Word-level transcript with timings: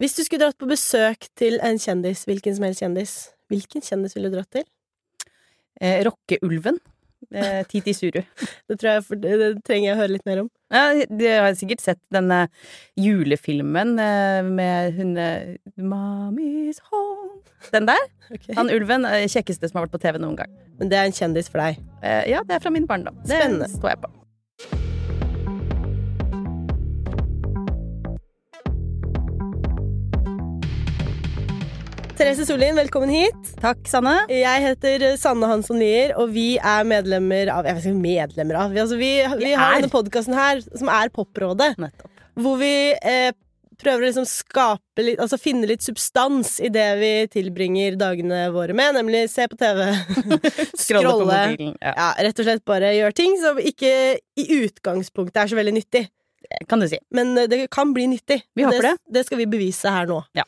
Hvis 0.00 0.16
du 0.18 0.24
skulle 0.26 0.42
dratt 0.42 0.58
på 0.58 0.66
besøk 0.70 1.28
til 1.38 1.60
en 1.62 1.78
kjendis, 1.78 2.24
hvilken 2.26 2.56
som 2.56 2.64
helst 2.66 2.82
kjendis, 2.82 3.12
hvilken 3.52 3.84
kjendis 3.84 4.16
ville 4.16 4.30
du 4.32 4.38
dratt 4.40 4.50
til? 4.56 4.64
Eh, 5.80 6.00
Rockeulven. 6.06 6.80
Eh, 7.32 7.62
Titi 7.70 7.94
Suru. 7.96 8.20
Det 8.68 8.76
tror 8.80 8.90
jeg 8.98 9.20
det, 9.22 9.50
trenger 9.64 9.88
jeg 9.88 9.94
å 9.94 10.00
høre 10.02 10.14
litt 10.16 10.26
mer 10.28 10.42
om. 10.44 10.50
Ja, 10.74 10.82
du 11.06 11.22
har 11.30 11.54
sikkert 11.56 11.80
sett 11.84 12.00
denne 12.12 12.48
julefilmen 13.00 13.94
eh, 14.02 14.42
med 14.48 14.98
hun 14.98 15.14
eh, 15.20 15.54
Mommy's 15.78 16.82
home. 16.90 17.38
Den 17.72 17.86
der. 17.88 18.02
Okay. 18.34 18.58
Han 18.58 18.68
ulven. 18.74 19.06
eh, 19.08 19.28
Kjekkeste 19.30 19.70
som 19.70 19.78
har 19.80 19.86
vært 19.86 19.94
på 19.96 20.02
TV 20.02 20.18
noen 20.20 20.36
gang. 20.42 20.52
Men 20.80 20.90
det 20.90 20.98
er 20.98 21.06
en 21.08 21.14
kjendis 21.16 21.48
for 21.52 21.62
deg. 21.62 21.78
Eh, 22.02 22.24
ja, 22.34 22.42
det 22.44 22.58
er 22.58 22.66
fra 22.66 22.74
min 22.74 22.90
barndom. 22.90 23.16
Det 23.24 23.38
Spennende. 23.38 23.70
står 23.78 23.94
jeg 23.94 24.02
på. 24.04 24.12
Therese 32.14 32.44
Sollien, 32.46 32.76
velkommen 32.78 33.10
hit. 33.10 33.48
Takk, 33.58 33.80
Sanne. 33.90 34.12
Jeg 34.30 34.62
heter 34.62 35.04
Sanne 35.18 35.48
Hansson 35.50 35.80
Lier, 35.82 36.12
og 36.20 36.30
vi 36.34 36.54
er 36.62 36.84
medlemmer 36.86 37.48
av 37.50 37.66
Jeg 37.66 37.74
vet 37.78 37.86
ikke 37.88 38.02
medlemmer 38.04 38.58
av 38.60 38.74
Vi, 38.74 38.80
altså, 38.82 38.98
vi, 39.00 39.08
vi 39.40 39.54
har 39.58 39.78
denne 39.80 39.90
podkasten 39.90 40.36
her, 40.38 40.60
som 40.78 40.90
er 40.94 41.10
Poprådet, 41.14 41.72
Nettopp. 41.82 42.10
hvor 42.38 42.60
vi 42.60 42.70
eh, 42.94 43.32
prøver 43.82 44.04
å 44.04 44.06
liksom 44.06 44.28
skape 44.30 45.02
litt 45.06 45.22
Altså 45.24 45.40
finne 45.42 45.66
litt 45.66 45.82
substans 45.82 46.60
i 46.62 46.70
det 46.74 46.86
vi 47.00 47.10
tilbringer 47.32 47.96
dagene 47.98 48.44
våre 48.54 48.76
med, 48.78 48.94
nemlig 49.00 49.24
se 49.32 49.48
på 49.50 49.58
TV, 49.58 49.82
Scrolle 50.84 51.16
på 51.16 51.24
mobilen. 51.26 51.72
Ja, 51.82 51.94
Ja, 51.98 52.10
rett 52.28 52.42
og 52.44 52.46
slett 52.46 52.62
bare 52.68 52.92
gjøre 52.94 53.16
ting 53.18 53.34
som 53.42 53.58
ikke 53.58 53.90
i 54.38 54.46
utgangspunktet 54.60 55.42
er 55.42 55.50
så 55.50 55.58
veldig 55.58 55.74
nyttig. 55.80 56.04
kan 56.70 56.78
du 56.78 56.86
si. 56.92 57.00
Men 57.10 57.34
eh, 57.42 57.50
det 57.50 57.64
kan 57.74 57.90
bli 57.96 58.06
nyttig. 58.14 58.44
Vi 58.54 58.62
håper 58.68 58.78
håper 58.78 58.88
det. 58.92 59.18
Det 59.18 59.24
skal 59.26 59.42
vi 59.42 59.48
bevise 59.58 59.90
her 59.90 60.06
nå. 60.06 60.20
Ja. 60.38 60.46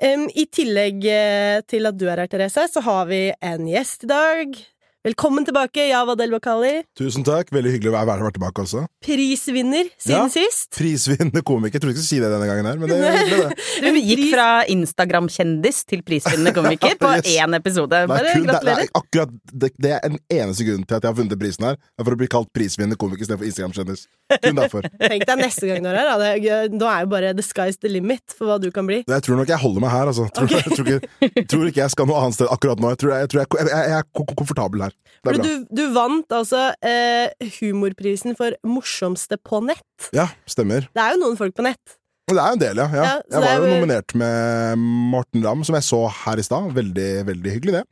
I 0.00 0.46
tillegg 0.50 1.04
eh, 1.06 1.60
til 1.68 1.86
at 1.86 1.98
du 1.98 2.06
er 2.08 2.24
her, 2.24 2.30
Therese, 2.30 2.68
så 2.72 2.80
har 2.82 3.06
vi 3.10 3.24
en 3.40 3.66
gjest 3.68 4.04
i 4.06 4.10
dag. 4.10 4.56
Velkommen 5.02 5.42
tilbake, 5.44 5.82
Java 5.88 6.14
Del 6.14 6.30
Bakali. 6.30 6.84
Tusen 6.94 7.24
takk. 7.26 7.48
Veldig 7.50 7.72
hyggelig 7.74 7.90
å 7.90 7.94
være, 7.96 8.20
være 8.22 8.34
tilbake 8.36 8.62
også. 8.62 8.84
Prisvinner 9.02 9.88
siden 9.98 10.12
Ja. 10.14 10.28
sist. 10.30 10.68
Prisvinnende 10.78 11.42
komiker. 11.42 11.74
Jeg 11.74 11.82
trodde 11.82 11.96
ikke 11.96 11.98
jeg 11.98 12.06
skulle 12.06 12.14
si 12.14 12.20
det 12.22 12.28
denne 12.30 12.46
gangen 12.46 12.66
her, 12.70 12.76
men 12.78 12.86
det 12.88 12.98
er 13.02 13.16
hyggelig, 13.18 13.48
det. 13.48 13.56
Du 13.82 13.98
gikk 13.98 14.22
fra 14.30 14.46
Instagram-kjendis 14.70 15.80
til 15.90 16.04
prisvinnende 16.06 16.52
komiker 16.58 16.94
på 17.02 17.10
Yes. 17.18 17.26
én 17.34 17.56
episode. 17.58 17.90
Det 17.90 17.98
er, 17.98 18.06
Bare 18.06 18.30
kun, 18.30 18.30
det, 18.30 18.46
det 18.46 18.52
gratulerer. 18.52 18.78
er 18.78 19.00
akkurat 19.02 19.34
det, 19.64 19.70
det 19.82 19.90
er 19.90 20.00
en 20.06 20.18
eneste 20.38 20.68
grunn 20.70 20.86
til 20.86 20.94
at 20.94 21.02
jeg 21.02 21.10
har 21.10 21.18
vunnet 21.18 21.40
prisen 21.42 21.66
her. 21.66 21.76
Er 21.98 22.04
for 22.06 22.14
å 22.14 22.20
bli 22.22 22.30
kalt 22.30 22.52
prisvinnende 22.54 22.96
komiker 23.02 23.26
istedenfor 23.26 23.50
Instagram-kjendis. 23.50 24.06
Kun 24.38 24.54
derfor. 24.62 24.86
Tenk 25.02 25.26
deg 25.26 25.42
neste 25.42 25.66
gang 25.66 25.82
du 25.82 25.90
er 25.90 25.98
her. 25.98 26.12
Da. 26.12 26.16
Det, 26.22 26.46
er- 26.46 26.70
nå 26.78 26.86
er 26.86 27.02
jo 27.02 27.10
bare 27.16 27.34
the 27.34 27.42
sky's 27.42 27.74
the 27.82 27.90
limit 27.90 28.22
for 28.38 28.46
hva 28.46 28.60
du 28.62 28.70
kan 28.70 28.86
bli. 28.86 29.02
Jeg 29.10 29.26
tror 29.26 29.42
nok 29.42 29.50
jeg 29.50 29.58
holder 29.66 29.82
meg 29.82 29.90
her, 29.98 30.14
altså. 30.14 30.30
Tror, 30.30 30.46
jeg, 30.46 30.78
tror, 30.78 30.94
ikke, 30.94 31.46
tror 31.50 31.66
ikke 31.74 31.82
jeg 31.88 31.90
skal 31.98 32.06
noe 32.06 32.22
annet 32.22 32.38
sted 32.38 32.46
akkurat 32.54 32.78
nå. 32.78 32.94
Jeg 32.94 33.02
tror 33.02 33.16
jeg, 33.18 33.26
jeg, 33.34 33.50
jeg, 33.50 33.66
jeg, 33.66 33.90
jeg 33.90 33.98
er 33.98 34.34
komfortabel 34.38 34.86
her. 34.86 34.91
Det 35.22 35.30
er 35.30 35.38
bra. 35.38 35.46
du, 35.46 35.66
du 35.70 35.82
vant 35.94 36.34
altså 36.34 36.62
eh, 36.82 37.50
humorprisen 37.60 38.36
for 38.38 38.56
morsomste 38.66 39.38
på 39.38 39.62
nett. 39.64 40.08
Ja, 40.16 40.28
stemmer. 40.50 40.88
Det 40.90 41.02
er 41.02 41.14
jo 41.16 41.22
noen 41.24 41.38
folk 41.38 41.54
på 41.58 41.66
nett. 41.66 41.98
Det 42.36 42.42
er 42.42 42.48
jo 42.52 42.56
en 42.58 42.62
del, 42.62 42.80
ja. 42.82 42.86
ja. 42.96 43.04
Ja, 43.04 43.14
jeg 43.32 43.42
var 43.44 43.60
jo 43.66 43.70
nominert 43.74 44.14
med 44.18 44.78
Morten 45.12 45.44
Ramm, 45.46 45.62
som 45.68 45.76
jeg 45.78 45.86
så 45.86 46.00
her 46.24 46.40
i 46.42 46.46
stad. 46.46 46.70
Veldig, 46.76 47.08
veldig 47.28 47.54
hyggelig, 47.56 47.76
det. 47.80 47.84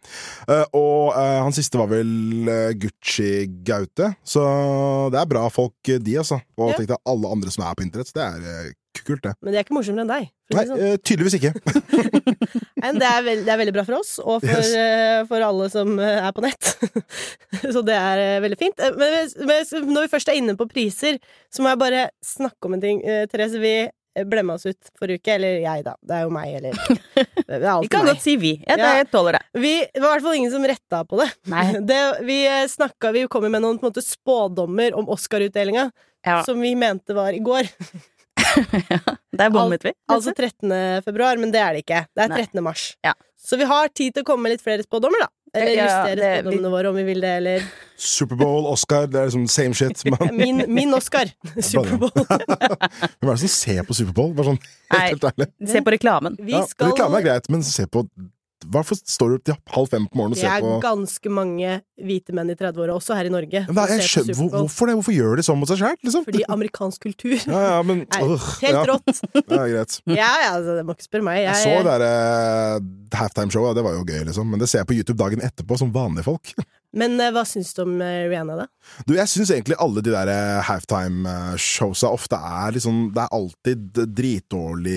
Eh, 0.49 0.65
og 0.79 1.13
eh, 1.15 1.39
han 1.45 1.57
siste 1.57 1.81
var 1.81 1.91
vel 1.93 2.11
uh, 2.49 2.73
Gucci 2.81 3.47
Gaute. 3.67 4.13
Så 4.25 4.43
det 5.15 5.21
er 5.23 5.31
bra 5.31 5.47
folk, 5.53 5.77
eh, 5.89 6.01
de, 6.03 6.19
altså. 6.25 6.41
Og 6.59 6.73
Ja. 6.73 6.77
tenk 6.81 6.93
deg 6.95 7.03
alle 7.09 7.33
andre 7.37 7.51
som 7.55 7.65
er 7.69 7.75
på 7.79 7.87
internett. 7.87 8.13
Det 8.17 8.23
er 8.27 8.51
eh, 8.55 8.77
kult, 9.07 9.23
det. 9.25 9.33
Men 9.41 9.55
de 9.55 9.59
er 9.61 9.65
ikke 9.65 9.77
morsommere 9.77 10.05
enn 10.05 10.11
deg. 10.13 10.29
Nei, 10.51 10.65
sånn. 10.67 10.81
eh, 10.83 10.97
tydeligvis 11.07 11.37
ikke. 11.39 11.53
Men 12.83 12.99
det 13.01 13.07
er, 13.07 13.23
veld, 13.25 13.45
det 13.47 13.53
er 13.55 13.61
veldig 13.61 13.75
bra 13.77 13.85
for 13.87 13.99
oss, 14.01 14.17
og 14.23 14.41
for, 14.43 14.51
Yes. 14.51 14.73
eh, 14.77 15.21
for 15.31 15.45
alle 15.47 15.69
som 15.73 15.93
eh, 16.01 16.19
er 16.27 16.33
på 16.37 16.43
nett. 16.45 16.73
så 17.75 17.83
det 17.87 17.97
er 17.97 18.23
eh, 18.25 18.41
veldig 18.45 18.59
fint. 18.61 18.81
Eh, 18.83 18.97
Men, 18.99 19.31
men 19.47 19.89
når 19.95 20.07
vi 20.07 20.13
først 20.17 20.33
er 20.33 20.39
inne 20.41 20.57
på 20.59 20.67
priser, 20.71 21.21
så 21.53 21.63
må 21.65 21.71
jeg 21.73 21.81
bare 21.81 22.05
snakke 22.25 22.69
om 22.69 22.77
en 22.77 22.83
ting. 22.85 23.01
Eh, 23.07 23.25
Therese, 23.31 23.61
vi 23.63 23.75
blemma 24.27 24.55
oss 24.59 24.67
ut 24.67 24.91
forrige 24.99 25.21
uke. 25.23 25.35
Eller 25.37 25.61
jeg, 25.63 25.85
da. 25.87 25.95
Det 26.03 26.17
er 26.19 26.23
jo 26.27 26.31
meg, 26.35 26.55
eller 26.59 26.73
Det 27.51 27.59
er 27.61 27.81
Vi 27.83 27.89
kan 27.93 28.05
meg. 28.05 28.11
godt 28.15 28.23
si 28.25 28.37
vi. 28.41 28.53
Ja, 28.67 28.77
det 28.81 28.91
Ja. 29.01 29.05
tåler 29.13 29.39
det. 29.39 29.43
Vi, 29.61 29.73
det 29.95 30.01
var 30.03 30.11
i 30.11 30.13
hvert 30.19 30.27
fall 30.29 30.39
ingen 30.41 30.53
som 30.55 30.67
retta 30.67 31.05
på 31.09 31.21
det. 31.23 31.29
Nei. 31.53 31.65
det 31.93 32.01
vi 32.29 32.41
eh, 32.47 32.67
snakka 32.71 33.13
Vi 33.17 33.27
kom 33.33 33.47
med 33.51 33.63
noen 33.63 33.79
måte, 33.83 34.03
spådommer 34.05 34.95
om 34.99 35.09
Oscar-utdelinga, 35.09 35.91
Ja. 36.27 36.43
som 36.45 36.61
vi 36.61 36.75
mente 36.77 37.15
var 37.17 37.33
i 37.33 37.39
går. 37.41 37.69
Der 39.41 39.51
bommet 39.51 39.85
vi. 39.85 39.93
Altså 40.11 40.33
13. 40.35 41.03
februar, 41.05 41.37
men 41.41 41.53
det 41.55 41.61
er 41.63 41.77
det 41.77 41.85
ikke. 41.85 42.01
Det 42.17 42.25
er 42.25 42.33
Nei. 42.33 42.41
13. 42.47 42.63
mars. 42.65 42.87
Ja. 43.05 43.13
Så 43.41 43.57
vi 43.61 43.65
har 43.69 43.89
tid 43.89 44.15
til 44.15 44.25
å 44.25 44.29
komme 44.29 44.47
med 44.49 44.57
litt 44.57 44.65
flere 44.65 44.85
spådommer, 44.85 45.23
da. 45.25 45.31
Eller 45.57 45.73
Ja, 45.79 45.87
justere 45.87 46.33
spådommene 46.43 46.71
våre 46.73 46.91
om 46.93 46.99
vi 46.99 47.05
vil 47.09 47.23
det, 47.25 47.31
eller 47.41 47.65
Superbowl, 48.01 48.65
Oscar, 48.73 49.07
det 49.13 49.21
er 49.21 49.29
liksom 49.29 49.47
same 49.53 49.77
shit. 49.77 50.03
Men 50.09 50.37
Min, 50.39 50.65
min 50.73 50.95
Oscar. 50.97 51.29
Superbowl. 51.61 52.11
hvem 53.21 53.29
er 53.29 53.35
det 53.35 53.39
som 53.45 53.53
ser 53.53 53.85
på 53.89 53.97
Superbowl? 54.01 54.33
Bare 54.39 54.55
sånn 54.55 54.61
Nei. 54.61 55.05
helt, 55.11 55.21
helt 55.21 55.31
ærlig. 55.35 55.51
Se 55.77 55.85
på 55.85 55.97
reklamen. 55.99 56.41
Vi 56.41 56.57
Ja, 56.57 56.65
skal 56.71 56.95
Reklame 56.95 57.21
er 57.21 57.29
greit, 57.29 57.51
men 57.53 57.65
se 57.67 57.87
på 57.91 58.07
Hvorfor 58.61 58.93
står 59.09 59.31
du 59.31 59.35
opp 59.39 59.45
til 59.49 59.55
halv 59.73 59.87
fem 59.89 60.03
på 60.05 60.19
morgenen 60.21 60.37
og 60.37 60.43
Det 60.43 60.49
er 60.53 60.83
ganske 60.83 61.31
mange 61.33 61.69
hvite 61.97 62.35
menn 62.37 62.51
i 62.53 62.57
30-åra, 62.61 62.93
også 62.93 63.17
her 63.17 63.31
i 63.31 63.33
Norge, 63.33 63.63
som 63.65 63.79
jeg 63.89 64.05
skjønner, 64.05 64.37
hvor, 64.37 64.51
Hvorfor 64.53 64.91
det? 64.91 64.97
Hvorfor 64.99 65.15
gjør 65.17 65.41
de 65.41 65.45
sånn 65.47 65.57
mot 65.63 65.71
seg 65.71 65.81
sjæl? 65.81 65.97
Liksom? 66.05 66.27
Fordi 66.27 66.43
amerikansk 66.57 67.07
kultur 67.07 67.39
Ja, 67.39 67.63
ja, 67.65 67.79
men 67.89 68.03
er 68.05 68.27
helt 68.27 68.69
ja, 68.69 68.83
rått. 68.91 69.23
ja, 69.33 69.63
greit. 69.65 69.97
Ja, 70.13 70.29
ja, 70.45 70.51
altså, 70.59 70.77
det 70.77 70.85
må 70.85 70.93
ikke 70.93 71.09
spørre 71.09 71.27
meg. 71.31 71.41
Jeg 71.47 71.57
så 71.63 71.73
det 71.79 71.89
der 71.89 72.05
eh, 72.11 72.85
halftime-showet, 73.17 73.81
det 73.81 73.87
var 73.89 73.97
jo 73.97 74.05
gøy, 74.05 74.21
liksom. 74.29 74.53
Men 74.53 74.61
det 74.61 74.69
ser 74.69 74.83
jeg 74.85 74.91
på 74.93 74.99
YouTube 75.01 75.17
dagen 75.25 75.41
etterpå, 75.49 75.81
som 75.81 75.97
vanlige 75.97 76.29
folk. 76.29 76.53
Men 76.97 77.15
eh, 77.23 77.31
hva 77.35 77.45
syns 77.47 77.71
du 77.77 77.85
om 77.85 78.01
eh, 78.03 78.27
Rihanna, 78.31 78.57
da? 78.65 78.67
Du, 79.07 79.15
jeg 79.15 79.31
syns 79.31 79.53
egentlig 79.55 79.79
alle 79.83 80.03
de 80.03 80.11
der 80.11 80.31
eh, 80.33 80.63
halftime-showsa 80.67 82.11
ofte 82.11 82.39
er 82.39 82.75
liksom 82.75 83.13
Det 83.15 83.23
er 83.23 83.37
alltid 83.37 84.01
dritdårlig 84.19 84.97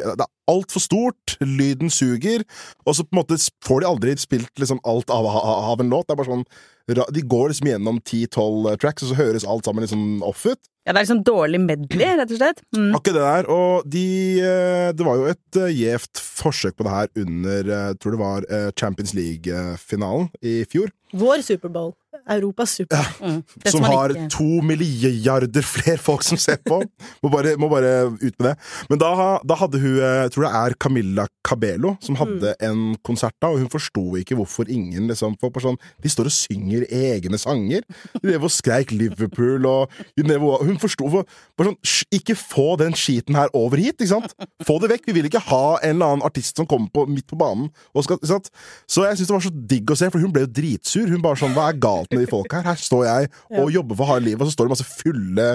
Det 0.00 0.14
er 0.14 0.30
altfor 0.52 0.82
stort, 0.82 1.36
lyden 1.44 1.92
suger, 1.92 2.42
og 2.84 2.96
så 2.96 3.04
på 3.06 3.14
en 3.14 3.20
måte 3.20 3.38
får 3.64 3.82
de 3.82 3.88
aldri 3.88 4.16
spilt 4.20 4.50
liksom 4.60 4.80
alt 4.88 5.12
av, 5.14 5.28
av, 5.28 5.80
en 5.80 5.92
låt. 5.92 6.08
Det 6.08 6.16
er 6.16 6.18
bare 6.18 6.32
sånn 6.32 7.12
De 7.14 7.22
går 7.22 7.52
liksom 7.52 7.70
gjennom 7.70 8.00
10-12 8.02 8.74
tracks, 8.82 9.04
og 9.06 9.12
så 9.12 9.20
høres 9.20 9.46
alt 9.48 9.68
sammen 9.68 9.86
liksom 9.86 10.24
off 10.26 10.42
ut. 10.48 10.60
Ja, 10.82 10.90
det 10.90 10.98
er 10.98 11.04
liksom 11.04 11.22
dårlig 11.22 11.60
medley, 11.62 12.08
rett 12.18 12.32
og 12.34 12.40
slett. 12.40 12.62
Mm. 12.74 12.88
Akkurat 12.98 13.14
det 13.14 13.22
der. 13.22 13.48
Og 13.54 13.84
de 13.86 14.06
eh, 14.42 14.88
Det 14.98 15.06
var 15.06 15.20
jo 15.20 15.28
et 15.30 15.58
eh, 15.60 15.74
gjevt 15.78 16.22
forsøk 16.42 16.74
på 16.78 16.86
det 16.88 16.94
her 16.96 17.12
under 17.22 17.70
eh, 17.70 17.84
Jeg 17.92 17.98
tror 18.02 18.16
det 18.16 18.22
var 18.22 18.46
eh, 18.50 18.68
Champions 18.74 19.14
League-finalen 19.14 20.30
i 20.42 20.56
fjor. 20.72 20.90
Vår 21.14 21.44
Superbowl. 21.46 21.92
Europas 22.28 22.70
super. 22.76 23.06
Mm. 23.20 23.42
Som 23.72 23.82
har 23.82 24.10
ikke- 24.12 24.28
to 24.30 24.60
milliarder 24.62 25.62
flere 25.62 25.98
folk 25.98 26.22
som 26.22 26.36
ser 26.38 26.56
på. 26.64 26.82
Må 27.22 27.30
bare, 27.32 27.56
må 27.56 27.68
bare 27.70 27.92
ut 28.12 28.34
med 28.38 28.46
det. 28.50 28.56
Men 28.90 28.98
da, 28.98 29.38
da 29.44 29.54
hadde 29.54 29.80
hun 29.80 29.98
eh, 29.98 30.22
Jeg 30.22 30.30
tror 30.34 30.44
det 30.46 30.52
er 30.54 30.74
Camilla 30.78 31.26
Cabello 31.44 31.96
som 32.00 32.16
hadde 32.16 32.52
Mm. 32.60 32.68
en 32.68 32.96
konsert 33.04 33.34
da, 33.40 33.48
og 33.48 33.58
hun 33.58 33.68
forsto 33.68 34.16
ikke 34.20 34.36
hvorfor 34.36 34.68
ingen 34.68 35.08
liksom 35.08 35.36
sånn, 35.40 35.76
De 36.02 36.08
står 36.08 36.26
og 36.26 36.32
synger 36.32 36.86
egne 36.90 37.38
sanger. 37.38 37.82
De 38.22 38.28
drev 38.30 38.44
og 38.44 38.50
skreik 38.50 38.90
Liverpool 38.92 39.66
og 39.66 39.90
Hun 40.18 40.78
forsto 40.78 41.08
sånn 41.58 41.76
Ikke 42.12 42.34
få 42.36 42.76
den 42.78 42.92
skiten 42.92 43.34
her 43.34 43.48
over 43.54 43.76
hit, 43.78 43.96
ikke 43.98 44.08
sant? 44.08 44.34
Få 44.66 44.78
det 44.80 44.90
vekk. 44.90 45.06
Vi 45.06 45.12
vil 45.12 45.28
ikke 45.30 45.40
ha 45.48 45.78
en 45.82 45.96
eller 45.96 46.06
annen 46.12 46.22
artist 46.26 46.56
som 46.56 46.66
kommer 46.66 46.90
på, 46.92 47.06
midt 47.08 47.26
på 47.26 47.38
banen. 47.38 47.70
Og 47.94 48.04
skal, 48.04 48.18
ikke 48.18 48.28
sant? 48.28 48.50
Så 48.88 49.04
jeg 49.06 49.16
syns 49.18 49.28
det 49.28 49.36
var 49.36 49.44
så 49.46 49.52
digg 49.68 49.86
å 49.92 49.96
se, 49.96 50.10
for 50.10 50.18
hun 50.20 50.32
ble 50.32 50.42
jo 50.44 50.50
dritsur. 50.52 51.08
Hun 51.08 51.22
bare 51.22 51.36
sånn 51.40 51.54
Hva 51.54 51.68
er 51.70 51.78
galt 51.78 52.01
med 52.10 52.24
de 52.24 52.30
folka 52.30 52.56
her? 52.62 52.72
Her 52.72 52.80
står 52.82 53.04
jeg 53.06 53.28
og 53.62 53.70
jobber 53.74 53.98
for 54.00 54.10
harde 54.10 54.24
livet, 54.26 54.40
og 54.42 54.48
så 54.50 54.56
står 54.56 54.66
det 54.66 54.74
masse 54.74 54.88
fulle 54.88 55.46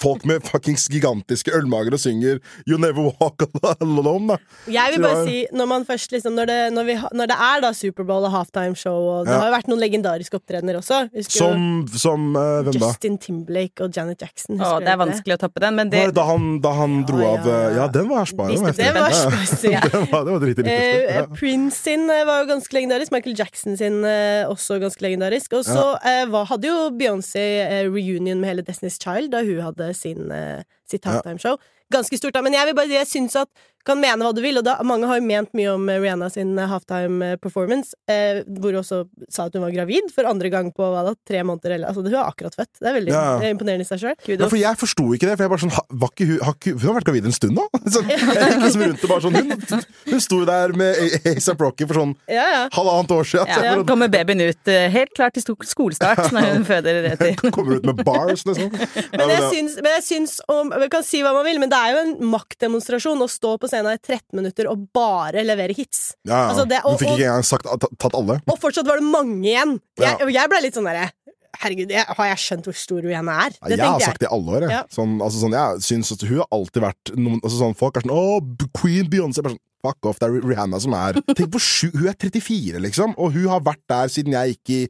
folk 0.00 0.24
med 0.28 0.46
fuckings 0.46 0.86
gigantiske 0.92 1.52
ølmager 1.56 1.92
og 1.96 2.00
synger 2.00 2.38
You 2.68 2.78
Never 2.80 3.10
Walk 3.20 3.44
Alone, 3.80 4.36
da. 4.36 4.38
Jeg 4.70 4.94
vil 4.96 5.02
bare 5.04 5.20
det 5.24 5.28
si, 5.28 5.42
når 5.56 5.66
man 5.74 5.84
først 5.88 6.12
liksom 6.14 6.32
Når 6.36 6.46
det, 6.50 6.58
når 6.72 6.84
vi, 6.88 6.96
når 7.18 7.30
det 7.32 7.36
er 7.50 7.60
da 7.66 7.72
Superbowl 7.76 8.24
og 8.28 8.32
halftime-show, 8.34 8.96
og 9.18 9.26
det 9.26 9.32
Ja. 9.34 9.40
har 9.42 9.50
jo 9.50 9.56
vært 9.58 9.68
noen 9.68 9.80
legendariske 9.82 10.38
opptredener 10.38 10.78
også 10.80 11.02
Husker 11.14 11.36
Som, 11.42 11.86
som 11.92 12.30
uh, 12.36 12.62
Hvem 12.66 12.78
da? 12.80 12.86
Justin 12.92 13.18
Timberlake 13.18 13.84
og 13.84 13.92
Janet 13.96 14.22
Jackson? 14.22 14.56
Å, 14.60 14.78
det 14.80 14.88
er 14.92 14.96
vanskelig 15.00 15.16
vanskelig 15.16 15.36
å 15.36 15.40
toppe 15.42 15.62
den, 15.64 15.76
men 15.78 15.90
det 15.92 16.02
da 16.16 16.24
han, 16.28 16.46
da 16.64 16.72
han 16.76 16.96
dro 17.08 17.20
Ja, 17.22 17.28
av 17.36 17.46
ja, 17.46 17.56
eh, 17.56 17.66
ja. 17.66 17.76
Ja, 17.76 17.86
den 17.94 18.08
var 18.10 18.28
spar. 18.28 18.50
Den 18.52 18.62
var 18.62 18.76
Det 18.76 18.88
var 18.94 19.10
Ja, 19.10 19.70
ja. 19.72 19.80
det 19.86 20.00
var, 20.12 20.24
det 20.24 20.56
var. 20.56 20.70
Eh, 20.72 21.14
Ja. 21.16 21.24
Prince 21.32 21.78
sin 21.82 22.06
var 22.08 22.42
jo 22.42 22.48
ganske 22.50 22.74
legendarisk. 22.76 23.12
Michael 23.14 23.36
Jackson 23.38 23.76
sin 23.78 24.00
også 24.04 24.78
ganske 24.82 25.02
legendarisk. 25.04 25.52
Og 25.58 25.65
så 25.66 25.84
eh, 26.06 26.34
hadde 26.50 26.68
jo 26.70 26.90
Beyoncé 26.98 27.42
eh, 27.66 27.84
reunion 27.90 28.40
med 28.40 28.48
hele 28.50 28.62
Destiny's 28.66 28.98
Child 29.02 29.32
da 29.32 29.42
hun 29.44 29.60
hadde 29.64 29.92
sin, 29.94 30.30
eh, 30.32 30.62
sitt 30.88 31.04
Ja. 31.04 31.10
halftime-show. 31.16 31.56
Ganske 31.92 32.16
stort, 32.18 32.34
da. 32.34 32.40
Men 32.42 32.52
jeg 32.54 32.66
vil 32.66 32.74
bare 32.74 32.88
si 32.90 32.94
jeg 32.98 33.06
syns 33.06 33.36
at 33.36 33.48
kan 33.86 34.00
mene 34.02 34.24
hva 34.26 34.32
du 34.34 34.40
vil, 34.44 34.58
og 34.60 34.64
da, 34.66 34.76
mange 34.86 35.06
har 35.06 35.20
jo 35.20 35.26
ment 35.26 35.52
mye 35.56 35.70
om 35.76 35.88
eh, 35.92 36.00
Rihanna 36.02 36.28
sin 36.32 36.52
eh, 36.58 36.66
halftime 36.70 37.32
eh, 37.32 37.36
performance, 37.40 37.94
eh, 38.10 38.42
hvor 38.58 38.74
hun 38.74 38.80
også 38.82 38.98
sa 39.32 39.46
at 39.46 39.54
hun 39.54 39.62
var 39.62 39.72
gravid 39.74 40.10
for 40.14 40.26
andre 40.28 40.50
gang 40.52 40.72
på 40.74 40.88
hva 40.92 41.04
da, 41.06 41.14
tre 41.26 41.42
måneder 41.46 41.76
eller 41.76 41.86
Altså, 41.92 42.02
hun 42.02 42.12
er 42.14 42.26
akkurat 42.26 42.56
født. 42.58 42.72
Det 42.82 42.88
er 42.90 42.96
veldig 42.98 43.12
Ja. 43.14 43.24
imponerende 43.52 43.86
i 43.86 43.88
seg 43.88 44.00
sjøl. 44.02 44.16
Ja, 44.26 44.48
for 44.50 44.58
jeg 44.58 44.76
forsto 44.80 45.06
ikke 45.14 45.28
det. 45.30 45.36
For 45.38 45.46
jeg 45.46 45.52
bare 45.54 45.62
sånn, 45.62 45.74
ha- 45.76 45.86
var 46.02 46.10
ikke 46.12 46.26
ikke, 46.36 46.72
hun 46.76 46.86
har 46.90 46.96
vært 46.98 47.06
gravid 47.08 47.28
en 47.30 47.36
stund 47.36 47.54
nå? 47.56 47.66
Sånn, 47.94 48.08
jeg 48.10 48.18
gikk 48.18 48.64
liksom 48.64 48.82
rundt 48.86 49.04
og 49.06 49.10
bare 49.12 49.24
sånn 49.24 49.36
Hun, 49.36 49.84
hun 50.10 50.20
sto 50.24 50.40
jo 50.42 50.46
der 50.48 50.74
med 50.76 50.98
A$AP 51.06 51.62
Rocky 51.62 51.86
for 51.86 52.00
sånn 52.00 52.14
Ja, 52.32 52.46
ja. 52.56 52.62
halvannet 52.74 53.14
år 53.14 53.28
siden. 53.30 53.46
Så 53.52 53.62
Ja, 53.62 53.74
bare, 53.76 53.86
kommer 53.92 54.10
babyen 54.12 54.42
ut 54.48 54.72
helt 54.96 55.14
klart 55.14 55.36
til 55.38 55.46
skolestart 55.68 56.32
når 56.34 56.48
hun 56.56 56.66
føder 56.66 57.06
etter. 57.12 57.36
kommer 57.56 57.78
ut 57.78 57.86
med 57.86 58.02
bars, 58.06 58.42
nesten. 58.48 58.72
Men 59.14 59.32
jeg 59.36 59.46
syns, 59.52 59.78
men 59.84 59.92
jeg 59.98 60.04
syns 60.10 60.36
om, 60.50 60.72
Vi 60.82 60.88
kan 60.92 61.04
si 61.06 61.22
hva 61.22 61.32
man 61.36 61.46
vil, 61.46 61.60
men 61.62 61.70
det 61.70 61.78
er 61.78 61.94
jo 61.94 62.02
en 62.02 62.14
maktdemonstrasjon 62.34 63.22
å 63.22 63.28
stå 63.30 63.54
på 63.62 63.68
scenen 63.70 63.74
i 63.84 63.98
13 63.98 64.22
minutter 64.40 64.68
og 64.70 64.86
bare 64.96 65.44
levere 65.44 65.74
hits. 65.76 66.14
Ja, 66.24 66.32
ja. 66.32 66.48
Altså, 66.54 66.68
det- 66.68 66.80
og- 66.84 66.96
Hun 66.96 66.98
fikk 66.98 67.18
ikke 67.18 67.28
engang 67.28 67.44
sagt, 67.44 67.64
tatt, 67.98 68.14
alle. 68.14 68.40
Og 68.48 68.58
fortsatt 68.60 68.86
var 68.86 68.96
det 68.96 69.04
mange 69.04 69.44
igjen. 69.44 69.80
Jeg, 69.98 70.20
og 70.22 70.32
jeg 70.32 70.48
ble 70.48 70.60
litt 70.62 70.74
sånn 70.74 70.84
derre 70.88 71.10
Herregud, 71.56 71.88
jeg, 71.88 72.04
har 72.04 72.26
jeg 72.26 72.36
skjønt 72.36 72.64
hvor 72.68 72.74
stor 72.76 73.00
Rihanna 73.00 73.32
er? 73.46 73.50
Det 73.64 73.78
jeg 73.78 73.80
har 73.80 74.00
sagt 74.00 74.20
det 74.20 74.28
i 74.28 74.34
alle 74.34 74.50
år. 74.58 74.60
Jeg. 74.66 74.70
Ja. 74.70 74.82
Sånn, 74.92 75.14
altså, 75.24 75.40
sånn, 75.40 75.54
jeg 75.56 75.80
syns 75.86 76.12
at 76.12 76.20
hun 76.28 76.38
har 76.42 76.48
alltid 76.52 76.82
vært 76.84 77.12
noen, 77.16 77.40
altså, 77.40 77.56
sånn, 77.62 77.76
Folk 77.78 77.96
er 77.96 78.04
sånn 78.04 78.12
Å, 78.12 78.72
Queen 78.76 79.08
Beyoncé. 79.08 79.40
Sånn, 79.40 79.56
Fuck 79.86 80.04
off, 80.10 80.18
det 80.18 80.28
er 80.28 80.40
Rihanna 80.42 80.80
som 80.82 80.92
er 80.92 81.12
Tenk 81.36 81.50
på 81.54 81.60
sju, 81.62 81.90
Hun 81.94 82.08
er 82.08 82.14
34, 82.18 82.80
liksom, 82.84 83.14
og 83.16 83.32
hun 83.32 83.48
har 83.48 83.60
vært 83.60 83.80
der 83.88 84.08
siden 84.12 84.32
jeg 84.36 84.56
gikk 84.58 84.74
i 84.74 84.80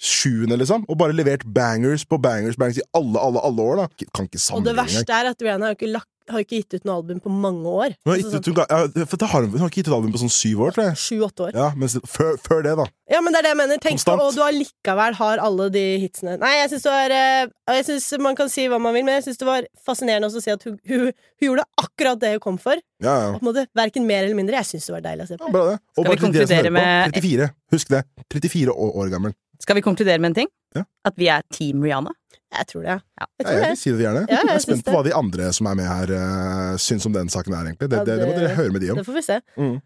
sjuende, 0.00 0.56
liksom. 0.60 0.84
Og 0.88 0.96
bare 1.00 1.12
levert 1.16 1.44
bangers 1.44 2.04
på 2.08 2.20
bangers 2.20 2.56
bangers 2.56 2.78
i 2.80 2.86
alle, 2.96 3.20
alle, 3.20 3.40
alle 3.44 3.60
år, 3.60 3.76
da. 3.82 4.06
Kan 4.16 4.28
ikke 4.28 4.40
Og 4.56 4.64
det 4.64 4.76
verste 4.76 5.12
er 5.12 5.28
at 5.32 5.40
Rihanna 5.44 5.70
har 5.70 5.76
ikke, 5.76 5.90
lagt, 5.92 6.08
har 6.32 6.40
ikke 6.44 6.58
gitt 6.60 6.74
ut 6.78 6.84
noe 6.88 6.96
album 7.00 7.20
på 7.20 7.30
mange 7.32 7.66
år. 7.66 7.94
Hun 8.04 8.12
har, 8.12 8.16
Altså, 8.18 8.30
gitt 8.40 8.48
ut- 8.48 8.56
hun 8.56 8.64
ja, 9.00 9.04
for 9.06 9.16
det 9.16 9.28
har, 9.32 9.42
hun 9.46 9.58
har 9.60 9.68
ikke 9.70 9.80
gitt 9.82 9.88
ut 9.90 9.94
album 9.96 10.12
på 10.14 10.20
sånn 10.22 10.30
syv 10.32 10.60
år, 10.66 10.70
tror 10.76 10.84
jeg. 10.88 10.94
sånn 10.96 11.04
Sju-åtte 11.20 11.44
år. 11.48 11.52
Ja, 11.54 11.68
mens 11.76 11.96
før, 12.06 12.36
før 12.40 12.62
det, 12.66 12.74
da. 12.78 12.86
Ja, 13.10 13.20
men 13.20 13.32
det 13.34 13.38
er 13.40 13.42
det 13.42 13.50
jeg 13.54 13.58
mener. 13.60 13.78
Tenk 13.82 14.04
på, 14.06 14.14
og 14.20 14.34
du 14.34 14.40
allikevel 14.46 15.14
har 15.18 15.38
alle 15.42 15.68
de 15.74 15.84
hitsene. 16.04 16.38
Nei, 16.38 16.52
jeg 16.62 16.70
syns 16.70 16.82
det 16.86 16.92
var 16.94 17.10
eh, 17.10 17.46
Jeg 17.74 17.84
synes 17.88 18.18
Man 18.22 18.36
kan 18.36 18.48
si 18.48 18.66
hva 18.70 18.78
man 18.80 18.94
vil, 18.94 19.04
men 19.04 19.18
jeg 19.18 19.24
syns 19.28 19.38
det 19.42 19.46
var 19.48 19.66
fascinerende 19.86 20.28
også 20.30 20.38
å 20.38 20.44
si 20.46 20.50
at 20.54 20.62
hun, 20.68 20.78
hun, 20.86 21.10
hun 21.10 21.48
gjorde 21.48 21.64
akkurat 21.82 22.20
det 22.22 22.30
hun 22.36 22.40
kom 22.46 22.58
for. 22.58 22.78
Ja, 23.02 23.14
ja. 23.26 23.32
På 23.38 23.42
en 23.42 23.48
måte 23.52 23.66
Verken 23.74 24.06
mer 24.06 24.24
eller 24.24 24.36
mindre. 24.38 24.54
Jeg 24.62 24.66
syns 24.74 24.86
det 24.86 24.94
var 24.94 25.04
deilig 25.08 25.24
å 25.24 25.28
se 25.32 25.34
ja 25.38 25.44
på. 25.44 25.52
bra 25.52 25.64
det. 25.72 25.78
Og 25.98 26.04
Skal 26.04 26.14
vi 26.16 26.22
konkludere 26.26 26.70
med- 26.70 27.12
34. 27.14 27.50
Husk 27.72 27.88
det. 27.88 28.04
34 28.30 28.70
år, 28.74 28.96
år 28.96 29.10
gammel. 29.10 29.34
Skal 29.60 29.76
vi 29.76 29.82
konkludere 29.82 30.18
med 30.20 30.30
en 30.30 30.34
ting? 30.44 30.48
Ja. 30.76 30.84
At 31.04 31.14
vi 31.18 31.26
er 31.28 31.42
Team 31.52 31.82
Rihanna? 31.82 32.12
Jeg 32.50 32.66
tror 32.66 32.82
det. 32.82 32.88
Ja. 32.90 32.98
Jeg 32.98 33.28
Ja, 33.28 33.44
tror 33.44 33.52
jeg 33.54 33.62
det. 33.62 33.68
vil 33.70 33.78
si 33.80 33.90
det 33.94 34.04
gjerne. 34.04 34.22
Ja, 34.26 34.38
jeg 34.40 34.48
jeg 34.48 34.54
er 34.56 34.64
spent 34.64 34.84
på 34.86 34.94
hva 34.96 35.02
de 35.06 35.12
andre 35.14 35.52
som 35.54 35.66
er 35.70 35.76
med 35.78 35.86
her, 35.86 36.10
uh, 36.18 36.76
syns 36.82 37.06
om 37.06 37.12
den 37.14 37.28
saken 37.30 37.54
her, 37.54 37.68
egentlig. 37.70 37.90
Det, 37.92 38.00
Ja, 38.00 38.04
det, 38.08 38.16
det 38.20 38.26
må 38.28 38.34
dere 38.40 38.56
høre 38.56 38.72
med 38.74 38.80
de 38.82 38.90
om. 38.90 38.98
Det 38.98 39.06
får 39.06 39.18
vi 39.20 39.22
se. 39.22 39.36
Mm. 39.56 39.76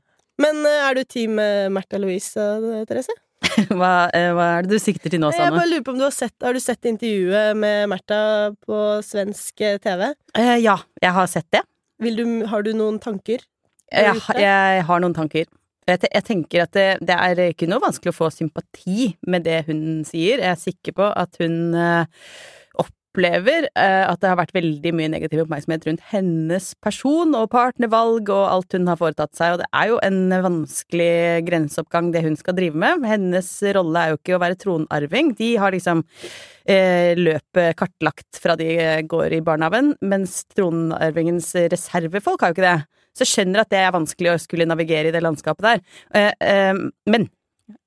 Men 0.45 0.63
uh, 0.65 0.89
er 0.89 0.95
du 0.99 1.03
team 1.05 1.39
uh, 1.39 1.69
Märtha 1.71 2.01
Louise, 2.01 2.41
eh, 2.41 2.85
Therese? 2.89 3.13
Hva, 3.69 4.09
hva 4.09 4.45
er 4.57 4.65
det 4.65 4.71
du 4.73 4.81
sikter 4.81 5.13
til 5.13 5.21
nå, 5.21 5.29
Jeg 5.37 5.53
bare 5.53 5.69
lurer 5.69 5.83
på 5.85 5.93
om 5.93 5.99
du 6.01 6.05
har 6.07 6.15
sett 6.17 6.33
Har 6.43 6.55
du 6.57 6.61
sett 6.65 6.87
intervjuet 6.89 7.53
med 7.61 7.91
Märtha 7.93 8.55
på 8.65 8.79
svensk 9.05 9.61
TV? 9.85 10.07
Eh, 10.41 10.57
ja, 10.65 10.79
jeg 11.03 11.13
har 11.13 11.29
sett 11.29 11.47
det. 11.53 11.61
Vil 12.01 12.17
du, 12.17 12.25
har 12.49 12.65
du 12.65 12.73
noen 12.73 12.97
tanker? 12.99 13.45
Jeg, 13.93 14.17
jeg 14.41 14.87
har 14.89 15.05
noen 15.05 15.13
tanker. 15.15 15.45
Jeg, 15.85 16.01
jeg 16.09 16.25
tenker 16.25 16.65
at 16.65 16.73
det, 16.77 16.89
det 17.05 17.15
er 17.15 17.41
ikke 17.51 17.69
noe 17.69 17.83
vanskelig 17.85 18.15
å 18.15 18.17
få 18.17 18.31
sympati 18.33 19.13
med 19.29 19.45
det 19.45 19.65
hun 19.69 20.05
sier. 20.09 20.41
Jeg 20.41 20.53
er 20.55 20.61
sikker 20.61 20.97
på 20.97 21.09
at 21.13 21.37
hun 21.43 21.75
eh, 21.77 22.07
opplever 22.81 23.69
eh, 23.69 24.05
at 24.09 24.23
det 24.23 24.31
har 24.31 24.39
vært 24.41 24.55
veldig 24.57 24.93
mye 24.97 25.11
negativ 25.13 25.45
oppmerksomhet 25.45 25.85
rundt 25.87 26.07
hennes 26.11 26.71
person 26.83 27.37
og 27.37 27.51
partnervalg 27.53 28.33
og 28.33 28.47
alt 28.49 28.79
hun 28.79 28.89
har 28.89 28.99
foretatt 28.99 29.37
seg, 29.37 29.55
og 29.55 29.61
det 29.61 29.69
er 29.77 29.93
jo 29.93 30.01
en 30.09 30.19
vanskelig 30.49 31.45
grenseoppgang 31.51 32.11
det 32.17 32.25
hun 32.25 32.41
skal 32.41 32.57
drive 32.57 32.81
med. 32.81 33.05
Hennes 33.07 33.53
rolle 33.77 34.03
er 34.03 34.15
jo 34.15 34.19
ikke 34.23 34.39
å 34.39 34.43
være 34.43 34.59
tronarving. 34.65 35.35
De 35.37 35.53
har 35.61 35.77
liksom 35.77 36.01
eh, 36.65 37.13
løpet 37.21 37.77
kartlagt 37.79 38.41
fra 38.41 38.57
de 38.57 38.73
går 39.05 39.37
i 39.37 39.45
barnehagen, 39.45 39.95
mens 40.01 40.41
tronarvingens 40.57 41.53
reservefolk 41.77 42.43
har 42.43 42.55
jo 42.55 42.59
ikke 42.59 42.69
det. 42.73 42.79
Så 43.15 43.25
jeg 43.25 43.33
skjønner 43.33 43.63
at 43.63 43.71
det 43.73 43.81
er 43.81 43.95
vanskelig 43.95 44.35
å 44.35 44.43
skulle 44.43 44.69
navigere 44.69 45.11
i 45.11 45.15
det 45.15 45.23
landskapet 45.23 45.67
der. 45.69 45.83
Eh, 46.15 46.33
eh, 46.43 46.85
men 47.11 47.31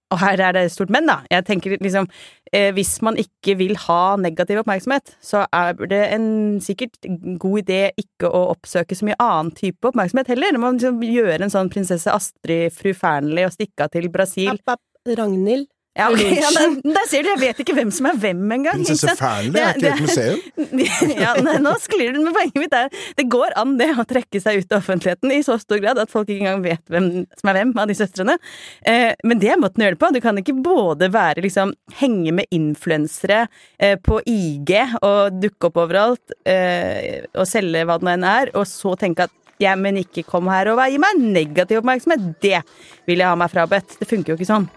og 0.07 0.21
her 0.21 0.39
er 0.39 0.55
det 0.55 0.67
stort 0.71 0.91
men, 0.93 1.07
da. 1.09 1.17
Jeg 1.31 1.43
tenker 1.49 1.73
liksom 1.83 2.07
eh, 2.55 2.69
Hvis 2.75 2.93
man 3.03 3.17
ikke 3.19 3.57
vil 3.59 3.75
ha 3.87 4.15
negativ 4.19 4.61
oppmerksomhet, 4.61 5.17
så 5.19 5.43
er 5.51 5.75
det 5.91 6.01
en 6.15 6.29
sikkert 6.63 6.95
god 7.41 7.63
idé 7.65 7.81
ikke 7.99 8.29
å 8.31 8.45
oppsøke 8.53 8.95
så 8.95 9.07
mye 9.07 9.19
annen 9.19 9.51
type 9.57 9.89
oppmerksomhet 9.89 10.31
heller. 10.31 10.55
Når 10.55 10.63
man 10.63 10.79
liksom 10.79 11.03
gjør 11.03 11.43
en 11.43 11.51
sånn 11.53 11.71
prinsesse 11.73 12.13
Astrid, 12.13 12.71
fru 12.75 12.93
Fearnley 12.95 13.47
og 13.47 13.55
stikke 13.57 13.87
av 13.87 13.91
til 13.95 14.07
Brasil 14.13 14.53
App, 14.55 14.77
app, 14.77 14.85
Ragnhild. 15.19 15.67
Ja, 15.97 16.07
okay, 16.13 16.35
ja, 16.37 16.49
der, 16.53 16.75
der 16.85 17.07
ser 17.09 17.25
du, 17.25 17.31
jeg 17.31 17.41
vet 17.41 17.61
ikke 17.63 17.73
hvem 17.73 17.91
som 17.93 18.07
er 18.11 18.17
hvem 18.21 18.41
engang. 18.53 18.83
Prinsesse? 18.83 19.15
Fearnley, 19.17 19.63
er 19.63 19.79
ikke 19.79 19.93
et 19.95 20.03
museum? 20.05 20.43
ja, 21.23 21.31
nei, 21.41 21.55
nå 21.63 21.73
sklir 21.81 22.13
det, 22.13 22.21
men 22.21 22.35
poenget 22.35 22.61
mitt 22.61 22.75
er 22.77 22.91
det 23.17 23.25
går 23.33 23.55
an 23.57 23.75
det 23.79 23.89
å 23.97 24.05
trekke 24.07 24.41
seg 24.43 24.61
ut 24.61 24.75
av 24.75 24.83
offentligheten 24.83 25.33
i 25.33 25.39
så 25.45 25.57
stor 25.61 25.81
grad 25.81 26.01
at 26.01 26.13
folk 26.13 26.29
ikke 26.29 26.45
engang 26.45 26.61
vet 26.65 26.83
hvem 26.93 27.09
som 27.39 27.51
er 27.51 27.59
hvem 27.59 27.73
av 27.81 27.89
de 27.89 27.97
søstrene. 27.97 28.37
Eh, 28.85 29.09
men 29.25 29.41
det 29.41 29.51
er 29.53 29.61
måten 29.61 29.81
å 29.81 29.87
gjøre 29.87 29.97
det 29.97 30.03
på. 30.03 30.11
Du 30.13 30.21
kan 30.23 30.41
ikke 30.41 30.57
både 30.67 31.09
være 31.13 31.45
liksom 31.47 31.73
henge 31.99 32.35
med 32.41 32.53
influensere 32.53 33.45
eh, 33.81 33.97
på 33.97 34.21
IG 34.29 34.75
og 35.01 35.41
dukke 35.41 35.71
opp 35.71 35.81
overalt 35.87 36.37
eh, 36.45 37.25
og 37.33 37.49
selge 37.49 37.85
hva 37.87 37.97
det 37.97 38.07
nå 38.07 38.13
enn 38.13 38.27
er, 38.27 38.53
og 38.57 38.67
så 38.69 38.93
tenke 38.99 39.25
at 39.27 39.33
ja, 39.57 39.73
men 39.73 39.97
ikke 39.97 40.25
kom 40.27 40.51
her 40.53 40.69
og 40.69 40.83
gi 40.85 40.99
meg 41.01 41.23
negativ 41.23 41.81
oppmerksomhet. 41.81 42.27
Det 42.43 42.59
vil 43.09 43.23
jeg 43.23 43.31
ha 43.31 43.39
meg 43.39 43.49
frabedt. 43.49 43.97
Det 43.97 44.09
funker 44.09 44.35
jo 44.35 44.37
ikke 44.37 44.51
sånn. 44.53 44.69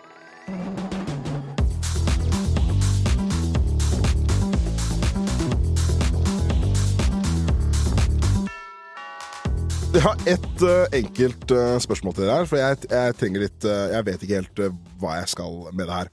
Jeg 9.90 10.04
har 10.04 10.20
ett 10.30 10.60
uh, 10.62 10.84
enkelt 10.94 11.50
uh, 11.50 11.74
spørsmål 11.82 12.14
til 12.14 12.22
dere 12.22 12.34
her, 12.38 12.46
for 12.46 12.60
jeg, 12.60 12.76
jeg 12.92 13.14
trenger 13.18 13.42
litt 13.42 13.64
uh, 13.66 13.88
Jeg 13.90 14.06
vet 14.06 14.22
ikke 14.22 14.36
helt 14.38 14.60
hva 15.02 15.16
jeg 15.18 15.32
skal 15.32 15.56
med 15.74 15.88
det 15.90 15.96
her. 15.96 16.10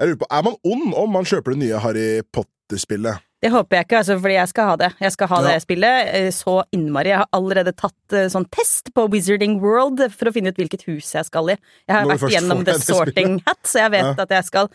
Jeg 0.00 0.08
lurer 0.08 0.20
på, 0.22 0.28
Er 0.32 0.46
man 0.46 0.56
ond 0.72 0.94
om 1.02 1.12
man 1.18 1.28
kjøper 1.28 1.52
det 1.52 1.60
nye 1.60 1.82
Harry 1.84 2.06
Potter-spillet? 2.32 3.20
Det 3.40 3.48
håper 3.54 3.78
jeg 3.78 3.86
ikke, 3.86 3.98
altså, 4.02 4.16
fordi 4.20 4.34
jeg 4.36 4.48
skal 4.50 4.66
ha 4.68 4.72
det. 4.76 4.88
Jeg 5.00 5.12
skal 5.14 5.28
ha 5.30 5.36
Ja. 5.40 5.48
det 5.48 5.62
spillet 5.62 6.08
eh, 6.12 6.30
så 6.30 6.54
innmari. 6.76 7.08
Jeg 7.08 7.22
har 7.22 7.28
allerede 7.32 7.72
tatt 7.72 8.12
uh, 8.12 8.26
sånn 8.28 8.44
test 8.52 8.90
på 8.92 9.06
Wizarding 9.08 9.58
World 9.62 10.02
for 10.12 10.28
å 10.28 10.32
finne 10.34 10.52
ut 10.52 10.60
hvilket 10.60 10.84
hus 10.84 11.08
jeg 11.14 11.24
skal 11.24 11.54
i. 11.54 11.56
Jeg 11.88 11.94
har 11.96 12.04
Når 12.04 12.20
vært 12.20 12.34
gjennom 12.36 12.60
The 12.66 12.74
det 12.76 12.84
Sorting 12.84 13.38
Hat, 13.46 13.62
så 13.64 13.80
jeg 13.86 13.94
vet 13.96 14.04
Ja. 14.10 14.14
at 14.26 14.34
jeg 14.36 14.44
skal. 14.44 14.68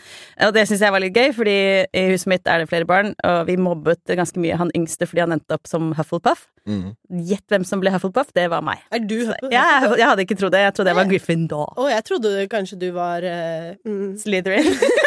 Og 0.48 0.54
det 0.58 0.66
syns 0.68 0.82
jeg 0.82 0.92
var 0.92 1.00
litt 1.04 1.14
gøy, 1.14 1.30
fordi 1.38 1.58
i 1.94 2.04
huset 2.10 2.28
mitt 2.34 2.48
er 2.48 2.64
det 2.64 2.70
flere 2.74 2.90
barn, 2.90 3.14
og 3.24 3.46
vi 3.46 3.56
mobbet 3.56 4.02
ganske 4.18 4.42
mye 4.42 4.58
han 4.58 4.74
yngste 4.74 5.06
fordi 5.06 5.22
han 5.28 5.38
endte 5.38 5.54
opp 5.60 5.70
som 5.70 5.94
Hufflepuff. 5.94 6.48
Mm. 6.66 6.96
Gjett 7.30 7.46
hvem 7.54 7.64
som 7.70 7.80
ble 7.80 7.94
Hufflepuff? 7.94 8.34
Det 8.34 8.50
var 8.50 8.66
meg. 8.66 8.82
Er 8.90 9.06
du 9.06 9.20
Ja, 9.54 9.62
jeg, 9.86 10.00
jeg 10.00 10.08
hadde 10.10 10.26
ikke 10.26 10.40
trodd 10.42 10.58
det. 10.58 10.66
Jeg 10.66 10.74
trodde 10.74 10.90
jeg 10.90 10.98
var 10.98 11.12
Gryffindor. 11.14 11.74
Å, 11.78 11.90
jeg 11.94 12.04
trodde 12.10 12.48
kanskje 12.50 12.80
du 12.82 12.90
var 12.96 13.22
uh, 13.22 13.76
mm. 13.86 14.18
Slytherin. 14.26 14.74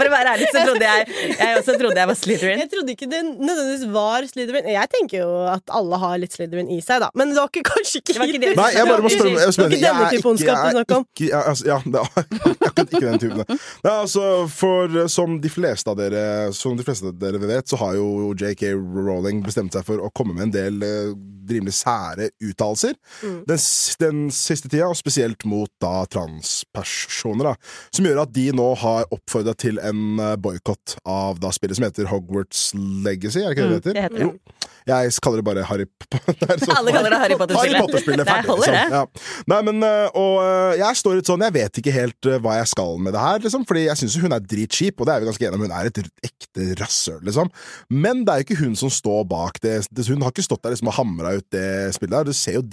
for 0.00 0.10
å 0.10 0.14
være 0.14 0.34
ærlig 0.34 0.48
så 0.50 0.64
trodde 0.66 0.88
jeg 0.88 1.06
Jeg 1.40 1.58
også 1.60 1.76
trodde 1.80 2.00
jeg 2.00 2.10
var 2.10 2.18
Slytherin. 2.18 2.60
Jeg 2.62 2.70
trodde 2.72 2.94
ikke 2.94 3.08
det 3.10 3.20
nødvendigvis 3.28 3.84
var 3.94 4.26
Slytherin. 4.30 4.68
Jeg 4.74 4.90
tenker 4.94 5.22
jo 5.22 5.30
at 5.50 5.74
alle 5.80 6.00
har 6.02 6.18
litt 6.22 6.34
Slytherin 6.36 6.70
i 6.72 6.80
seg, 6.84 7.02
da. 7.04 7.10
Men 7.18 7.32
det 7.32 7.38
var 7.40 7.50
ikke, 7.52 7.64
kanskje 7.70 8.02
ikke, 8.02 8.14
Det 8.14 8.22
var 8.22 8.32
ikke 8.32 8.42
det. 8.44 8.52
Nei, 8.58 8.68
jeg 8.76 8.90
bare 8.90 9.04
må 9.04 9.12
spørre 9.12 9.34
jeg, 9.36 9.56
spørre, 9.56 9.70
ikke 9.70 9.80
jeg 9.80 9.90
er 9.90 9.96
du 10.00 10.40
jeg 10.40 10.54
er 10.54 10.80
ikke- 10.84 11.28
ja, 11.30 11.40
altså, 11.50 11.66
ja, 11.68 11.78
det 11.92 12.00
er 12.00 12.68
akkurat 12.68 12.94
ikke 12.94 13.06
den 13.06 13.22
typen. 13.22 13.44
Nei, 13.84 13.94
altså, 13.94 14.24
for 14.52 15.00
som 15.12 15.38
de 15.42 15.52
fleste 15.52 15.90
av 15.90 15.98
dere 16.00 16.52
Som 16.56 16.76
de 16.78 16.84
fleste 16.86 17.10
av 17.10 17.18
dere 17.20 17.40
vet, 17.42 17.68
så 17.68 17.78
har 17.80 17.96
jo 17.98 18.32
JK 18.38 18.72
Rowling 18.76 19.42
bestemt 19.44 19.74
seg 19.76 19.84
for 19.86 20.02
å 20.02 20.10
komme 20.14 20.36
med 20.36 20.48
en 20.48 20.54
del 20.54 20.82
eh, 20.86 21.12
rimelig 21.50 21.74
sære 21.80 22.30
uttalelser. 22.44 22.94
Mm. 23.24 23.38
Den, 23.48 23.62
den 24.00 24.20
siste 24.34 24.70
tida, 24.70 24.88
og 24.90 24.98
spesielt 24.98 25.44
mot 25.48 25.70
da 25.82 26.04
transpersoner, 26.10 27.50
da. 27.50 27.54
Som 27.94 28.06
gjør 28.06 28.22
at 28.24 28.34
de 28.36 28.46
nå 28.56 28.68
har 28.82 29.08
oppfordra 29.14 29.54
til 29.58 29.80
en 29.82 29.89
uh, 29.92 30.34
boikott 30.40 30.96
av 31.08 31.40
da 31.42 31.52
spillet 31.54 31.78
som 31.78 31.86
heter 31.86 32.08
Hogwarts 32.10 32.70
Legacy, 32.74 33.42
er 33.42 33.50
det 33.50 33.58
ikke 33.58 33.68
det 33.68 33.70
det 33.70 33.80
heter? 33.80 33.94
det 33.94 34.04
heter 34.06 34.18
det. 34.18 34.28
Jo. 34.28 34.68
Jeg 34.88 35.12
kaller 35.22 35.40
det 35.42 35.44
bare 35.44 35.64
Harry 35.68 35.84
Potter. 36.00 36.54
Alle 36.78 36.92
kaller 36.94 37.10
det 37.14 37.18
Harry 37.20 37.36
Potter-spillet. 37.40 37.76
Harry 37.76 37.82
Potter-spillet 37.84 38.20
er 38.20 38.24
Det 38.24 38.32
ferdig, 38.32 38.50
holder, 38.50 38.72
liksom. 38.72 38.94
Ja. 38.96 39.42
Nei, 39.52 39.60
men, 39.68 39.82
øh, 39.84 40.08
og 40.14 40.34
øh, 40.44 40.78
jeg 40.80 40.96
står 41.00 41.18
litt 41.18 41.28
sånn 41.30 41.44
Jeg 41.46 41.54
vet 41.58 41.80
ikke 41.82 41.94
helt 41.94 42.30
øh, 42.30 42.38
hva 42.44 42.56
jeg 42.60 42.70
skal 42.72 42.96
med 43.04 43.12
det 43.16 43.20
her, 43.24 43.42
liksom. 43.44 43.66
Fordi 43.68 43.84
jeg 43.86 44.00
syns 44.00 44.16
hun 44.24 44.32
er 44.36 44.40
dritkjip, 44.54 45.00
og 45.00 45.06
det 45.10 45.14
er 45.14 45.20
vi 45.24 45.30
ganske 45.30 45.46
enige 45.50 45.60
om. 45.60 45.66
Hun 45.68 45.76
er 45.80 45.90
et 45.90 46.02
ekte 46.30 46.68
rasshøl, 46.80 47.20
liksom. 47.28 47.52
Men 47.92 48.24
det 48.24 48.32
er 48.34 48.42
jo 48.42 48.48
ikke 48.48 48.60
hun 48.64 48.76
som 48.80 48.90
står 48.92 49.24
bak 49.30 49.60
det. 49.64 49.76
det 49.90 50.08
hun 50.08 50.22
har 50.24 50.32
ikke 50.34 50.46
stått 50.48 50.62
der 50.64 50.74
liksom 50.74 50.88
og 50.90 50.96
hamra 50.98 51.36
ut 51.38 51.46
det 51.54 51.66
spillet 51.98 52.16
der. 52.18 52.30
Det 52.32 52.36
ser 52.40 52.56
jo 52.58 52.64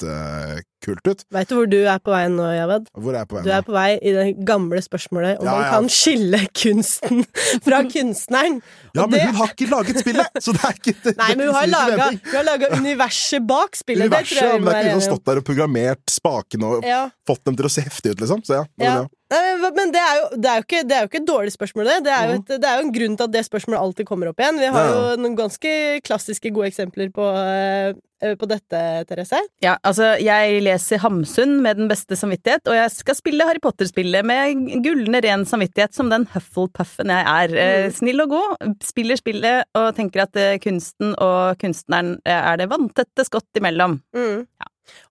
dritkult 0.00 1.08
ut. 1.10 1.24
Veit 1.34 1.48
du 1.50 1.54
hvor 1.56 1.68
du 1.70 1.78
er 1.88 1.98
på 2.04 2.12
vei 2.12 2.24
nå, 2.32 2.46
Javed? 2.56 2.88
Hvor 2.96 3.14
er 3.16 3.22
jeg 3.24 3.30
på 3.30 3.38
vei 3.38 3.42
Du 3.46 3.50
er 3.56 3.64
på 3.66 3.74
vei 3.76 3.88
i 3.98 4.12
det 4.16 4.26
gamle 4.48 4.80
spørsmålet 4.84 5.40
om 5.42 5.48
Ja, 5.48 5.54
man 5.56 5.64
ja. 5.64 5.70
kan 5.74 5.88
skille 5.92 6.40
kunsten 6.56 7.24
fra 7.66 7.82
kunstneren. 7.90 8.60
Ja, 8.94 9.02
Og 9.04 9.10
men 9.10 9.18
det- 9.18 9.26
hun 9.30 9.38
har 9.40 9.52
ikke 9.54 9.70
laget 9.72 10.00
spillet! 10.04 10.40
Så 10.40 10.54
det 10.56 10.62
er 10.68 10.76
ikke 10.78 10.94
det, 11.04 11.16
Nei, 11.18 11.30
men 11.34 11.46
hun 11.48 11.55
har 11.56 11.70
laga, 11.72 11.96
mening. 12.04 12.20
har 12.32 12.46
laga 12.46 12.70
universet 12.76 13.46
bak 13.48 13.78
spillet. 13.78 14.06
Universet, 14.06 14.30
det 14.30 14.40
tror 14.40 14.52
jeg 14.52 14.62
men 14.62 14.68
det 14.68 14.74
er 14.76 14.82
ikke 14.82 14.94
liksom 14.94 15.06
stått 15.10 15.28
der 15.30 15.40
og 15.42 15.46
programmert 15.48 16.12
spakene 16.12 16.72
og 16.72 16.86
Ja, 16.86 17.02
fått 17.28 17.44
dem 17.48 17.58
til 17.58 17.68
å 17.68 17.72
se 17.72 17.86
heftige 17.86 18.16
ut, 18.16 18.24
liksom. 18.24 18.42
Så 18.46 18.60
ja. 18.60 18.64
ja. 18.82 18.96
Men- 19.30 19.92
det 19.92 20.00
er, 20.00 20.14
jo, 20.20 20.26
det, 20.38 20.46
er 20.50 20.56
jo 20.60 20.64
ikke, 20.66 20.82
det 20.86 20.96
er 20.96 21.00
jo 21.04 21.08
ikke 21.10 21.20
et 21.22 21.28
dårlig 21.28 21.52
spørsmål, 21.52 21.84
det. 21.90 21.96
Det 22.06 22.12
er, 22.14 22.26
jo 22.30 22.34
et, 22.40 22.50
det 22.62 22.64
er 22.70 22.76
jo 22.80 22.84
en 22.86 22.92
grunn 22.94 23.16
til 23.18 23.24
at 23.26 23.32
det 23.34 23.44
spørsmålet 23.46 23.80
alltid 23.82 24.06
kommer 24.06 24.28
opp 24.30 24.38
igjen. 24.42 24.60
Vi 24.62 24.68
har 24.74 24.84
Ja, 24.86 24.92
jo 24.92 25.22
noen 25.22 25.36
ganske 25.38 25.72
klassiske 26.06 26.52
gode 26.54 26.68
eksempler 26.70 27.10
på, 27.14 27.26
eh, 27.34 28.34
på 28.38 28.48
dette, 28.48 28.82
Therese. 29.08 29.40
Ja, 29.64 29.74
altså, 29.82 30.12
jeg 30.22 30.60
leser 30.62 31.02
Hamsun 31.02 31.56
med 31.64 31.76
den 31.82 31.88
beste 31.90 32.16
samvittighet, 32.16 32.62
og 32.70 32.78
jeg 32.78 32.90
skal 32.94 33.18
spille 33.18 33.48
Harry 33.48 33.60
Potter-spillet 33.62 34.24
med 34.24 34.62
gullende 34.86 35.20
ren 35.26 35.44
samvittighet 35.48 35.92
som 35.98 36.08
den 36.12 36.28
Hufflepuffen 36.32 37.10
jeg 37.12 37.26
er. 37.34 37.56
Mm. 37.88 37.92
Snill 37.98 38.22
og 38.24 38.30
god, 38.36 38.70
spiller 38.86 39.18
spillet 39.20 39.66
og 39.74 39.90
tenker 39.98 40.22
at 40.28 40.36
eh, 40.40 40.54
kunsten 40.62 41.16
og 41.18 41.58
kunstneren 41.58 42.16
eh, 42.24 42.40
er 42.52 42.62
det 42.62 42.70
vanntette 42.70 43.26
skott 43.26 43.58
imellom. 43.58 43.98
Mm. 44.16 44.46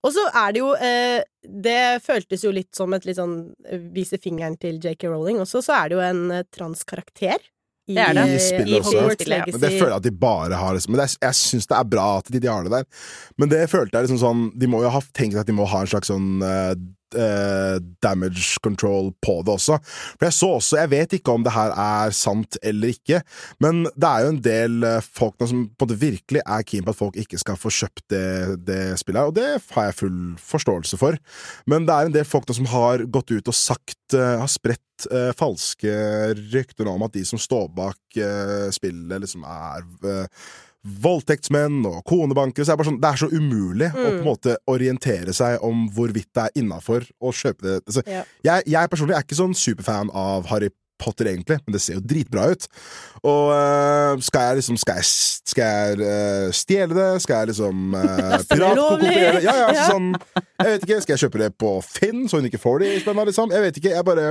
Og 0.04 0.14
så 0.16 0.28
er 0.32 0.54
det 0.56 0.62
jo 0.62 0.70
eh, 0.76 1.24
Det 1.46 2.04
føltes 2.06 2.46
jo 2.46 2.54
litt 2.56 2.72
som 2.76 2.94
et 2.96 3.06
litt 3.08 3.20
sånn 3.20 3.36
eh, 3.70 3.82
vise 3.96 4.20
fingeren 4.22 4.56
til 4.62 4.80
JK 4.82 5.10
Rowling 5.12 5.42
også, 5.44 5.62
så 5.66 5.76
er 5.82 5.92
det 5.92 6.00
jo 6.00 6.06
en 6.06 6.24
eh, 6.32 6.48
transkarakter. 6.54 7.44
I, 7.86 7.94
Det 7.94 8.02
er 8.02 8.16
det. 8.18 8.26
I 8.34 8.38
spillet 8.42 8.80
også. 8.80 8.96
Hogwarts 8.98 9.20
Spillet, 9.20 9.38
ja. 9.38 9.46
Men 9.54 9.62
det 9.62 9.72
føler 9.76 9.92
jeg 9.92 10.00
at 10.00 10.06
de 10.08 10.14
bare 10.26 10.58
har 10.58 10.74
liksom, 10.74 10.96
Men 10.96 11.02
det 11.02 11.06
er, 11.06 11.18
jeg 11.28 11.38
syns 11.38 11.68
det 11.70 11.78
er 11.78 11.90
bra 11.92 12.06
at 12.18 12.32
de, 12.34 12.42
de 12.42 12.50
har 12.50 12.66
det 12.66 12.74
der. 12.74 12.88
Men 13.38 13.52
det 13.52 13.60
følte 13.70 13.98
jeg 14.00 14.08
liksom 14.08 14.22
sånn 14.24 14.46
De 14.58 14.70
må 14.72 14.82
jo 14.82 14.94
ha 14.96 15.02
tenkt 15.14 15.38
at 15.38 15.50
de 15.50 15.54
må 15.54 15.68
ha 15.70 15.84
en 15.86 15.92
slags 15.92 16.10
sånn 16.10 16.42
eh, 16.42 16.74
eh, 17.14 17.78
damage 18.04 18.60
control 18.64 19.12
på 19.24 19.38
det 19.46 19.56
også. 19.56 19.78
For 20.16 20.28
jeg 20.28 20.36
så 20.36 20.50
også 20.58 20.80
Jeg 20.80 20.92
vet 20.92 21.16
ikke 21.18 21.36
om 21.36 21.44
det 21.46 21.54
her 21.56 21.74
er 21.76 22.16
sant 22.16 22.58
eller 22.64 22.94
ikke, 22.96 23.22
men 23.64 23.86
det 23.96 24.10
er 24.10 24.26
jo 24.26 24.32
en 24.34 24.42
del 24.48 24.88
eh, 24.88 25.10
folk 25.20 25.38
nå 25.40 25.50
som 25.52 25.66
på 25.68 25.86
en 25.86 25.90
måte 25.90 26.00
virkelig 26.02 26.42
er 26.42 26.66
keen 26.68 26.86
på 26.86 26.96
at 26.96 27.00
folk 27.00 27.20
ikke 27.20 27.40
skal 27.42 27.60
få 27.60 27.72
kjøpt 27.74 28.06
det, 28.12 28.26
det 28.68 28.82
spillet 29.02 29.22
her, 29.22 29.32
og 29.32 29.38
det 29.38 29.48
har 29.76 29.90
jeg 29.90 30.00
full 30.02 30.20
forståelse 30.42 31.00
for. 31.02 31.20
Men 31.70 31.88
det 31.88 31.96
er 31.96 32.10
en 32.10 32.18
del 32.18 32.28
folk 32.28 32.50
nå 32.50 32.58
som 32.58 32.70
har 32.74 33.06
gått 33.06 33.34
ut 33.36 33.52
og 33.52 33.58
sagt 33.58 34.16
eh, 34.16 34.36
Har 34.42 34.52
spredt 34.52 35.08
eh, 35.12 35.32
falske 35.38 35.94
rykter 36.54 36.90
om 36.92 37.06
at 37.06 37.16
de 37.16 37.26
som 37.28 37.42
står 37.42 37.70
bak 37.76 38.00
spillet, 38.72 39.18
liksom 39.20 39.44
er 39.44 39.84
voldtektsmenn 40.86 41.82
og 41.90 42.02
konebankere. 42.08 42.66
Så 42.66 42.76
det, 42.76 42.80
er 42.86 42.90
sånn, 42.92 43.02
det 43.02 43.10
er 43.12 43.22
så 43.24 43.30
umulig 43.34 43.90
å 43.92 43.98
på 44.00 44.08
en 44.14 44.24
måte 44.28 44.58
orientere 44.72 45.34
seg 45.36 45.62
om 45.66 45.86
hvorvidt 45.96 46.30
det 46.36 46.48
er 46.48 46.62
innafor 46.64 47.06
å 47.22 47.34
kjøpe 47.36 47.66
det. 47.66 47.78
Altså, 47.86 48.04
Ja. 48.10 48.24
jeg, 48.46 48.68
jeg 48.76 48.90
personlig 48.92 49.16
er 49.18 49.24
ikke 49.26 49.40
sånn 49.42 49.56
superfan 49.58 50.12
av 50.14 50.46
Harry 50.52 50.70
Potter, 50.96 51.28
egentlig, 51.28 51.58
men 51.66 51.74
det 51.76 51.82
ser 51.84 51.98
jo 51.98 52.04
dritbra 52.08 52.46
ut. 52.54 52.68
Og 53.28 53.50
øh, 53.52 54.22
skal 54.24 54.46
jeg 54.48 54.56
liksom 54.62 54.78
Skal 54.80 55.02
jeg, 55.02 55.08
skal 55.52 55.66
jeg 55.66 55.98
øh, 56.00 56.52
stjele 56.56 56.96
det? 56.96 57.08
Skal 57.26 57.42
jeg 57.42 57.50
liksom 57.52 57.82
ulovlig? 57.98 58.46
piratkopiere 58.54 59.34
det? 59.36 59.44
Ja, 59.44 59.56
ja, 59.60 59.66
altså, 59.74 59.90
sånn 59.92 60.08
Jeg 60.16 60.70
vet 60.70 60.86
ikke. 60.88 61.02
Skal 61.04 61.14
jeg 61.18 61.24
kjøpe 61.26 61.42
det 61.44 61.50
på 61.60 61.74
Finn, 61.84 62.30
så 62.32 62.40
hun 62.40 62.48
ikke 62.48 62.62
får 62.64 62.80
det 62.86 62.94
i 62.96 63.02
spenna, 63.04 63.26
liksom? 63.28 63.52
Jeg 63.52 63.66
vet 63.68 63.82
ikke. 63.82 63.92
Jeg 63.98 64.08
bare 64.08 64.30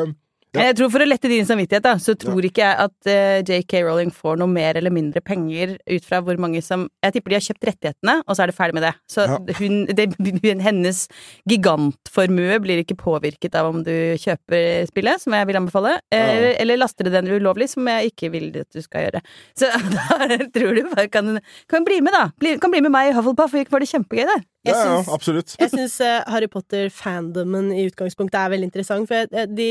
Ja. 0.54 0.68
Jeg 0.68 0.76
tror 0.78 0.90
For 0.94 1.02
å 1.02 1.06
lette 1.08 1.28
din 1.30 1.46
samvittighet, 1.48 1.82
da, 1.84 1.94
så 1.98 2.14
tror 2.18 2.44
ikke 2.46 2.62
jeg 2.62 2.78
at 2.84 3.08
uh, 3.10 3.38
JK 3.42 3.72
Rowling 3.86 4.12
får 4.14 4.38
noe 4.40 4.50
mer 4.50 4.78
eller 4.78 4.92
mindre 4.94 5.20
penger 5.24 5.76
ut 5.90 6.04
fra 6.06 6.20
hvor 6.24 6.38
mange 6.40 6.62
som 6.62 6.88
Jeg 7.04 7.16
tipper 7.16 7.34
de 7.34 7.38
har 7.40 7.44
kjøpt 7.48 7.68
rettighetene, 7.70 8.16
og 8.26 8.36
så 8.36 8.44
er 8.44 8.52
det 8.52 8.56
ferdig 8.58 8.74
med 8.78 8.86
det. 8.88 8.92
Så 9.10 9.26
Ja. 9.28 9.38
hun, 9.60 9.80
det, 9.86 10.08
hennes 10.68 11.04
gigantformue 11.50 12.58
blir 12.64 12.82
ikke 12.82 12.96
påvirket 13.00 13.54
av 13.58 13.70
om 13.72 13.82
du 13.86 13.92
kjøper 14.20 14.86
spillet, 14.90 15.22
som 15.22 15.34
jeg 15.36 15.48
vil 15.48 15.58
anbefale, 15.60 15.96
eller, 16.14 16.50
eller 16.62 16.80
laster 16.80 17.06
det 17.08 17.14
den 17.16 17.30
ulovlig, 17.34 17.68
som 17.72 17.86
jeg 17.90 18.12
ikke 18.12 18.30
vil 18.34 18.50
at 18.60 18.70
du 18.74 18.82
skal 18.84 19.06
gjøre. 19.08 19.22
Så 19.58 19.70
da 19.94 20.38
tror 20.54 20.74
du 20.78 20.82
bare 20.94 21.08
kan, 21.12 21.34
kan 21.70 21.86
bli 21.86 22.00
med, 22.04 22.14
da. 22.16 22.26
Bli, 22.40 22.56
kan 22.62 22.72
bli 22.74 22.82
med 22.84 22.94
meg 22.94 23.10
i 23.12 23.16
Hufflepuff, 23.16 23.54
for 23.54 23.78
det 23.78 23.84
det 23.84 23.92
kjempegøy 23.92 24.24
der. 24.30 24.44
Jeg 24.64 24.72
Ja, 24.72 24.78
ja, 24.80 24.92
syns- 24.96 25.12
absolutt. 25.12 25.56
Jeg 25.60 25.70
syns 25.74 25.98
uh, 26.00 26.22
Harry 26.32 26.48
Potter-fandomen 26.48 27.68
i 27.76 27.84
utgangspunktet 27.90 28.38
er 28.40 28.52
veldig 28.54 28.70
interessant, 28.70 29.08
for 29.10 29.28
eh, 29.36 29.46
de 29.50 29.68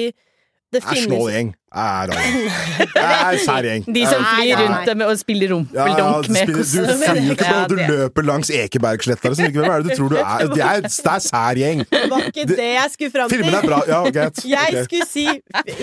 det 0.73 0.83
Det 0.83 0.89
er 0.97 1.03
snål 1.07 1.31
gjeng. 1.31 1.51
Er. 1.73 2.11
Det 2.13 3.01
er 3.01 3.37
sær 3.41 3.65
gjeng. 3.65 3.85
De 3.95 4.03
som 4.05 4.21
flyr 4.35 4.59
rundt 4.61 4.89
dem 4.91 5.01
og 5.07 5.13
spiller 5.17 5.53
Ja, 5.53 5.87
ja, 5.89 6.05
rumpeldunk 6.05 6.27
du, 6.27 6.33
med 6.33 6.65
spiller, 6.69 6.91
du 6.91 6.99
flyr 7.01 7.31
ikke 7.33 7.47
på, 7.49 7.61
du 7.71 7.79
løper 7.81 8.27
langs 8.27 8.51
Ekebergsletta. 8.53 9.31
Liksom. 9.33 9.49
Hvem 9.55 9.71
er 9.73 9.81
det 9.81 9.89
du 9.89 9.97
tror 9.97 10.13
du 10.13 10.17
er? 10.21 10.45
Det 10.53 10.61
er, 10.61 10.83
det 10.85 11.13
er 11.15 11.23
sær 11.25 11.57
gjeng. 11.57 11.81
Det 11.89 12.03
var 12.11 12.27
ikke 12.29 12.45
det 12.51 12.67
jeg 12.69 12.93
skulle 12.93 13.13
fram 13.15 13.31
til. 13.31 13.41
Filmen 13.41 13.57
er 13.57 13.65
bra. 13.65 13.79
Ja, 13.89 14.01
greit. 14.13 14.43
Jeg 14.45 14.83
skulle, 14.85 15.07
si, 15.09 15.25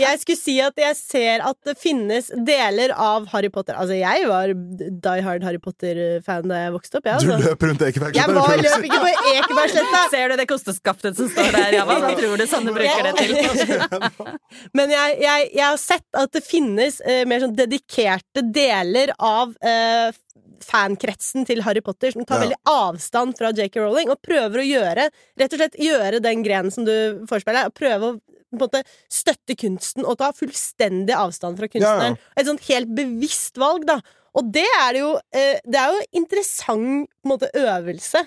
jeg 0.04 0.20
skulle 0.22 0.38
si 0.40 0.56
at 0.62 0.78
jeg 0.84 0.98
ser 1.00 1.44
at 1.50 1.58
det 1.66 1.74
finnes 1.82 2.30
deler 2.46 2.94
av 2.94 3.26
Harry 3.34 3.50
Potter 3.52 3.74
Altså, 3.80 3.96
jeg 3.98 4.26
var 4.30 4.52
die 4.54 5.24
hard 5.26 5.44
Harry 5.46 5.58
Potter-fan 5.62 6.46
da 6.50 6.62
jeg 6.66 6.74
vokste 6.76 7.00
opp. 7.00 7.10
Jeg, 7.10 7.26
Du 7.26 7.32
altså. 7.32 7.50
løper 7.50 7.72
rundt 7.72 7.84
jeg 7.84 7.94
Ekebergsletta. 7.96 8.38
var, 8.38 8.62
løp 8.62 8.86
ikke 8.86 9.02
på 9.02 9.12
Ekebergsletta! 9.34 10.04
Ser 10.14 10.30
du 10.30 10.36
det 10.38 10.46
kosteskaftet 10.50 11.18
som 11.18 11.30
står 11.34 11.50
der, 11.56 11.78
Java? 11.80 11.98
Hva 12.04 12.14
tror 12.18 12.38
du 12.40 12.46
Sanne 12.50 12.74
bruker 12.76 13.10
det 13.10 13.14
til? 13.18 13.30
Men 14.78 14.92
jeg, 14.94 15.18
jeg, 15.24 15.50
jeg 15.58 15.79
sett 15.80 16.06
at 16.18 16.32
det 16.36 16.42
finnes 16.46 17.00
eh, 17.02 17.24
mer 17.28 17.42
sånn 17.44 17.56
dedikerte 17.56 18.44
deler 18.54 19.12
av 19.18 19.54
eh, 19.64 20.10
fankretsen 20.64 21.46
til 21.48 21.62
Harry 21.64 21.80
Potter 21.84 22.12
som 22.14 22.24
tar 22.28 22.40
Ja. 22.40 22.44
veldig 22.44 22.58
avstand 22.68 23.38
fra 23.38 23.50
JK 23.56 23.80
Rowling, 23.80 24.10
og 24.12 24.20
prøver 24.22 24.60
å 24.60 24.66
gjøre 24.66 25.06
rett 25.40 25.54
og 25.54 25.58
slett 25.62 25.78
gjøre 25.80 26.20
den 26.22 26.42
grenen 26.44 26.70
som 26.74 26.84
du 26.84 26.92
forespeiler, 27.30 27.70
prøve 27.72 28.12
å 28.12 28.20
måte 28.60 28.82
støtte 29.08 29.54
kunsten 29.56 30.04
og 30.04 30.18
ta 30.18 30.32
fullstendig 30.34 31.14
avstand 31.14 31.56
fra 31.60 31.68
kunstneren. 31.70 32.18
Et 32.36 32.46
sånt 32.48 32.64
helt 32.68 32.90
bevisst 32.96 33.56
valg, 33.62 33.86
da. 33.86 34.00
Og 34.34 34.52
det 34.52 34.66
er 34.78 34.92
det 34.94 35.00
jo 35.00 35.14
eh, 35.34 35.58
Det 35.66 35.78
er 35.78 35.94
jo 35.94 36.02
interessant 36.20 37.08
måte 37.26 37.48
øvelse. 37.54 38.20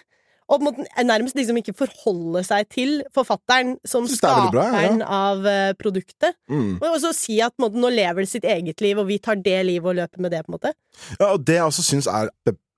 Og 0.50 0.60
på 0.60 0.62
en 0.62 0.68
måte 0.70 1.06
nærmest 1.08 1.38
liksom 1.40 1.60
ikke 1.62 1.76
forholde 1.78 2.44
seg 2.48 2.68
til 2.74 2.96
forfatteren 3.16 3.78
som 3.88 4.08
er 4.08 4.14
veldig 4.14 4.54
bra, 4.54 4.66
ja. 4.66 4.72
skaperen 4.74 5.04
av 5.06 5.48
eh, 5.50 5.72
produktet. 5.80 6.38
Mm. 6.52 6.78
Og 6.82 7.00
så 7.04 7.14
si 7.16 7.40
at 7.44 7.56
på 7.56 7.64
en 7.64 7.68
måte, 7.68 7.82
nå 7.84 7.94
lever 7.94 8.26
det 8.26 8.32
sitt 8.32 8.48
eget 8.48 8.84
liv, 8.84 9.00
og 9.00 9.10
vi 9.10 9.20
tar 9.24 9.40
det 9.44 9.60
livet 9.70 9.94
og 9.94 10.00
løper 10.02 10.26
med 10.26 10.36
det. 10.36 10.44
på 10.46 10.54
en 10.54 10.58
måte 10.60 10.74
Ja, 11.20 11.34
og 11.34 11.46
det 11.48 11.60
jeg 11.60 11.70
også 11.70 11.86
syns 11.86 12.10
er 12.12 12.30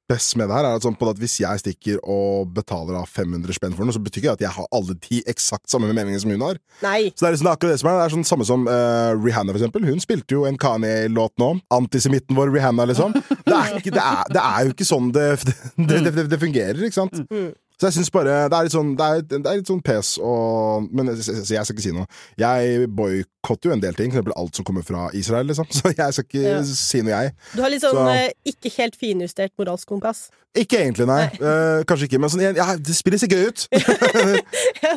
det 0.05 0.13
beste 0.13 0.37
med 0.37 0.49
det 0.49 0.53
her, 0.53 0.65
er 0.67 0.77
at, 0.77 0.83
sånn 0.85 0.97
på 0.97 1.07
at 1.09 1.17
hvis 1.17 1.39
jeg 1.41 1.61
stikker 1.61 1.97
og 2.01 2.51
betaler 2.53 2.97
av 2.99 3.09
500 3.09 3.57
spenn 3.57 3.73
for 3.73 3.87
noe, 3.87 3.95
så 3.95 4.01
betyr 4.03 4.21
ikke 4.21 4.35
det 4.35 4.37
at 4.37 4.45
jeg 4.45 4.55
har 4.59 4.67
alle 4.77 4.95
de 5.01 5.21
eksakt 5.31 5.71
samme 5.71 5.89
meningene 5.89 6.21
som 6.21 6.33
hun 6.33 6.45
har. 6.45 6.59
Nei. 6.85 7.09
Så 7.09 7.25
det 7.25 7.29
er 7.29 7.35
liksom 7.35 7.49
det 7.49 7.51
er 7.51 7.57
akkurat 7.57 7.73
det 7.73 7.81
som 7.81 7.89
er. 7.89 7.97
Det 7.97 8.05
er 8.05 8.15
sånn 8.15 8.29
samme 8.29 8.47
som 8.47 8.67
uh, 8.69 9.17
Rihanna, 9.17 9.55
for 9.55 9.61
eksempel. 9.61 9.89
Hun 9.89 10.03
spilte 10.03 10.37
jo 10.37 10.45
en 10.45 10.59
Kanye-låt 10.61 11.33
nå. 11.41 11.51
Antisemitten 11.73 12.37
vår 12.37 12.53
Rihanna, 12.53 12.85
liksom. 12.91 13.17
Det 13.17 13.55
er, 13.55 13.77
ikke, 13.79 13.95
det, 13.95 14.05
er, 14.05 14.33
det 14.37 14.45
er 14.45 14.69
jo 14.69 14.75
ikke 14.75 14.89
sånn 14.93 15.11
det 15.15 16.39
fungerer, 16.45 16.85
ikke 16.85 16.99
sant? 16.99 17.23
Mm. 17.31 17.49
Så 17.75 17.89
jeg 17.89 17.93
syns 17.97 18.11
bare 18.13 18.35
Det 18.49 18.55
er 18.55 18.63
litt 18.69 18.71
sånn 18.75 18.93
Det 18.95 19.05
er, 19.05 19.21
det 19.27 19.39
er 19.51 19.57
litt 19.59 19.67
sånn 19.67 19.81
pes 19.83 20.13
og 20.23 20.85
Men 20.95 21.09
så 21.19 21.33
jeg, 21.35 21.43
jeg 21.57 21.65
skal 21.67 21.75
ikke 21.75 21.83
si 21.83 21.91
noe. 21.95 22.05
Jeg 22.39 22.87
boikotter 22.95 23.69
jo 23.69 23.75
en 23.75 23.83
del 23.83 23.93
ting, 23.97 24.09
f.eks. 24.13 24.21
eksempel 24.21 24.37
alt 24.39 24.55
som 24.55 24.65
kommer 24.67 24.85
fra 24.87 25.09
Israel, 25.13 25.45
liksom. 25.51 25.67
Så 25.75 25.91
jeg 25.91 26.15
skal 26.15 26.25
ikke 26.29 26.45
Ja. 26.45 26.63
si 26.63 27.01
noe, 27.03 27.19
jeg. 27.25 27.35
Du 27.55 27.61
har 27.65 27.69
litt 27.73 27.83
sånn 27.83 27.97
Så- 27.99 28.07
eh, 28.15 28.31
ikke 28.53 28.71
helt 28.79 28.95
finjustert 28.99 29.51
moralsk 29.59 29.87
kompass. 29.91 30.29
Ikke 30.55 30.77
egentlig, 30.79 31.03
nei. 31.09 31.25
Eh, 31.35 31.81
kanskje 31.83 32.07
ikke, 32.07 32.19
men 32.23 32.31
sånn, 32.31 32.39
jeg, 32.45 32.55
jeg, 32.55 32.79
det 32.87 32.93
spiller 32.95 33.19
seg 33.19 33.33
gøy 33.35 33.41
ut. 33.49 33.65
jeg 33.75 33.83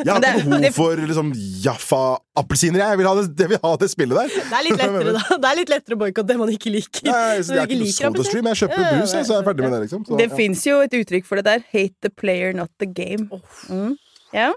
har 0.07 0.23
ikke 0.23 0.45
behov 0.47 0.77
for 0.77 1.01
liksom 1.03 1.33
Jaffa-appelsiner. 1.65 2.79
Jeg 2.85 2.99
vil 3.01 3.09
ha 3.09 3.15
det, 3.19 3.25
jeg 3.43 3.51
vil 3.53 3.61
ha 3.65 3.73
det 3.81 3.89
spillet 3.91 4.21
der. 4.21 4.31
Det 4.39 4.59
er 4.59 4.65
litt 4.69 4.79
lettere, 4.79 5.15
da. 5.17 5.23
Det 5.43 5.51
er 5.51 5.59
litt 5.59 5.73
lettere 5.73 5.99
å 5.99 6.01
boikotte 6.05 6.29
det 6.31 6.37
man 6.41 6.53
ikke 6.55 6.73
liker. 6.75 7.09
Nei, 7.11 7.43
så 7.43 7.57
jeg 7.57 7.65
er 7.65 7.67
ikke 7.67 7.81
noe 7.81 7.89
liker. 7.89 8.49
Jeg 8.53 8.61
kjøper 8.63 8.85
Ja, 8.85 8.93
brus, 9.01 9.15
jeg, 9.19 9.27
så 9.29 9.35
er 9.35 9.41
jeg 9.43 9.49
ferdig 9.51 9.67
med 9.67 9.75
det. 9.75 9.81
liksom 9.89 10.05
så, 10.07 10.19
Det 10.23 10.29
ja. 10.29 10.37
fins 10.39 10.65
jo 10.69 10.79
et 10.87 10.97
uttrykk 11.01 11.29
for 11.29 11.41
det 11.43 11.47
der. 11.51 11.65
Hate 11.75 11.95
the 12.07 12.13
player, 12.23 12.55
not 12.55 12.68
the 12.81 12.89
game. 12.91 13.29
Mm. 13.69 13.95
Ja. 14.35 14.53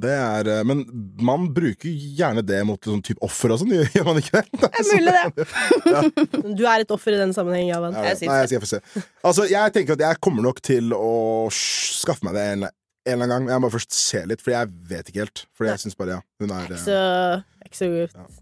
Det 0.00 0.08
er, 0.08 0.48
eh, 0.48 0.62
men 0.64 0.86
man 1.20 1.50
bruker 1.52 1.90
gjerne 1.92 2.40
det 2.48 2.62
mot 2.64 2.80
sånn 2.80 3.02
type 3.04 3.20
offer 3.24 3.52
og 3.52 3.60
sånn, 3.60 3.74
gjør 3.94 4.06
man 4.08 4.20
ikke 4.22 4.40
det? 4.40 4.60
Det 4.62 4.70
er 4.70 4.86
mulig, 4.88 5.16
det. 5.16 6.52
Du 6.58 6.62
er 6.64 6.84
et 6.84 6.94
offer 6.94 7.12
i 7.12 7.18
den 7.20 7.34
sammenhengen, 7.36 7.74
Javan. 7.74 7.98
Jeg, 8.00 8.22
Jeg 8.24 8.30
Nei, 8.30 8.38
jeg 8.48 8.70
se. 8.70 8.80
Altså, 9.20 9.44
jeg 9.50 9.74
tenker 9.76 9.98
at 9.98 10.06
jeg 10.06 10.20
kommer 10.24 10.48
nok 10.48 10.62
til 10.64 10.94
å 10.96 11.50
skaffe 11.52 12.24
meg 12.24 12.38
det 12.38 12.46
en, 12.54 12.64
en 12.70 12.72
eller 13.12 13.26
annen 13.28 13.34
gang. 13.34 13.50
Jeg 13.52 13.64
må 13.66 13.72
først 13.74 13.98
se 13.98 14.24
litt, 14.30 14.44
for 14.44 14.56
jeg 14.56 14.72
vet 14.88 15.12
ikke 15.12 15.26
helt. 15.26 15.44
For 15.52 15.68
jeg 15.68 15.84
syns 15.84 15.98
bare, 15.98 16.16
ja, 16.16 16.24
hun 16.40 16.56
er 16.56 16.72
Ikke 16.72 16.80
Så 16.86 16.96
jeg 16.96 17.68
er 17.68 17.68
ikke 17.68 17.82
så 17.82 18.40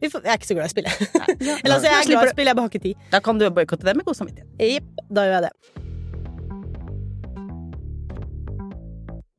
vi 0.00 0.08
får, 0.08 0.22
Jeg 0.24 0.32
er 0.32 0.38
ikke 0.40 0.48
så 0.48 0.54
glad 0.56 0.64
i 0.64 0.70
å 0.70 0.72
spille. 0.72 0.92
Eller 1.60 1.74
altså, 1.74 1.88
jeg 1.90 1.96
er 1.98 2.08
glad 2.08 2.24
i 2.24 2.30
å 2.30 2.32
spille, 2.32 2.48
jeg 2.48 2.56
bare 2.56 2.66
har 2.66 2.72
ikke 2.72 2.84
tid. 2.88 3.06
Da 3.12 3.20
kan 3.24 3.40
du 3.40 3.48
boikotte 3.52 3.88
det 3.88 3.96
med 4.00 4.08
god 4.08 4.16
samvittighet. 4.22 4.66
Jepp, 4.78 5.06
da 5.12 5.28
gjør 5.28 5.38
jeg 5.40 5.48
det. 5.50 5.88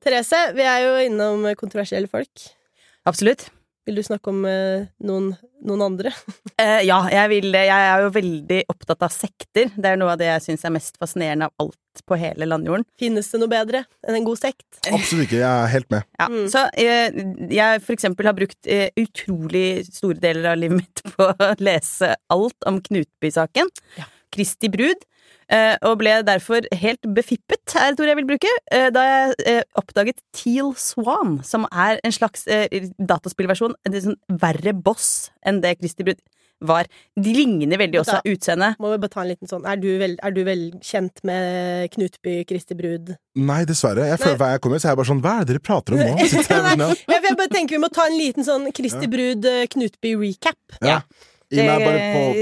Therese, 0.01 0.43
vi 0.57 0.65
er 0.65 0.85
jo 0.87 0.93
innom 1.07 1.47
kontroversielle 1.59 2.09
folk. 2.11 2.47
Absolutt. 3.09 3.49
Vil 3.89 3.97
du 3.97 4.03
snakke 4.05 4.29
om 4.29 4.43
eh, 4.45 4.83
noen, 5.07 5.31
noen 5.65 5.87
andre? 5.91 6.11
Eh, 6.61 6.83
ja, 6.85 6.99
jeg 7.09 7.29
vil 7.31 7.47
det. 7.55 7.63
Jeg 7.65 7.85
er 7.89 8.03
jo 8.03 8.09
veldig 8.13 8.57
opptatt 8.69 9.01
av 9.01 9.09
sekter. 9.09 9.71
Det 9.73 9.87
er 9.89 9.95
noe 9.97 10.11
av 10.13 10.19
det 10.21 10.27
jeg 10.27 10.43
syns 10.45 10.65
er 10.67 10.73
mest 10.75 10.99
fascinerende 11.01 11.47
av 11.49 11.63
alt 11.63 12.03
på 12.05 12.17
hele 12.21 12.45
landjorden. 12.45 12.85
Finnes 13.01 13.25
det 13.33 13.39
noe 13.41 13.49
bedre 13.49 13.81
enn 14.05 14.19
en 14.19 14.27
god 14.27 14.37
sekt? 14.37 14.67
Absolutt 14.85 15.25
ikke. 15.25 15.39
Jeg 15.39 15.49
er 15.49 15.71
helt 15.73 15.89
med. 15.89 16.05
Ja, 16.19 16.27
Mm. 16.29 16.43
Så 16.53 16.61
eh, 16.77 17.17
jeg 17.49 17.81
for 17.81 17.95
eksempel 17.95 18.29
har 18.29 18.37
brukt 18.37 18.69
eh, 18.69 18.91
utrolig 19.01 19.65
store 19.89 20.21
deler 20.21 20.51
av 20.53 20.61
livet 20.61 20.83
mitt 20.83 21.01
på 21.15 21.31
å 21.33 21.49
lese 21.65 22.13
alt 22.29 22.69
om 22.69 22.77
Knutby-saken. 22.85 23.73
Ja. 23.97 24.05
Kristi 24.37 24.69
brud. 24.71 25.01
Eh, 25.53 25.75
og 25.87 25.99
ble 26.01 26.17
derfor 26.27 26.67
helt 26.81 27.07
befippet, 27.15 27.75
er 27.75 27.91
et 27.91 28.01
ord 28.01 28.11
jeg 28.11 28.19
vil 28.21 28.29
bruke, 28.33 28.51
eh, 28.71 28.89
da 28.93 29.05
jeg 29.07 29.37
eh, 29.51 29.63
oppdaget 29.79 30.21
Teal 30.35 30.73
Swan, 30.79 31.39
som 31.47 31.67
er 31.71 32.01
en 32.03 32.15
slags 32.15 32.47
dataspillversjon, 32.99 33.77
en 33.85 33.97
sånn 34.01 34.21
verre 34.41 34.75
boss 34.75 35.31
enn 35.45 35.61
det 35.63 35.77
Kristi 35.79 36.07
brud 36.07 36.21
var. 36.61 36.87
De 37.19 37.33
ligner 37.33 37.79
veldig 37.81 37.99
også 38.01 38.19
av 38.19 38.27
utseende. 38.29 38.71
Må 38.81 38.91
vi 38.93 38.99
bare 39.01 39.13
ta 39.13 39.23
en 39.23 39.31
liten 39.31 39.49
sånn 39.49 39.65
Er 39.67 39.79
du 39.81 39.87
vel, 40.01 40.13
er 40.21 40.35
du 40.35 40.41
vel 40.47 40.67
kjent 40.85 41.23
med 41.27 41.89
Knutby 41.95 42.41
Kristi 42.49 42.77
Brud? 42.77 43.13
Nei, 43.39 43.61
dessverre. 43.69 44.05
Jeg 44.11 44.21
føler. 44.21 44.37
Hver 44.41 44.53
jeg 44.55 44.63
kommer, 44.65 44.81
så 44.81 44.89
er 44.89 44.93
jeg 44.93 45.01
bare 45.01 45.11
sånn 45.11 45.23
Hva 45.25 45.33
er 45.39 45.47
det 45.47 45.55
dere 45.55 45.63
prater 45.65 45.97
om 45.97 46.03
nå? 46.03 46.13
Jeg 46.21 46.77
Nei, 46.81 47.17
jeg, 47.17 47.35
bare 47.39 47.51
tenker 47.51 47.77
vi 47.77 47.81
må 47.81 47.89
ta 47.93 48.05
en 48.09 48.17
liten 48.17 48.45
sånn 48.47 48.69
Kristi 48.75 49.09
Brud 49.11 49.45
eh, 49.49 49.65
Knutby-recap. 49.71 50.79
ja. 50.81 50.99
ja. 50.99 51.01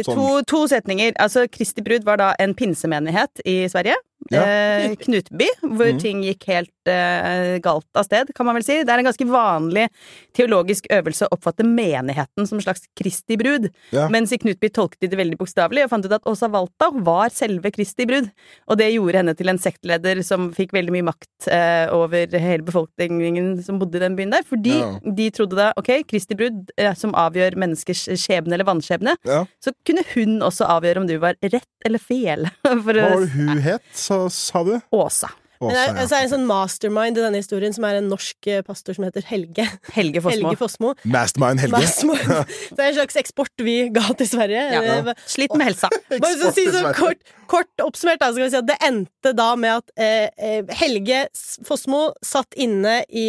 Sånn 0.05 0.19
to, 0.19 0.27
to 0.49 0.61
setninger. 0.71 1.15
Altså, 1.19 1.47
Kristi 1.51 1.83
brud 1.85 2.05
var 2.07 2.21
da 2.21 2.29
en 2.39 2.55
pinsemenighet 2.57 3.43
i 3.45 3.61
Sverige. 3.71 3.97
Ja. 4.29 4.43
Eh, 4.43 4.95
Knutby, 4.99 5.47
hvor 5.63 5.93
mm. 5.95 5.99
ting 6.01 6.23
gikk 6.25 6.43
helt 6.51 6.91
eh, 6.91 7.57
galt 7.63 7.88
av 7.97 8.05
sted, 8.05 8.31
kan 8.35 8.45
man 8.47 8.57
vel 8.59 8.65
si. 8.67 8.81
Det 8.83 8.91
er 8.93 9.01
en 9.01 9.07
ganske 9.07 9.27
vanlig 9.29 9.88
teologisk 10.35 10.89
øvelse 10.93 11.27
å 11.27 11.33
oppfatte 11.38 11.65
menigheten 11.65 12.47
som 12.47 12.59
en 12.59 12.65
slags 12.65 12.83
Kristi 12.99 13.38
brud. 13.39 13.69
Ja. 13.95 14.07
Mens 14.11 14.33
i 14.35 14.39
Knutby 14.41 14.71
tolket 14.75 15.01
de 15.05 15.11
det 15.13 15.19
veldig 15.19 15.39
bokstavelig 15.39 15.85
og 15.85 15.93
fant 15.93 16.05
ut 16.05 16.15
at 16.19 16.27
Åsa 16.29 16.49
Walta 16.51 16.91
var 17.05 17.33
selve 17.33 17.71
Kristi 17.73 18.05
brud. 18.09 18.29
Og 18.69 18.79
det 18.81 18.91
gjorde 18.91 19.21
henne 19.21 19.35
til 19.39 19.51
en 19.51 19.61
sektleder 19.61 20.21
som 20.27 20.49
fikk 20.55 20.75
veldig 20.75 20.93
mye 20.97 21.07
makt 21.09 21.49
eh, 21.55 21.88
over 21.95 22.35
hele 22.35 22.65
befolkningen 22.67 23.55
som 23.65 23.79
bodde 23.81 23.99
i 23.99 24.03
den 24.03 24.19
byen 24.19 24.35
der. 24.35 24.45
Fordi 24.47 24.77
Ja. 24.79 24.91
de 25.03 25.29
trodde 25.33 25.57
da 25.57 25.71
ok, 25.79 25.89
Kristi 26.07 26.35
brud, 26.38 26.69
eh, 26.77 26.93
som 26.95 27.15
avgjør 27.17 27.57
menneskers 27.59 28.05
skjebne 28.19 28.53
eller 28.53 28.67
vanskjebne, 28.67 29.15
Ja. 29.25 29.45
så 29.63 29.73
kunne 29.88 30.03
hun 30.13 30.39
også 30.45 30.67
avgjøre 30.69 31.01
om 31.01 31.07
du 31.07 31.17
var 31.17 31.35
rett 31.41 31.65
eller 31.85 31.99
fel. 31.99 32.45
For 32.63 32.93
Hva 32.93 33.09
var 33.15 33.25
det 33.25 33.33
hun 33.33 33.63
het, 33.63 33.81
så 34.09 34.25
sa 34.33 34.65
du? 34.65 34.75
Åsa. 34.95 35.29
Men 35.59 35.75
det 35.75 35.79
er, 35.81 36.05
så 36.07 36.15
er 36.15 36.21
det 36.21 36.27
en 36.29 36.31
sånn 36.31 36.45
mastermind 36.47 37.17
i 37.19 37.23
denne 37.23 37.39
historien, 37.41 37.73
som 37.75 37.83
er 37.83 37.97
en 37.99 38.05
norsk 38.07 38.47
eh, 38.47 38.61
pastor 38.63 38.95
som 38.95 39.03
heter 39.03 39.25
Helge. 39.27 39.65
Helge 39.91 40.21
Fossmo. 40.23 40.45
Helge 40.47 40.59
Fossmo. 40.61 40.91
Mastermind 41.03 41.63
Helge. 41.65 41.81
Mastermind. 41.83 42.53
Det 42.77 42.85
er 42.85 42.91
en 42.93 42.95
slags 43.01 43.19
eksport 43.19 43.65
vi 43.67 43.75
ga 43.91 44.05
til 44.21 44.29
Sverige. 44.31 44.61
Ja. 44.71 44.95
Eh, 45.01 45.11
Slitt 45.27 45.57
med 45.59 45.67
helsa. 45.67 45.91
Bare 46.13 46.31
så 46.39 46.53
å 46.53 46.55
si 46.55 46.63
så 46.71 46.93
kort, 46.95 47.19
kort 47.51 47.83
oppsummert, 47.83 48.21
da, 48.23 48.31
skal 48.31 48.45
vi 48.45 48.53
si 48.53 48.61
at 48.61 48.69
det 48.71 48.79
endte 48.87 49.35
da 49.35 49.49
med 49.59 49.81
at 49.81 49.93
eh, 49.99 50.31
eh, 50.39 50.75
Helge 50.79 51.25
Fossmo 51.67 52.13
satt 52.23 52.55
inne 52.55 53.01
i 53.11 53.27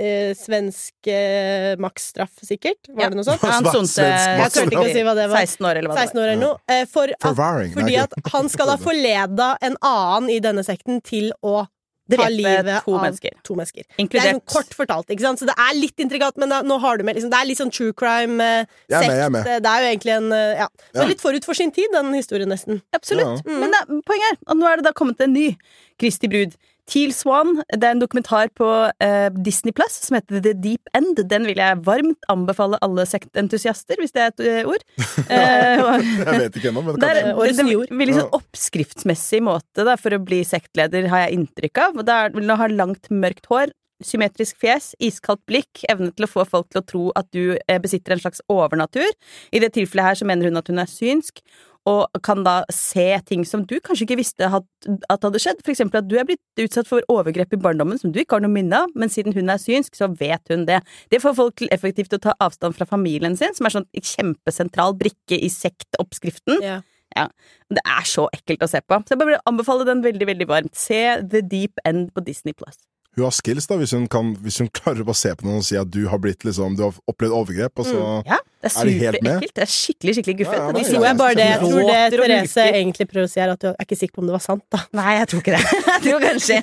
eh, 0.00 0.30
svensk 0.38 1.10
eh, 1.12 1.74
maksstraff, 1.80 2.32
sikkert. 2.46 2.88
Var 2.88 3.02
Ja. 3.04 3.08
det 3.12 3.18
noe 3.20 3.26
sånt? 3.28 3.42
Han 3.44 3.64
sonte. 3.68 4.06
Jeg 4.06 4.38
klarte 4.40 4.64
ikke 4.66 4.84
å 4.84 4.92
si 4.94 5.02
hva 5.06 5.14
det 5.18 5.26
var. 5.30 5.44
16 5.44 5.66
år, 5.68 5.76
eller 5.82 5.90
hva 5.92 5.98
det 5.98 6.06
16 6.08 6.22
år 6.22 6.28
eller 6.30 6.40
noe. 6.46 6.56
Eh, 6.68 6.84
for 6.88 7.04
at, 7.12 7.20
Forvaring. 7.28 7.74
fordi 7.76 7.98
at 8.00 8.16
han 8.32 8.48
skal 8.48 8.72
ha 8.72 8.76
forleda 8.88 9.50
en 9.60 9.76
annen 9.82 10.30
i 10.30 10.40
denne 10.40 10.64
sekten 10.64 11.02
til 11.04 11.30
å 11.44 11.66
ta 12.10 12.16
Drepe 12.16 12.32
livet 12.34 12.82
to 12.82 12.96
av 12.96 13.04
mennesker. 13.04 13.30
to 13.46 13.54
mennesker. 13.54 13.84
Det 13.86 13.94
er 13.94 14.02
Inkludert 14.02 14.32
sånn 14.34 14.40
kort 14.50 14.72
fortalt, 14.74 15.06
ikke 15.14 15.22
sant? 15.22 15.38
Så 15.38 15.46
det 15.46 15.54
er 15.54 15.76
litt 15.78 15.94
intrikat, 16.02 16.34
men 16.42 16.48
da, 16.50 16.56
nå 16.66 16.80
har 16.82 16.96
du 16.98 17.04
med 17.06 17.14
liksom, 17.14 17.30
Det 17.30 17.38
er 17.38 17.46
litt 17.46 17.58
sånn 17.60 17.70
true 17.70 17.92
crime, 17.94 18.40
eh, 18.42 18.64
Jeg 18.90 18.96
er 18.96 18.98
med, 18.98 19.04
sekt 19.04 19.14
jeg 19.14 19.26
er 19.26 19.30
med. 19.30 19.46
eh, 19.46 19.60
Det 19.60 19.70
er 19.70 19.78
jo 19.84 19.90
egentlig 19.92 20.14
en 20.16 20.32
eh, 20.32 20.56
Ja. 20.58 20.66
Det 20.66 20.90
Ja. 20.96 21.00
var 21.04 21.08
litt 21.12 21.20
forut 21.22 21.44
for 21.44 21.54
sin 21.54 21.70
tid, 21.70 21.86
den 21.92 22.12
historien, 22.12 22.48
nesten. 22.50 22.82
Absolutt. 22.92 23.44
Ja. 23.46 23.58
Men 23.60 23.70
da, 23.70 23.84
poenget 24.02 24.26
er 24.26 24.36
at 24.48 24.56
nå 24.58 24.66
er 24.72 24.76
det 24.82 24.84
da 24.88 24.92
kommet 24.92 25.20
en 25.20 25.32
ny 25.32 25.56
Kristi 26.00 26.26
brud. 26.26 26.56
Teal 26.90 27.12
Swan. 27.14 27.56
Det 27.70 27.82
er 27.86 27.94
en 27.94 28.02
dokumentar 28.02 28.50
på 28.56 28.68
eh, 29.02 29.28
Disney 29.44 29.74
Plus 29.76 29.98
som 30.06 30.16
heter 30.18 30.40
The 30.44 30.54
Deep 30.58 30.90
End. 30.96 31.20
Den 31.30 31.48
vil 31.48 31.60
jeg 31.60 31.80
varmt 31.86 32.28
anbefale 32.32 32.78
alle 32.84 33.06
sektentusiaster, 33.08 34.00
hvis 34.00 34.14
det 34.16 34.24
er 34.24 34.32
et 34.34 34.46
eh, 34.46 34.70
ord. 34.70 34.86
Eh, 35.30 35.80
Jeg 35.80 36.40
vet 36.46 36.56
ikke 36.58 36.70
ennå, 36.72 36.82
men 36.86 36.96
Det 36.98 37.06
er 37.06 37.18
kanskje. 37.20 37.34
Årets 37.40 37.58
det 37.60 37.66
er 37.66 37.74
en 37.92 38.00
veldig 38.00 38.16
sånn 38.16 38.32
oppskriftsmessig 38.40 39.42
måte 39.46 39.84
da, 39.86 39.94
for 40.00 40.16
å 40.16 40.22
bli 40.22 40.40
sektleder, 40.46 41.06
har 41.12 41.26
jeg 41.26 41.38
inntrykk 41.38 41.82
av. 41.84 42.00
Og 42.00 42.10
er, 42.10 42.32
vil 42.34 42.48
du 42.50 42.56
ha 42.58 42.68
langt, 42.72 43.10
mørkt 43.12 43.46
hår, 43.50 43.74
symmetrisk 44.04 44.58
fjes, 44.60 44.94
iskaldt 45.02 45.42
blikk, 45.48 45.82
evne 45.92 46.10
til 46.16 46.26
å 46.26 46.30
få 46.30 46.46
folk 46.48 46.70
til 46.72 46.80
å 46.80 46.86
tro 46.88 47.02
at 47.18 47.28
du 47.36 47.56
eh, 47.56 47.80
besitter 47.82 48.16
en 48.16 48.22
slags 48.22 48.42
overnatur. 48.50 49.08
I 49.52 49.60
det 49.62 49.72
tilfellet 49.76 50.06
her 50.08 50.20
så 50.20 50.28
mener 50.28 50.48
hun 50.48 50.60
at 50.60 50.70
hun 50.72 50.80
er 50.82 50.90
synsk, 50.90 51.42
og 51.88 52.20
kan 52.26 52.42
da 52.44 52.60
se 52.74 53.06
ting 53.28 53.44
som 53.48 53.62
du 53.64 53.78
kanskje 53.80 54.04
ikke 54.04 54.18
visste 54.20 54.48
at 54.50 55.24
hadde 55.24 55.40
skjedd. 55.40 55.62
For 55.64 55.72
eksempel 55.72 56.02
at 56.02 56.08
du 56.10 56.16
er 56.20 56.26
blitt 56.28 56.62
utsatt 56.64 56.88
for 56.90 57.04
overgrep 57.12 57.56
i 57.56 57.60
barndommen 57.60 58.00
som 58.00 58.12
du 58.12 58.20
ikke 58.20 58.36
har 58.36 58.44
noe 58.44 58.52
minne 58.52 58.82
av, 58.84 58.92
men 58.98 59.12
siden 59.12 59.34
hun 59.36 59.52
er 59.52 59.60
synsk, 59.62 59.96
så 59.96 60.10
vet 60.20 60.52
hun 60.52 60.66
det. 60.68 60.82
Det 61.12 61.22
får 61.22 61.38
folk 61.38 61.56
til 61.60 61.72
effektivt 61.74 62.14
å 62.16 62.20
ta 62.20 62.36
avstand 62.42 62.76
fra 62.76 62.88
familien 62.88 63.36
sin, 63.38 63.56
som 63.56 63.68
er 63.68 63.78
sånn 63.78 63.88
kjempesentral 63.96 64.96
brikke 65.00 65.40
i 65.40 65.50
sektoppskriften. 65.52 66.60
Ja. 66.64 67.26
Det 67.70 67.82
er 67.82 68.06
så 68.06 68.28
ekkelt 68.34 68.62
å 68.62 68.70
se 68.70 68.82
på. 68.84 69.00
Så 69.02 69.14
jeg 69.14 69.22
bare 69.22 69.34
vil 69.34 69.48
anbefale 69.50 69.88
den 69.88 70.04
veldig 70.04 70.30
veldig 70.30 70.48
varmt. 70.50 70.76
Se 70.78 71.00
The 71.24 71.42
Deep 71.42 71.80
End 71.88 72.12
på 72.14 72.22
Disney 72.26 72.54
Plus. 72.54 72.76
Hun 73.16 73.26
har 73.26 73.34
skills, 73.34 73.66
da, 73.66 73.74
hvis 73.80 73.92
hun, 73.96 74.06
kan, 74.10 74.36
hvis 74.38 74.60
hun 74.62 74.70
klarer 74.70 75.02
å 75.02 75.08
bare 75.08 75.18
se 75.18 75.32
på 75.34 75.46
noen 75.48 75.64
og 75.64 75.66
si 75.66 75.78
at 75.80 75.90
du 75.90 76.04
har 76.12 76.20
blitt 76.22 76.46
liksom 76.46 76.76
Du 76.78 76.84
har 76.86 76.98
opplevd 77.10 77.34
overgrep, 77.34 77.82
og 77.82 77.88
så 77.88 78.04
Ja, 78.28 78.38
det 78.60 78.68
er 78.68 78.74
Er 78.76 78.90
superekkelt. 78.90 79.54
Det 79.56 79.62
er 79.64 79.70
skikkelig 79.72 80.14
skikkelig 80.18 80.36
guffent. 80.42 80.58
Ja, 80.60 80.82
ja, 80.82 80.92
ja, 80.92 81.04
jeg 81.08 81.16
bare 81.16 81.36
det. 81.38 81.46
Jeg 81.48 81.60
tror 81.62 81.80
det 81.88 82.00
Therese 82.12 82.64
egentlig 82.68 83.06
prøver 83.08 83.28
å 83.28 83.30
si, 83.32 83.40
er 83.40 83.52
at 83.54 83.62
du 83.62 83.68
er 83.70 83.86
ikke 83.86 83.96
sikker 83.96 84.14
på 84.18 84.20
om 84.20 84.28
det 84.28 84.34
var 84.36 84.44
sant, 84.44 84.64
da. 84.74 84.82
Nei, 85.00 85.14
jeg 85.16 85.30
tror 85.32 85.42
ikke 85.44 85.54
det. 85.56 85.62
Jeg 86.00 86.04
tror 86.04 86.22
kanskje 86.24 86.58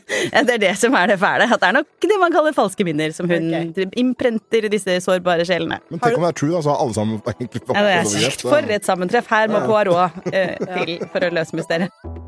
det 0.47 0.53
er 0.55 0.61
det 0.61 0.71
som 0.81 0.95
er 0.97 1.11
det 1.11 1.17
fæle. 1.21 1.45
At 1.45 1.61
det 1.61 1.67
er 1.67 1.75
nok 1.77 2.07
det 2.09 2.19
man 2.21 2.33
kaller 2.33 2.55
falske 2.57 2.85
minner, 2.87 3.13
som 3.13 3.29
hun 3.29 3.51
imprenter 3.97 4.69
disse 4.73 4.99
sårbare 5.05 5.45
sjelene. 5.45 5.77
Men 5.89 6.01
tenk 6.01 6.17
om 6.17 6.25
det 6.25 6.31
er 6.33 6.39
true, 6.41 6.53
da, 6.55 6.63
så 6.65 6.73
har 6.73 6.85
alle 6.85 6.97
sammen 6.97 7.19
egentlig 7.33 7.65
Ja, 7.73 7.83
det 7.85 8.23
er 8.29 8.39
For 8.45 8.77
et 8.77 8.87
sammentreff. 8.87 9.29
Her 9.29 9.51
må 9.53 9.65
Poirot 9.65 10.17
uh, 10.33 10.55
til 10.77 10.97
for 11.11 11.27
å 11.27 11.33
løse 11.37 11.57
mysteriet. 11.57 12.26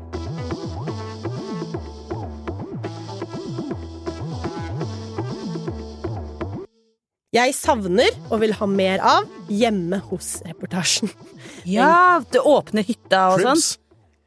Jeg 7.30 7.52
savner, 7.54 8.10
og 8.26 8.40
vil 8.42 8.56
ha 8.58 8.66
mer 8.66 9.02
av, 9.06 9.28
Hjemme 9.50 10.00
hos-reportasjen. 10.08 11.12
Ja, 11.68 12.18
det 12.26 12.42
åpner 12.42 12.82
hytta 12.86 13.28
og 13.36 13.44
sånn. 13.44 13.62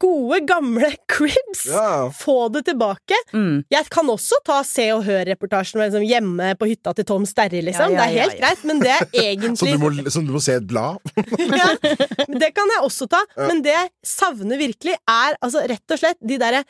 Gode, 0.00 0.38
gamle 0.48 0.88
Cribs! 1.08 1.66
Ja. 1.68 2.08
Få 2.16 2.48
det 2.52 2.64
tilbake. 2.70 3.16
Mm. 3.36 3.62
Jeg 3.72 3.88
kan 3.92 4.08
også 4.10 4.40
ta 4.44 4.58
Se 4.66 4.88
og 4.96 5.04
Hør-reportasjen 5.06 5.84
liksom, 5.84 6.04
hjemme 6.08 6.50
på 6.60 6.68
hytta 6.72 6.92
til 6.96 7.06
Tom 7.08 7.28
Sterre, 7.28 7.60
liksom. 7.64 7.92
Ja, 7.92 7.94
ja, 7.94 8.00
det 8.00 8.08
er 8.08 8.24
helt 8.24 8.34
ja, 8.34 8.40
ja. 8.40 8.42
greit, 8.42 8.66
men 8.68 8.82
det 8.82 8.96
er 8.96 9.56
Som 9.60 9.68
du, 9.70 9.78
må, 9.84 9.92
som 10.16 10.26
du 10.26 10.34
må 10.34 10.42
se 10.44 10.58
et 10.58 10.68
blad? 10.68 11.00
ja, 11.60 11.70
Det 12.40 12.54
kan 12.56 12.72
jeg 12.72 12.84
også 12.88 13.08
ta, 13.12 13.20
men 13.36 13.60
det 13.64 13.76
jeg 13.76 13.92
savner 14.16 14.60
virkelig, 14.60 14.96
er 14.96 15.36
altså 15.44 15.64
rett 15.68 15.96
og 15.96 16.00
slett 16.00 16.20
de 16.24 16.40
derre 16.40 16.64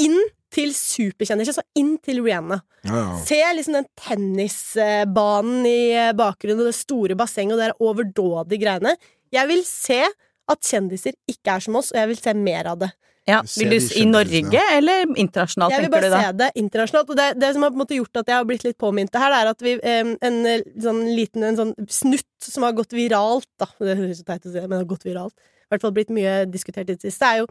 inn 0.00 0.18
til 0.54 0.72
superkjendiser, 0.74 1.56
så 1.56 1.64
inn 1.78 1.94
til 2.02 2.22
Rihanna. 2.24 2.60
Ja, 2.86 2.94
ja. 2.96 3.18
Se 3.26 3.40
liksom 3.56 3.76
den 3.78 3.88
tennisbanen 4.00 5.68
i 5.68 5.82
bakgrunnen, 6.18 6.64
og 6.64 6.70
det 6.72 6.78
store 6.78 7.16
bassenget 7.18 7.56
og 7.56 7.60
det 7.60 7.70
der 7.70 7.86
overdådige 7.86 8.64
greiene. 8.64 8.96
Jeg 9.30 9.50
vil 9.50 9.62
se 9.68 10.02
at 10.50 10.66
kjendiser 10.66 11.14
ikke 11.30 11.54
er 11.54 11.62
som 11.62 11.78
oss, 11.78 11.92
og 11.94 12.00
jeg 12.00 12.10
vil 12.10 12.22
se 12.24 12.34
mer 12.34 12.72
av 12.72 12.80
det. 12.82 12.90
Ja, 13.28 13.40
vil 13.44 13.70
du 13.70 13.76
de 13.76 14.00
I 14.00 14.06
Norge 14.08 14.62
eller 14.74 15.04
internasjonalt, 15.12 15.74
Jeg 15.74 15.84
vil 15.84 15.92
bare 15.92 16.08
du 16.08 16.14
se 16.16 16.30
det 16.40 16.48
internasjonalt. 16.58 17.10
Og 17.12 17.18
det, 17.18 17.26
det 17.38 17.50
som 17.54 17.64
har 17.64 17.72
på 17.72 17.78
en 17.78 17.82
måte 17.82 17.98
gjort 17.98 18.22
at 18.22 18.32
jeg 18.32 18.38
har 18.38 18.46
blitt 18.48 18.64
litt 18.66 18.78
påminnet 18.80 19.12
det 19.14 19.22
her, 19.22 19.34
det 19.34 19.40
er 19.40 19.50
at 19.52 19.64
vi 19.64 19.74
en, 19.92 20.14
en 20.26 20.38
eh, 20.48 20.64
sånn 20.82 21.02
liten 21.14 21.44
en 21.46 21.58
sånn 21.58 21.74
snutt 21.92 22.48
som 22.48 22.66
har 22.66 22.74
gått 22.78 22.96
viralt, 22.96 23.48
da. 23.60 23.68
Det 23.78 23.98
høres 24.00 24.22
så 24.22 24.26
teit 24.26 24.46
ut 24.46 24.50
å 24.50 24.54
si, 24.54 24.64
men 24.64 24.80
har 24.80 24.88
gått 24.88 25.06
viralt. 25.06 25.36
I 25.36 25.74
hvert 25.74 25.84
fall 25.84 25.94
blitt 25.94 26.14
mye 26.14 26.40
diskutert 26.50 26.88
i 26.88 26.96
det 26.96 27.04
siste. 27.04 27.28
er 27.28 27.44
jo 27.44 27.50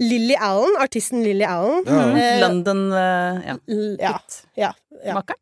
Lily 0.00 0.34
Allen, 0.40 0.74
artisten 0.80 1.22
Lily 1.24 1.44
Allen. 1.44 1.82
Ja. 1.86 2.16
Eh, 2.16 2.40
London 2.40 2.86
eh, 2.92 3.40
ja, 3.50 3.56
l- 3.68 3.98
ja, 4.00 4.14
ja, 4.56 4.72
ja. 5.04 5.14
Makeren. 5.20 5.36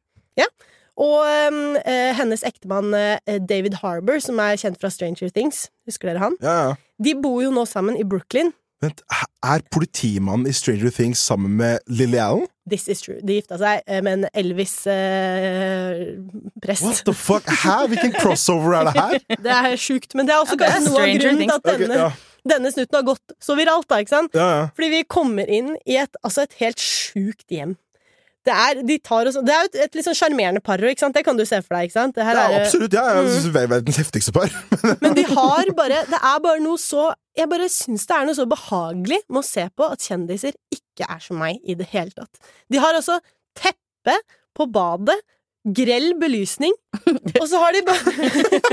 Og 0.98 1.20
em, 1.30 1.76
eh, 1.86 2.10
hennes 2.18 2.42
ektemann 2.42 2.90
eh, 2.98 3.38
David 3.46 3.76
Harbour, 3.84 4.18
som 4.18 4.34
er 4.42 4.56
kjent 4.58 4.80
fra 4.82 4.90
Stranger 4.90 5.30
Things. 5.30 5.68
Husker 5.86 6.08
dere 6.10 6.18
han? 6.24 6.34
Ja, 6.42 6.54
ja. 6.58 6.72
De 6.98 7.12
bor 7.22 7.38
jo 7.44 7.52
nå 7.54 7.62
sammen 7.70 7.94
i 7.94 8.02
Brooklyn. 8.02 8.50
Vent, 8.82 9.00
er 9.46 9.62
politimannen 9.74 10.46
i 10.50 10.52
Stranger 10.54 10.90
Things 10.94 11.18
sammen 11.22 11.54
med 11.58 11.78
Lily 11.86 12.18
Allen? 12.18 12.46
This 12.70 12.88
is 12.90 13.00
true. 13.06 13.20
De 13.22 13.38
gifta 13.38 13.58
seg 13.62 13.86
eh, 13.86 14.02
med 14.02 14.12
en 14.18 14.26
Elvis-prest. 15.38 16.82
What 16.82 17.04
the 17.06 17.14
fuck? 17.14 17.46
Hæ? 17.62 17.86
Hvilken 17.94 18.12
crossover 18.18 18.74
er 18.80 18.84
det 18.90 18.94
her? 18.98 19.18
det 19.46 19.52
er 19.54 19.76
sjukt, 19.78 20.14
men 20.18 20.26
det 20.26 20.34
er 20.34 20.38
også 20.42 20.56
Ja, 20.58 20.66
det 20.66 20.74
er 20.76 20.80
noe 20.90 20.98
av 21.02 21.08
grunnen 21.22 21.46
til 21.46 21.54
at 21.54 21.62
denne 21.70 21.78
denne, 21.86 21.98
ja. 22.02 22.10
Denne 22.50 22.70
snutten 22.74 22.98
har 23.00 23.04
gått 23.06 23.34
så 23.42 23.56
viralt. 23.58 23.88
da, 23.90 24.00
ikke 24.02 24.14
sant? 24.14 24.34
Ja, 24.36 24.48
ja. 24.54 24.64
Fordi 24.76 24.88
vi 24.94 25.02
kommer 25.08 25.48
inn 25.50 25.74
i 25.86 25.98
et, 26.00 26.18
altså 26.24 26.44
et 26.46 26.56
helt 26.62 26.80
sjukt 26.82 27.46
hjem. 27.52 27.76
det 28.48 28.54
er, 28.56 28.78
de 28.86 28.96
tar 29.04 29.28
oss, 29.28 29.36
det 29.44 29.52
er 29.52 29.66
jo 29.66 29.82
et, 29.84 29.96
litt 29.98 30.06
sånn 30.06 30.16
sjarmerende 30.16 30.62
par, 30.64 30.80
ikke 30.80 31.02
sant? 31.02 31.12
Det 31.18 31.24
kan 31.26 31.36
du 31.36 31.44
se 31.44 31.58
for 31.60 31.76
deg, 31.76 31.88
ikke 31.90 31.98
sant? 31.98 32.14
Det 32.16 32.24
her 32.24 32.38
Ja, 32.38 32.44
er, 32.48 32.62
absolutt. 32.64 32.94
Ja, 32.96 33.20
vi 33.20 33.60
er 33.60 33.68
verdens 33.74 33.98
heftigste 34.00 34.32
par. 34.32 34.54
Men 35.02 35.16
de 35.18 35.24
har 35.28 35.68
bare 35.76 36.04
Det 36.08 36.20
er 36.20 36.38
bare 36.46 36.62
noe 36.64 36.80
så 36.80 37.10
Jeg 37.36 37.50
bare 37.50 37.68
syns 37.68 38.06
det 38.08 38.16
er 38.16 38.28
noe 38.30 38.38
så 38.38 38.46
behagelig 38.48 39.20
med 39.28 39.42
å 39.42 39.46
se 39.46 39.66
på 39.76 39.90
at 39.92 40.06
kjendiser 40.06 40.56
ikke 40.72 41.06
er 41.12 41.20
som 41.22 41.36
meg 41.38 41.60
i 41.62 41.76
det 41.78 41.90
hele 41.92 42.10
tatt. 42.14 42.40
De 42.72 42.80
har 42.80 42.96
altså 42.96 43.18
teppe 43.58 44.16
på 44.56 44.66
badet, 44.72 45.18
grell 45.76 46.12
belysning, 46.20 46.74
og 47.40 47.46
så 47.50 47.60
har 47.62 47.74
de 47.76 47.82
bare 47.86 48.12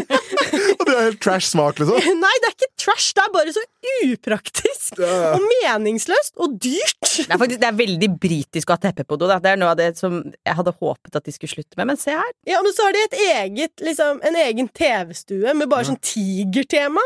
Og 0.79 0.83
det 0.87 0.93
er 0.93 1.01
helt 1.01 1.19
trash 1.23 1.51
smak, 1.51 1.79
liksom. 1.81 1.99
Nei, 2.23 2.33
det 2.43 2.49
er 2.49 2.55
ikke 2.55 2.71
trash, 2.85 3.11
det 3.17 3.25
er 3.25 3.33
bare 3.33 3.55
så 3.55 3.63
upraktisk 4.05 5.01
og 5.03 5.43
meningsløst 5.45 6.35
og 6.41 6.57
dyrt. 6.63 6.97
Det 7.05 7.27
er 7.27 7.41
faktisk 7.41 7.61
det 7.61 7.69
er 7.69 7.77
veldig 7.77 8.09
britisk 8.21 8.71
å 8.71 8.77
ha 8.77 8.83
teppe 8.87 9.05
på 9.07 9.19
do. 9.19 9.29
Det 9.29 9.51
er 9.51 9.61
noe 9.61 9.73
av 9.75 9.79
det 9.79 9.91
som 9.99 10.19
jeg 10.23 10.57
hadde 10.57 10.75
håpet 10.79 11.19
at 11.19 11.27
de 11.27 11.35
skulle 11.35 11.53
slutte 11.53 11.79
med. 11.79 11.91
Men 11.91 12.01
se 12.01 12.15
her. 12.15 12.33
Ja, 12.49 12.61
men 12.65 12.75
så 12.75 12.87
har 12.87 12.95
de 12.95 13.05
et 13.05 13.17
eget, 13.27 13.75
liksom, 13.85 14.21
en 14.25 14.39
egen 14.45 14.69
TV-stue 14.75 15.55
med 15.57 15.71
bare 15.71 15.89
sånn 15.91 16.01
tigertema. 16.03 17.03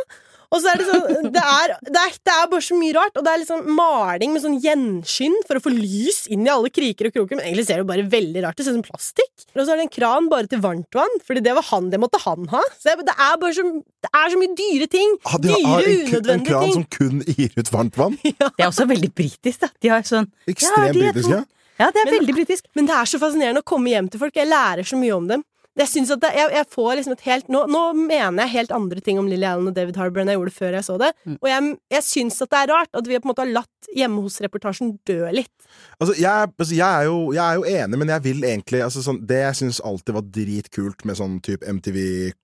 Og 0.50 0.62
så 0.64 0.72
er 0.72 0.80
det 0.82 0.86
sånn 0.88 1.28
det 1.30 1.42
er, 1.44 1.74
det, 1.86 2.02
er, 2.02 2.14
det 2.26 2.34
er 2.34 2.48
bare 2.50 2.66
så 2.66 2.78
mye 2.78 2.94
rart. 2.98 3.18
Og 3.20 3.26
det 3.26 3.32
er 3.32 3.42
liksom 3.44 3.68
maling 3.78 4.32
med 4.34 4.42
sånn 4.42 4.58
gjenskinn 4.64 5.36
for 5.46 5.60
å 5.60 5.62
få 5.62 5.74
lys 5.74 6.24
inn 6.34 6.48
i 6.48 6.52
alle 6.54 6.72
kriker 6.74 7.10
og 7.10 7.14
kroker. 7.14 7.38
Men 7.38 7.46
egentlig 7.46 7.68
ser 7.68 7.84
det 7.84 7.90
bare 7.92 8.06
veldig 8.10 8.44
rart 8.46 8.58
ut. 8.58 8.64
Det 8.64 8.66
ser 8.66 8.74
ut 8.74 8.80
som 8.80 8.88
plastikk. 8.88 9.34
Og 9.54 9.62
så 9.62 9.76
er 9.76 9.82
det 9.82 9.86
en 9.86 9.94
kran 9.94 10.30
bare 10.32 10.50
til 10.50 10.64
varmtvann, 10.64 11.20
Fordi 11.28 11.44
det 11.46 11.54
var 11.60 11.68
han, 11.70 11.92
det 11.94 12.02
måtte 12.02 12.22
han 12.26 12.50
ha. 12.54 12.64
Så 12.82 12.96
det, 12.98 13.14
er 13.14 13.38
bare 13.44 13.54
så, 13.60 13.66
det 14.08 14.12
er 14.24 14.34
så 14.34 14.42
mye 14.42 14.58
dyre 14.58 14.90
ting. 14.90 15.14
Ja, 15.22 15.38
de 15.44 15.54
har, 15.54 15.86
dyre, 15.86 16.00
unødvendige 16.08 16.26
ting. 16.26 16.34
en 16.40 16.50
kran 16.50 16.66
ting. 16.66 16.76
som 16.80 16.88
kun 16.98 17.22
gir 17.30 17.54
ut 17.60 17.72
varmt 17.76 18.02
vann. 18.02 18.18
Det 18.60 18.66
er 18.66 18.68
også 18.72 18.90
veldig 18.90 19.12
britisk, 19.16 19.62
da. 19.62 19.70
De 19.82 19.92
har 19.94 20.04
sånn 20.08 20.28
Ekstremt 20.50 20.90
er 20.90 20.98
britisk, 20.98 21.30
ja. 21.32 21.44
Ja, 21.80 21.88
det 21.96 22.02
er 22.02 22.10
Men- 22.10 22.18
veldig 22.18 22.34
britisk. 22.36 22.66
Men 22.76 22.90
det 22.90 22.96
er 22.98 23.08
så 23.08 23.20
fascinerende 23.22 23.62
å 23.62 23.68
komme 23.68 23.94
hjem 23.94 24.10
til 24.12 24.20
folk. 24.20 24.36
Jeg 24.36 24.50
lærer 24.50 24.88
så 24.88 24.98
mye 25.00 25.14
om 25.16 25.30
dem. 25.30 25.46
Jeg, 25.80 25.90
synes 25.92 26.14
at 26.16 26.24
det, 26.24 26.32
jeg, 26.36 26.52
jeg 26.58 26.68
får 26.76 26.92
liksom 27.00 27.16
et 27.16 27.26
helt 27.28 27.52
nå, 27.52 27.64
nå 27.72 27.84
mener 27.98 28.44
jeg 28.44 28.56
helt 28.58 28.76
andre 28.76 29.04
ting 29.04 29.22
om 29.22 29.30
Lily 29.32 29.48
Allen 29.48 29.72
og 29.72 29.78
David 29.78 30.00
Harbour 30.00 30.24
enn 30.24 30.34
jeg 30.34 30.40
gjorde 30.40 30.56
før 30.58 30.78
jeg 30.78 30.88
så 30.88 30.98
det. 31.02 31.14
Mm. 31.24 31.38
Og 31.40 31.50
jeg, 31.52 31.72
jeg 31.96 32.08
syns 32.10 32.42
at 32.46 32.52
det 32.54 32.62
er 32.62 32.74
rart 32.74 33.00
at 33.02 33.10
vi 33.10 33.18
på 33.18 33.28
en 33.28 33.32
måte 33.32 33.46
har 33.46 33.56
latt 33.62 33.94
hjemme 33.96 34.26
hos-reportasjen 34.26 34.98
dø 35.08 35.22
litt. 35.34 35.54
Altså, 36.00 36.16
jeg, 36.18 36.52
altså, 36.58 36.74
jeg, 36.76 36.90
er 36.90 37.08
jo, 37.10 37.18
jeg 37.36 37.44
er 37.46 37.60
jo 37.60 37.84
enig, 37.84 38.00
men 38.02 38.12
jeg 38.14 38.26
vil 38.26 38.46
egentlig 38.48 38.82
altså, 38.86 39.04
sånn, 39.06 39.20
Det 39.28 39.38
jeg 39.38 39.58
syns 39.60 39.82
alltid 39.86 40.16
var 40.16 40.30
dritkult 40.40 41.06
med 41.08 41.20
sånn 41.20 41.38
type 41.46 41.66
MTV 41.68 42.00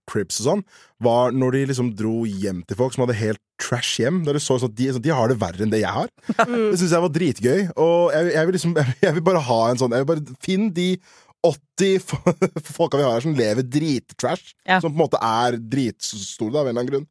Crips 0.10 0.42
og 0.44 0.50
sånn, 0.50 0.64
var 1.04 1.34
når 1.36 1.58
de 1.58 1.64
liksom 1.72 1.92
dro 1.98 2.24
hjem 2.30 2.62
til 2.68 2.78
folk 2.80 2.96
som 2.96 3.06
hadde 3.06 3.18
helt 3.20 3.42
trash 3.62 3.98
hjem. 4.02 4.22
Der 4.26 4.38
du 4.38 4.44
så 4.44 4.58
sånn 4.62 4.74
de, 4.76 4.90
de 5.02 5.14
har 5.16 5.32
det 5.32 5.40
verre 5.42 5.64
enn 5.66 5.74
det 5.74 5.84
jeg 5.84 5.96
har. 5.96 6.12
Mm. 6.46 6.72
Det 6.72 6.78
syns 6.78 6.92
jeg 6.94 7.02
var 7.02 7.12
dritgøy. 7.14 7.62
Og 7.82 8.14
jeg, 8.14 8.28
jeg, 8.36 8.48
vil 8.48 8.56
liksom, 8.56 8.74
jeg 9.06 9.16
vil 9.16 9.24
bare 9.26 9.42
ha 9.48 9.60
en 9.70 9.80
sånn 9.80 9.96
jeg 9.96 10.04
vil 10.04 10.10
bare 10.12 10.36
Finn 10.46 10.68
de 10.76 10.88
80 11.46 11.96
f- 12.00 12.16
folka 12.78 12.98
vi 13.00 13.04
har 13.06 13.16
her 13.18 13.24
som 13.26 13.36
lever 13.38 13.66
drittrash, 13.68 14.54
Ja. 14.66 14.80
som 14.82 14.92
på 14.92 14.96
en 14.98 15.04
måte 15.04 15.20
er 15.22 15.58
dritstore 15.60 16.52
da, 16.56 16.64
av 16.64 16.68
en 16.68 16.74
eller 16.74 16.82
annen 16.82 16.92
grunn. 16.94 17.08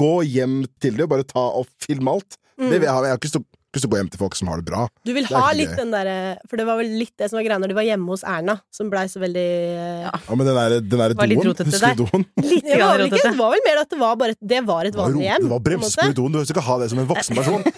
Gå 0.00 0.12
hjem 0.26 0.56
til 0.80 0.96
dem 0.96 1.06
og 1.08 1.12
bare 1.16 1.26
ta 1.28 1.44
og 1.60 1.68
filme 1.84 2.14
alt. 2.16 2.38
Mm. 2.58 2.68
Det 2.70 2.82
jeg 2.84 2.90
har, 2.94 3.04
Jeg 3.08 3.14
har 3.16 3.20
ikke 3.22 3.32
lyst 3.78 3.88
på 3.90 3.98
hjem 4.00 4.10
til 4.12 4.20
folk 4.22 4.36
som 4.38 4.50
har 4.52 4.60
det 4.62 4.66
bra. 4.68 4.86
Du 5.06 5.12
vil 5.16 5.26
ha 5.30 5.44
litt 5.56 5.72
gøy. 5.72 5.76
den 5.82 5.92
derre 5.94 6.16
For 6.50 6.60
det 6.60 6.66
var 6.68 6.78
vel 6.80 6.92
litt 7.00 7.12
det 7.20 7.28
som 7.30 7.38
var 7.38 7.46
greia 7.46 7.60
når 7.62 7.72
de 7.74 7.78
var 7.78 7.86
hjemme 7.88 8.08
hos 8.14 8.24
Erna, 8.24 8.58
som 8.74 8.90
blei 8.92 9.04
så 9.12 9.22
veldig 9.22 9.44
eh, 9.44 10.02
Ja. 10.04 10.12
Ja, 10.14 10.34
men 10.38 10.46
den 10.48 10.58
derre 10.58 10.80
den 10.80 10.98
der 11.04 11.14
doen, 11.14 11.54
husker 11.54 11.94
du 11.98 12.04
doen? 12.04 12.26
Litt 12.44 12.64
det, 12.66 12.80
var 12.80 12.98
det 13.04 13.34
var 13.38 13.54
vel 13.54 13.64
mer 13.66 13.82
at 13.84 13.90
det 13.90 13.98
var, 14.00 14.16
bare, 14.20 14.34
det 14.40 14.60
var 14.66 14.88
et 14.90 14.96
vanlig 14.98 15.26
hjem. 15.28 15.46
det 15.48 15.52
var 15.54 15.64
bremsespor 15.70 16.10
i 16.12 16.18
doen. 16.18 16.32
Du 16.34 16.42
skal 16.44 16.56
ikke 16.58 16.68
ha 16.68 16.78
det 16.82 16.90
som 16.92 17.02
en 17.04 17.10
voksen 17.10 17.40
person. 17.42 17.64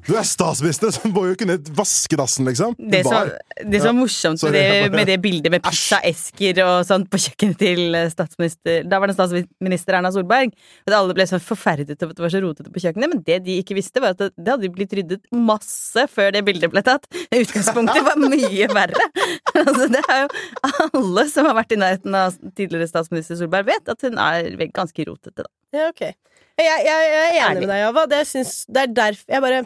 Du 0.00 0.14
er 0.16 0.24
statsminister, 0.24 0.88
så 0.96 1.10
må 1.12 1.26
jo 1.28 1.34
kunne 1.36 1.58
vaske 1.76 2.16
dassen, 2.16 2.46
liksom. 2.48 2.72
Det 2.80 3.02
som, 3.04 3.12
var- 3.12 3.34
det 3.68 3.82
som 3.82 3.90
var 3.90 3.96
morsomt 3.98 4.38
med 4.38 4.40
Sorry, 4.40 4.62
det, 4.64 4.92
med 4.94 5.06
det 5.10 5.16
bildet 5.20 5.52
med 5.52 5.60
pizzaesker 5.62 6.60
og 6.64 6.86
sånt 6.88 7.10
på 7.12 7.20
kjøkkenet 7.20 7.58
til 7.60 7.98
statsminister 8.08 8.86
Da 8.88 8.98
var 9.02 9.10
det 9.10 9.16
statsminister 9.18 9.98
Erna 9.98 10.10
Solberg, 10.14 10.54
at 10.88 10.96
alle 10.96 11.16
ble 11.16 11.26
så 11.28 11.36
forferdet 11.44 12.00
over 12.00 12.14
at 12.14 12.16
det 12.16 12.24
var 12.24 12.32
så 12.32 12.40
rotete 12.42 12.72
på 12.72 12.82
kjøkkenet, 12.86 13.12
men 13.12 13.22
det 13.28 13.38
de 13.44 13.58
ikke 13.60 13.76
visste, 13.76 14.00
var 14.02 14.16
at 14.16 14.22
det, 14.24 14.30
det 14.40 14.54
hadde 14.54 14.72
blitt 14.72 14.96
ryddet 14.96 15.28
masse 15.34 16.06
før 16.10 16.32
det 16.34 16.42
bildet 16.46 16.72
ble 16.72 16.82
tatt. 16.86 17.06
Utgangspunktet 17.30 18.02
var 18.06 18.18
mye 18.22 18.66
verre. 18.74 19.06
altså, 19.60 19.86
det 19.92 20.02
er 20.10 20.24
jo 20.24 20.30
alle 20.90 21.26
som 21.30 21.46
har 21.50 21.56
vært 21.60 21.76
i 21.76 21.80
nærheten 21.80 22.16
av 22.18 22.34
tidligere 22.58 22.88
statsminister 22.90 23.38
Solberg, 23.38 23.68
vet 23.70 23.92
at 23.94 24.02
hun 24.06 24.18
er 24.22 24.50
ganske 24.74 25.06
rotete, 25.06 25.44
da. 25.44 25.50
Ja, 25.76 25.86
ok. 25.92 26.02
Jeg, 26.60 26.66
jeg, 26.84 26.88
jeg 26.88 27.20
er 27.20 27.30
enig 27.30 27.44
Ærlig. 27.46 27.60
med 27.62 27.70
deg, 27.72 27.82
Java. 27.84 28.02
Det, 28.10 28.20
det 28.74 28.82
er 28.82 28.90
derfor 28.98 29.32
jeg 29.32 29.44
bare 29.46 29.60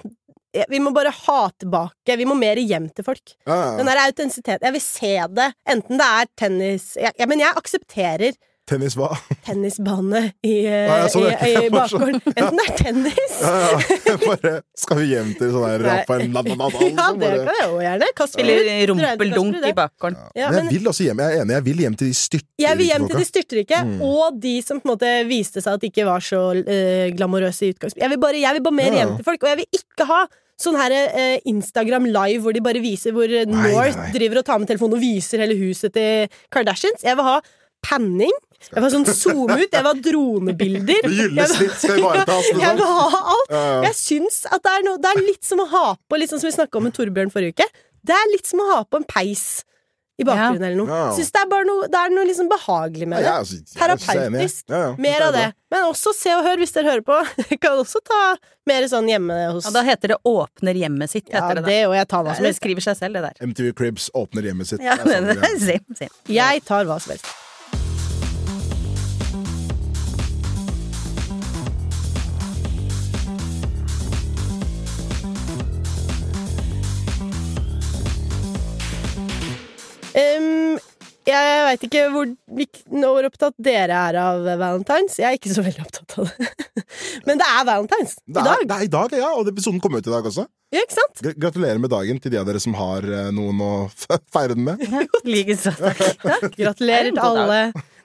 Vi 0.71 0.79
må 0.85 0.93
bare 0.95 1.11
ha 1.11 1.39
tilbake 1.59 2.15
Vi 2.21 2.27
må 2.29 2.37
mer 2.39 2.61
hjem 2.61 2.87
til 2.95 3.07
folk. 3.09 3.33
ja, 3.49 3.57
ja. 3.57 3.71
Den 3.81 3.89
der 3.91 4.03
autentisiteten 4.05 4.69
Jeg 4.69 4.77
vil 4.77 4.85
se 4.85 5.15
det. 5.41 5.49
Enten 5.75 5.99
det 5.99 6.11
er 6.21 6.31
tennis 6.39 6.93
jeg, 7.01 7.11
jeg, 7.19 7.31
Men 7.33 7.43
jeg 7.43 7.59
aksepterer 7.59 8.39
Tennis 8.65 8.95
hva? 8.97 9.11
tennisbane 9.45 10.21
i, 10.41 10.53
Ja, 10.65 11.03
ja, 11.05 11.33
i, 11.45 11.67
i 11.67 11.71
bakgården. 11.73 12.17
Enten 12.33 12.57
det 12.57 12.65
er 12.65 12.77
tennis 12.79 13.35
Ja, 13.43 13.51
ja. 13.61 14.15
Bare 14.25 14.53
Skal 14.81 15.01
vi 15.03 15.09
hjem 15.11 15.35
til 15.37 15.51
sånn 15.53 15.67
her 15.69 15.85
Rafael 15.85 16.25
Nadal? 16.33 16.55
Ja, 16.57 17.11
det 17.13 17.21
bare- 17.21 17.43
kan 17.45 17.59
jeg 17.61 17.69
òg 17.75 17.83
gjerne. 17.85 18.09
Kast 18.17 18.39
rumpeldunk 18.41 19.59
i 19.69 19.73
bakgården. 19.77 20.17
Ja, 20.39 20.49
Men 20.55 20.71
jeg 20.71 20.79
vil 20.79 20.89
også 20.95 21.05
hjem. 21.11 21.21
Jeg 21.21 21.37
er 21.37 21.43
enig, 21.45 21.57
jeg 21.59 21.67
vil 21.69 21.83
hjem 21.85 21.99
til 22.01 22.09
de 22.09 22.17
styrtrike 22.23 22.65
jeg 22.65 22.79
vil 22.81 22.89
hjem 22.89 23.05
til 23.11 23.19
de 23.21 23.27
styrtrike, 23.29 23.81
Mm. 23.85 24.01
og 24.07 24.39
de 24.41 24.55
som 24.65 24.79
på 24.81 24.89
en 24.89 24.93
måte 24.95 25.11
viste 25.29 25.61
seg 25.61 25.75
at 25.77 25.83
de 25.83 25.91
ikke 25.91 26.07
var 26.09 26.23
så 26.25 26.41
uh, 26.57 27.07
glamorøse 27.19 27.67
i 27.69 27.73
utgangspunktet. 27.75 28.01
Jeg 28.07 28.11
vil 28.15 28.21
bare, 28.23 28.41
jeg 28.41 28.57
vil 28.57 28.63
bare 28.65 28.79
mer 28.81 28.93
Ja. 28.95 28.99
hjem 29.05 29.17
til 29.19 29.25
folk, 29.29 29.43
og 29.45 29.49
jeg 29.53 29.61
vil 29.61 29.81
ikke 29.83 30.07
ha 30.09 30.23
Sånn 30.55 30.77
her 30.79 30.93
eh, 30.95 31.41
Instagram 31.51 32.05
live 32.15 32.39
hvor 32.45 32.55
de 32.55 32.61
bare 32.63 32.79
viser 32.79 33.11
hvor 33.11 33.27
eh, 33.27 33.43
Nei, 33.45 33.73
North 33.75 33.97
nei, 33.99 34.05
nei. 34.05 34.13
driver 34.15 34.39
og 34.39 34.45
tar 34.47 34.61
med 34.63 34.69
telefonen 34.71 34.95
og 34.95 35.01
viser 35.03 35.43
hele 35.43 35.57
huset 35.59 35.91
til 35.97 36.29
Kardashians. 36.55 37.03
Jeg 37.03 37.17
vil 37.19 37.27
ha 37.27 37.41
panning. 37.83 38.31
Jeg 38.73 38.83
var 38.83 38.91
sånn 38.95 39.05
zoom 39.07 39.51
ut. 39.51 39.71
Jeg 39.73 39.85
var 39.85 39.95
dronebilder. 39.95 41.03
Det 41.05 41.13
gylne 41.19 41.47
snitt 41.51 41.77
skal 41.83 41.99
ivaretas. 41.99 42.49
Jeg 42.49 42.57
Liksom. 42.57 42.77
vil 42.77 42.87
ha 42.87 43.21
alt. 43.35 43.51
Ja, 43.51 43.65
ja. 43.75 43.83
Jeg 43.91 43.95
syns 44.01 44.41
at 44.51 44.63
det 44.63 44.73
er, 44.79 44.83
noe, 44.89 44.97
det 44.99 45.11
er 45.17 45.21
litt 45.27 45.45
som 45.45 45.59
å 45.61 45.69
ha 45.69 45.87
på 46.09 46.19
Litt 46.19 46.31
sånn 46.31 46.41
som 46.41 46.49
vi 46.51 46.57
snakka 46.57 46.77
om 46.81 46.85
med 46.89 46.95
Torbjørn 46.97 47.31
forrige 47.35 47.55
uke. 47.59 47.69
Det 48.05 48.13
er 48.17 48.33
litt 48.33 48.47
som 48.47 48.61
å 48.61 48.67
ha 48.75 48.83
på 48.85 48.97
en 49.01 49.05
peis 49.05 49.65
i 50.17 50.23
bakgrunnen 50.23 50.63
eller 50.63 50.77
noe. 50.79 50.87
Ja. 50.87 51.07
Syns 51.17 51.33
det 51.35 51.41
er 51.43 51.49
bare 51.51 51.65
noe, 51.67 51.89
det 51.91 51.99
er 51.99 52.11
noe 52.15 52.25
liksom 52.29 52.47
behagelig 52.49 53.09
med 53.11 53.19
Ja, 53.19 53.19
det. 53.19 53.25
jeg 53.25 53.41
altså- 53.41 53.57
er. 53.59 53.81
Terapeutisk. 53.81 54.65
Ja, 54.71 54.79
ja. 54.79 54.95
Mer 54.97 55.23
av 55.27 55.33
det. 55.35 55.47
Men 55.75 55.83
også 55.91 56.13
Se 56.15 56.31
og 56.37 56.45
Hør, 56.45 56.57
hvis 56.63 56.73
dere 56.73 56.85
hører 56.93 57.03
på. 57.03 57.17
Jeg 57.51 57.59
kan 57.61 57.73
også 57.83 57.99
ta 58.05 58.37
mer 58.65 58.83
sånn 58.87 59.09
hjemme 59.11 59.53
hos 59.53 59.65
Ja, 59.65 59.71
da 59.75 59.83
heter 59.83 60.09
det 60.15 60.19
'åpner 60.25 60.75
hjemmet 60.79 61.11
sitt'. 61.11 61.27
Ja, 61.33 61.41
Heter 61.49 61.57
det, 61.57 61.65
da. 61.65 61.69
det 61.69 61.87
og 61.89 61.95
jeg 61.99 62.07
tar 62.09 62.23
hva 62.23 62.35
som 62.37 62.45
det 62.45 62.55
skriver 62.55 62.81
seg 62.81 62.97
selv, 62.97 63.15
det 63.15 63.23
der. 63.27 63.47
MTV 63.47 63.73
Cribs 63.75 64.09
åpner 64.15 64.43
hjemmet 64.47 64.67
sitt. 64.69 64.81
Ja, 64.81 64.95
Det 64.95 65.17
er 65.17 65.35
sånn 65.35 65.41
det, 65.43 65.61
sim, 65.61 65.97
same. 65.99 66.11
Jeg 66.29 66.65
tar 66.65 66.85
hva 66.85 67.01
som 67.03 67.11
helst. 67.11 67.27
Um, 80.15 80.77
jeg 81.25 81.61
veit 81.65 81.85
ikke 81.87 82.03
hvor, 82.13 82.29
hvor 82.93 83.27
opptatt 83.31 83.55
dere 83.65 83.97
er 84.11 84.19
av 84.21 84.43
valentines. 84.61 85.15
Jeg 85.19 85.25
er 85.31 85.39
ikke 85.39 85.55
så 85.55 85.63
veldig 85.65 85.87
opptatt 85.87 86.19
av 86.21 86.29
det. 86.29 86.85
Men 87.27 87.41
det 87.41 87.47
er 87.49 87.65
valentines 87.71 88.13
Det 88.27 88.43
er, 88.43 88.51
dag. 88.51 88.67
det 88.69 88.77
er 88.77 88.85
i 88.85 88.93
dag, 88.93 89.17
ja. 89.23 89.31
Og 89.41 89.49
episoden 89.51 89.81
kommer 89.83 90.03
ut 90.05 90.11
i 90.11 90.13
dag 90.13 90.29
også. 90.29 90.45
Ja, 90.75 90.83
ikke 90.85 90.99
sant? 90.99 91.23
Gra- 91.25 91.35
Gratulerer 91.47 91.81
med 91.81 91.91
dagen 91.95 92.21
til 92.21 92.35
de 92.35 92.41
av 92.43 92.47
dere 92.51 92.61
som 92.61 92.77
har 92.77 93.07
eh, 93.09 93.31
noen 93.35 93.63
å 93.65 93.73
feire 94.37 94.53
den 94.59 94.67
med. 94.69 94.85
Likeså, 95.35 95.73
takk. 95.81 96.53
Gratulerer 96.61 97.09
er 97.09 97.17
til 97.17 97.25
alle. 97.25 97.61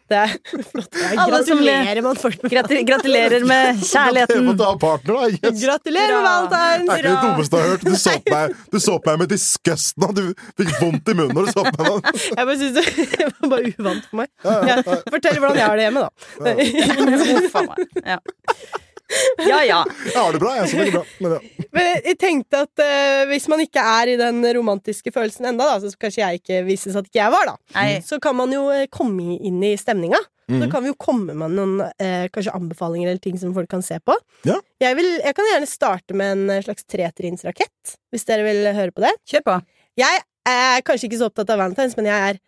Det 0.10 0.18
er 0.18 0.32
flott. 0.72 0.96
Ja, 1.20 1.26
gratulerer 1.30 1.44
som 1.46 1.60
Gratulerer 1.62 2.02
man 2.02 2.18
med 2.18 2.42
kjærligheten. 2.50 2.86
Gratulerer 2.90 3.46
med 3.50 3.82
å 3.84 3.88
kjærligheten. 3.90 4.50
partner, 4.82 5.14
da. 5.14 5.30
Yes. 5.30 5.62
Gratulerer 5.64 6.16
med 6.16 6.28
valentine! 6.28 6.86
Det 6.90 6.96
er 6.96 7.00
ikke 7.00 7.14
det 7.14 7.24
dummeste 7.28 7.60
jeg 7.60 7.66
har 7.66 7.72
hørt. 7.76 7.86
Du 7.86 7.96
så 8.00 8.16
på 8.26 8.36
meg, 8.36 8.58
du 8.74 8.80
så 8.84 8.98
på 8.98 9.14
meg 9.14 9.24
med 9.24 9.34
disgust 9.36 10.02
nå. 10.02 10.12
Du 10.18 10.24
fikk 10.60 10.74
vondt 10.82 11.14
i 11.14 11.18
munnen 11.20 11.38
når 11.38 11.50
du 11.50 11.54
så 11.54 11.66
på 11.70 11.88
meg. 11.88 12.12
Jeg 12.26 12.50
bare 12.50 12.60
synes 12.64 12.76
det 12.80 13.08
det 13.20 13.30
var 13.30 13.54
bare 13.56 13.74
uvant 13.78 14.10
for 14.10 14.22
meg. 14.24 14.32
Ja, 14.44 14.82
fortell 15.14 15.42
hvordan 15.42 15.62
jeg 15.62 15.68
har 15.70 15.80
det 15.80 15.88
hjemme, 15.90 16.06
da. 16.06 16.10
Uff 17.40 17.60
a 17.60 17.68
meg. 17.70 18.20
Ja. 19.40 19.46
ja 19.48 19.60
ja. 19.66 19.78
Jeg 20.06 20.16
har 20.18 20.34
det 20.36 20.40
bra, 20.42 20.56
jeg. 20.60 20.70
Så 20.72 20.78
veldig 20.80 20.94
bra. 20.94 21.04
Men 21.24 21.32
ja. 21.36 21.66
Men 21.76 21.88
jeg 22.06 22.18
tenkte 22.22 22.64
at 22.66 22.82
uh, 22.84 23.22
hvis 23.30 23.48
man 23.52 23.62
ikke 23.64 23.82
er 23.82 24.12
i 24.14 24.18
den 24.20 24.42
romantiske 24.58 25.12
følelsen 25.16 25.46
enda, 25.52 25.66
da, 25.70 25.78
så 25.82 25.92
kanskje 26.02 26.22
jeg 26.24 26.42
ikke 26.42 26.60
vises 26.68 26.98
at 26.98 27.08
ikke 27.10 27.22
jeg 27.22 27.34
var, 27.34 27.46
da, 27.52 27.56
Nei. 27.78 28.00
så 28.06 28.20
kan 28.22 28.36
man 28.38 28.54
jo 28.54 28.68
eh, 28.74 28.88
komme 28.94 29.38
inn 29.38 29.64
i 29.66 29.76
stemninga. 29.80 30.20
Så 30.50 30.56
Mhm. 30.66 30.72
kan 30.72 30.82
vi 30.82 30.90
jo 30.90 30.96
komme 30.98 31.36
med 31.38 31.52
noen 31.54 31.76
uh, 31.86 32.26
kanskje 32.34 32.54
anbefalinger 32.58 33.12
eller 33.12 33.22
ting 33.22 33.36
som 33.38 33.52
folk 33.54 33.70
kan 33.70 33.84
se 33.86 34.00
på. 34.02 34.16
Ja. 34.50 34.56
Jeg, 34.82 34.96
vil, 34.98 35.10
jeg 35.22 35.36
kan 35.38 35.46
gjerne 35.46 35.68
starte 35.70 36.16
med 36.18 36.32
en 36.50 36.64
slags 36.66 36.88
tretrinnsrakett, 36.90 37.98
hvis 38.10 38.26
dere 38.26 38.46
vil 38.48 38.66
høre 38.74 38.92
på 38.96 39.04
det. 39.06 39.12
Kjør 39.30 39.44
på. 39.46 39.58
Jeg 40.02 40.24
er 40.50 40.82
kanskje 40.88 41.06
ikke 41.10 41.20
så 41.22 41.28
opptatt 41.30 41.52
av 41.54 41.60
Valentine's, 41.62 41.94
men 42.00 42.10
jeg 42.10 42.32
er 42.32 42.40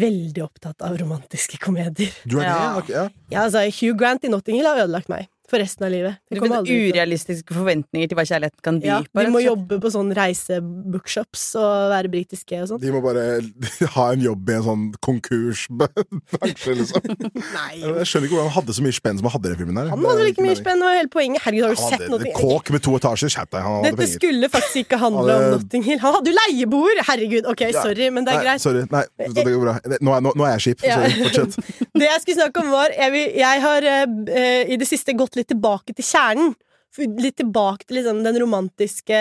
veldig 0.00 0.42
opptatt 0.44 0.84
av 0.88 0.96
romantiske 1.00 1.58
komedier. 1.60 2.12
Du 2.24 2.38
er 2.40 2.48
Ja. 2.48 2.78
Okay, 2.78 2.94
ja. 2.96 3.04
Ja, 3.32 3.44
altså, 3.44 3.66
Hugh 3.68 3.96
Grant 3.98 4.24
i 4.24 4.28
Notting 4.32 4.56
Hill 4.56 4.66
har 4.68 4.80
ødelagt 4.86 5.08
meg. 5.12 5.28
For 5.50 5.58
resten 5.62 5.82
av 5.86 5.90
livet. 5.92 6.18
Det, 6.30 6.36
Du 6.38 6.40
kommer 6.44 6.60
aldri 6.60 6.76
urealistiske 6.92 7.54
forventninger 7.56 8.08
til 8.12 8.18
hva 8.18 8.24
kjærligheten 8.28 8.62
kan 8.62 8.78
by 8.82 8.86
ja, 8.86 8.98
på. 9.02 9.24
de 9.26 9.32
må 9.34 9.40
jobbe 9.42 9.80
på 9.82 9.90
sånn 9.90 10.12
reisebookshops 10.14 11.44
og 11.58 11.90
være 11.90 12.10
britiske 12.12 12.60
og 12.62 12.68
sånn. 12.70 12.80
De 12.82 12.92
må 12.94 13.00
bare 13.04 13.24
ha 13.96 14.06
en 14.14 14.22
jobb 14.24 14.50
i 14.52 14.56
en 14.60 14.64
sånn 14.68 14.84
konkursbransje, 15.06 16.74
liksom. 16.78 17.02
Nei. 17.56 17.74
Jeg 18.00 18.06
skjønner 18.10 18.28
ikke 18.28 18.36
hvordan 18.36 18.48
han 18.50 18.56
hadde 18.58 18.76
så 18.76 18.84
mye 18.86 18.96
spenn 18.96 19.18
som 19.20 19.28
han 19.28 19.34
hadde 19.36 19.50
i 19.50 19.52
den 19.54 19.60
filmen. 19.62 19.80
der 19.80 19.90
Han 19.92 20.04
hadde 20.06 20.20
vel 20.22 20.30
ikke 20.32 20.44
mye 20.46 20.58
spenn, 20.58 20.80
det 20.82 20.88
var 20.90 20.98
hele 21.00 21.12
poenget. 21.12 21.42
Herregud, 21.46 21.66
har 21.66 21.74
du 21.76 21.82
sett 21.82 22.06
noe? 22.10 22.20
Det, 22.22 22.34
kåk 22.38 22.72
med 22.74 22.84
to 22.86 22.94
etasjer. 22.98 23.32
Skjerp 23.34 23.50
deg, 23.54 23.64
han 23.66 23.76
hadde 23.78 23.90
Dette 23.90 24.00
penger. 24.04 24.14
skulle 24.20 24.50
faktisk 24.52 24.80
ikke 24.84 24.98
handle 25.00 25.34
Han 25.36 25.44
om 25.48 25.54
Notting 25.56 25.84
Hill. 25.86 26.00
Han 26.02 26.16
hadde 26.18 26.32
jo 26.32 26.36
leieboer! 26.38 27.02
Herregud, 27.10 27.48
ok, 27.52 27.66
Ja. 27.70 27.82
sorry, 27.84 28.08
men 28.14 28.24
det 28.26 28.32
er 28.34 28.38
Nei, 28.40 28.44
greit. 28.46 28.60
sorry. 28.64 28.84
Nei, 28.90 29.04
det 29.18 29.44
går 29.46 29.60
bra. 29.64 29.74
Nå 30.00 30.14
er, 30.16 30.20
nå, 30.24 30.32
nå 30.38 30.46
er 30.48 30.54
jeg 30.56 30.64
skip. 30.66 30.84
Ja. 30.86 30.96
Sorry, 31.00 31.12
fortsett. 31.24 31.58
Det 32.00 32.06
jeg 32.08 32.20
skulle 32.24 32.38
snakke 32.40 32.62
om, 32.64 32.70
var 32.74 32.88
Jeg, 32.96 33.12
vil, 33.14 33.26
jeg 33.38 33.60
har 33.64 33.86
eh, 33.90 34.72
i 34.74 34.76
det 34.80 34.86
siste 34.88 35.14
gått 35.16 35.36
litt 35.38 35.39
tilbake 35.48 35.94
til 35.96 36.04
kjernen. 36.04 36.52
Litt 36.98 37.36
tilbake 37.38 37.86
til 37.86 38.00
liksom, 38.00 38.24
den 38.26 38.34
romantiske 38.42 39.18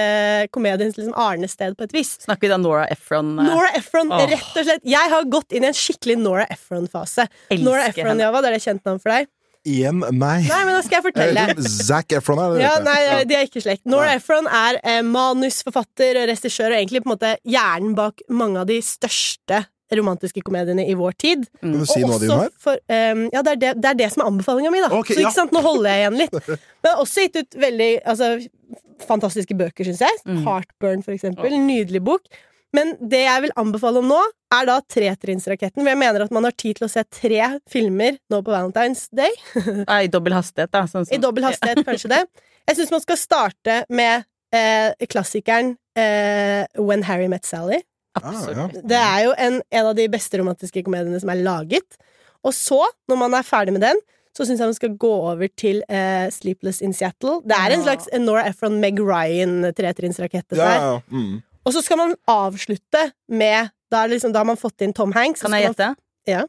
komediens 0.50 0.98
liksom, 0.98 1.14
arnested, 1.14 1.76
på 1.78 1.86
et 1.86 1.94
vis. 1.94 2.16
Snakker 2.24 2.48
vi 2.48 2.50
da 2.50 2.58
Nora 2.58 2.88
Ephron? 2.90 3.36
eh, 3.38 3.46
Nora 3.52 3.70
Efron, 3.78 4.10
oh. 4.10 4.24
rett 4.32 4.56
og 4.58 4.66
slett. 4.66 4.82
Jeg 4.90 5.12
har 5.14 5.28
gått 5.30 5.54
inn 5.54 5.68
i 5.68 5.70
en 5.70 5.78
skikkelig 5.78 6.18
Nora 6.18 6.48
Ephron-fase. 6.50 7.28
Nora 7.62 7.86
Ephron, 7.92 8.16
henne. 8.16 8.26
Java, 8.26 8.42
det 8.42 8.50
er 8.50 8.58
det 8.58 8.64
kjent 8.66 8.90
navn 8.90 9.04
for 9.04 9.14
deg? 9.14 9.30
Igjen, 9.70 10.00
nei. 10.16 10.40
Nei, 10.48 10.60
men 10.66 10.72
da 10.72 10.82
skal 10.82 10.98
jeg 10.98 11.06
fortelle. 11.12 11.46
Zac 11.70 12.14
Efron 12.16 12.40
er 12.42 12.54
det. 12.56 12.62
Ja, 12.64 12.76
nei, 12.82 13.00
De 13.30 13.36
er 13.38 13.46
ikke 13.46 13.62
slekt. 13.62 13.84
Nora. 13.92 14.16
Ephron 14.18 14.48
er 14.50 14.80
eh, 14.82 15.02
manusforfatter 15.06 16.24
og 16.24 16.30
regissør, 16.32 16.72
og 16.74 16.80
egentlig 16.80 17.04
på 17.04 17.12
en 17.12 17.16
måte 17.18 17.36
hjernen 17.46 17.94
bak 17.98 18.24
mange 18.34 18.64
av 18.64 18.70
de 18.72 18.80
største 18.82 19.68
romantiske 19.98 20.44
komediene 20.46 20.86
i 20.90 20.96
vår 20.98 21.16
tid. 21.22 21.46
Kan 21.62 21.78
du 21.80 21.86
si 21.90 22.04
noe 22.04 22.18
av 22.18 22.26
de 22.26 22.38
for, 22.62 22.82
um, 22.92 23.24
ja, 23.34 23.44
det 23.46 23.56
er 23.56 23.62
det, 23.64 23.72
det 23.82 23.94
er 23.94 24.02
det 24.04 24.12
som 24.14 24.24
er 24.26 24.32
anbefalinga 24.34 24.74
mi, 24.74 24.84
da. 24.84 24.92
Okay, 25.00 25.16
så 25.16 25.24
ikke 25.24 25.32
ja. 25.32 25.38
sant, 25.38 25.56
nå 25.56 25.64
holder 25.66 25.90
jeg 25.90 26.04
igjen 26.04 26.20
litt. 26.24 26.38
Men 26.50 26.90
jeg 26.90 26.94
har 26.94 27.02
også 27.06 27.26
gitt 27.26 27.40
ut 27.40 27.58
veldig 27.64 27.90
altså, 28.14 28.30
fantastiske 29.08 29.58
bøker, 29.60 29.90
syns 29.90 30.04
jeg. 30.06 30.22
Mm. 30.28 30.44
Heartburn, 30.46 31.04
for 31.06 31.16
eksempel. 31.16 31.58
Nydelig 31.66 32.04
bok. 32.06 32.30
Men 32.76 32.94
det 33.02 33.24
jeg 33.24 33.46
vil 33.48 33.54
anbefale 33.58 34.02
om 34.04 34.10
nå, 34.12 34.20
er 34.54 34.68
da 34.70 34.78
Tretrinnsraketten. 34.94 35.82
For 35.82 35.90
jeg 35.90 36.00
mener 36.00 36.26
at 36.26 36.34
man 36.34 36.46
har 36.46 36.54
tid 36.58 36.78
til 36.78 36.86
å 36.86 36.92
se 36.92 37.04
tre 37.10 37.42
filmer 37.70 38.20
nå 38.30 38.42
på 38.46 38.54
Valentine's 38.54 39.08
Day. 39.16 39.34
I 40.06 40.10
dobbel 40.12 40.38
hastighet, 40.38 40.72
da. 40.76 40.86
Sånn 40.90 41.08
som, 41.08 41.14
I 41.16 41.22
dobbel 41.22 41.50
hastighet, 41.50 41.82
kanskje 41.88 42.14
det. 42.14 42.24
Jeg 42.70 42.78
syns 42.78 42.94
man 42.94 43.02
skal 43.02 43.18
starte 43.18 43.78
med 43.90 44.28
eh, 44.54 45.08
klassikeren 45.10 45.74
eh, 45.98 46.66
When 46.78 47.08
Harry 47.10 47.30
Met 47.32 47.50
Sally. 47.50 47.82
Absolutt. 48.18 48.58
Ah, 48.58 48.78
ja. 48.78 48.86
Det 48.92 49.00
er 49.00 49.26
jo 49.28 49.34
en, 49.38 49.60
en 49.72 49.90
av 49.92 49.98
de 49.98 50.08
beste 50.12 50.40
romantiske 50.42 50.84
komediene 50.86 51.20
som 51.22 51.32
er 51.34 51.44
laget. 51.46 52.00
Og 52.46 52.56
så, 52.56 52.80
når 53.12 53.20
man 53.20 53.36
er 53.38 53.46
ferdig 53.48 53.76
med 53.76 53.84
den, 53.84 54.00
så 54.36 54.46
syns 54.46 54.62
jeg 54.62 54.70
man 54.70 54.78
skal 54.78 54.94
gå 55.02 55.12
over 55.32 55.50
til 55.60 55.82
eh, 55.92 56.30
Sleepless 56.32 56.84
in 56.86 56.94
Seattle. 56.96 57.40
Det 57.48 57.58
er 57.58 57.76
en 57.76 57.84
slags 57.84 58.08
Nora 58.22 58.46
Ephron, 58.48 58.78
Meg 58.82 59.02
Ryan-tretrinnsrakett. 59.02 60.48
dette 60.52 60.64
Ja, 60.64 60.94
ja. 60.94 61.00
Mm. 61.12 61.42
Og 61.68 61.76
så 61.76 61.84
skal 61.86 62.00
man 62.00 62.16
avslutte 62.30 63.10
med 63.28 63.74
Da, 63.90 64.04
er 64.04 64.12
liksom, 64.14 64.32
da 64.34 64.44
har 64.44 64.46
man 64.46 64.58
fått 64.58 64.84
inn 64.86 64.94
Tom 64.94 65.12
Hanks. 65.16 65.42
Kan 65.42 65.56
jeg 65.58 65.66
gjette? 65.66 65.96
Ja. 66.30 66.44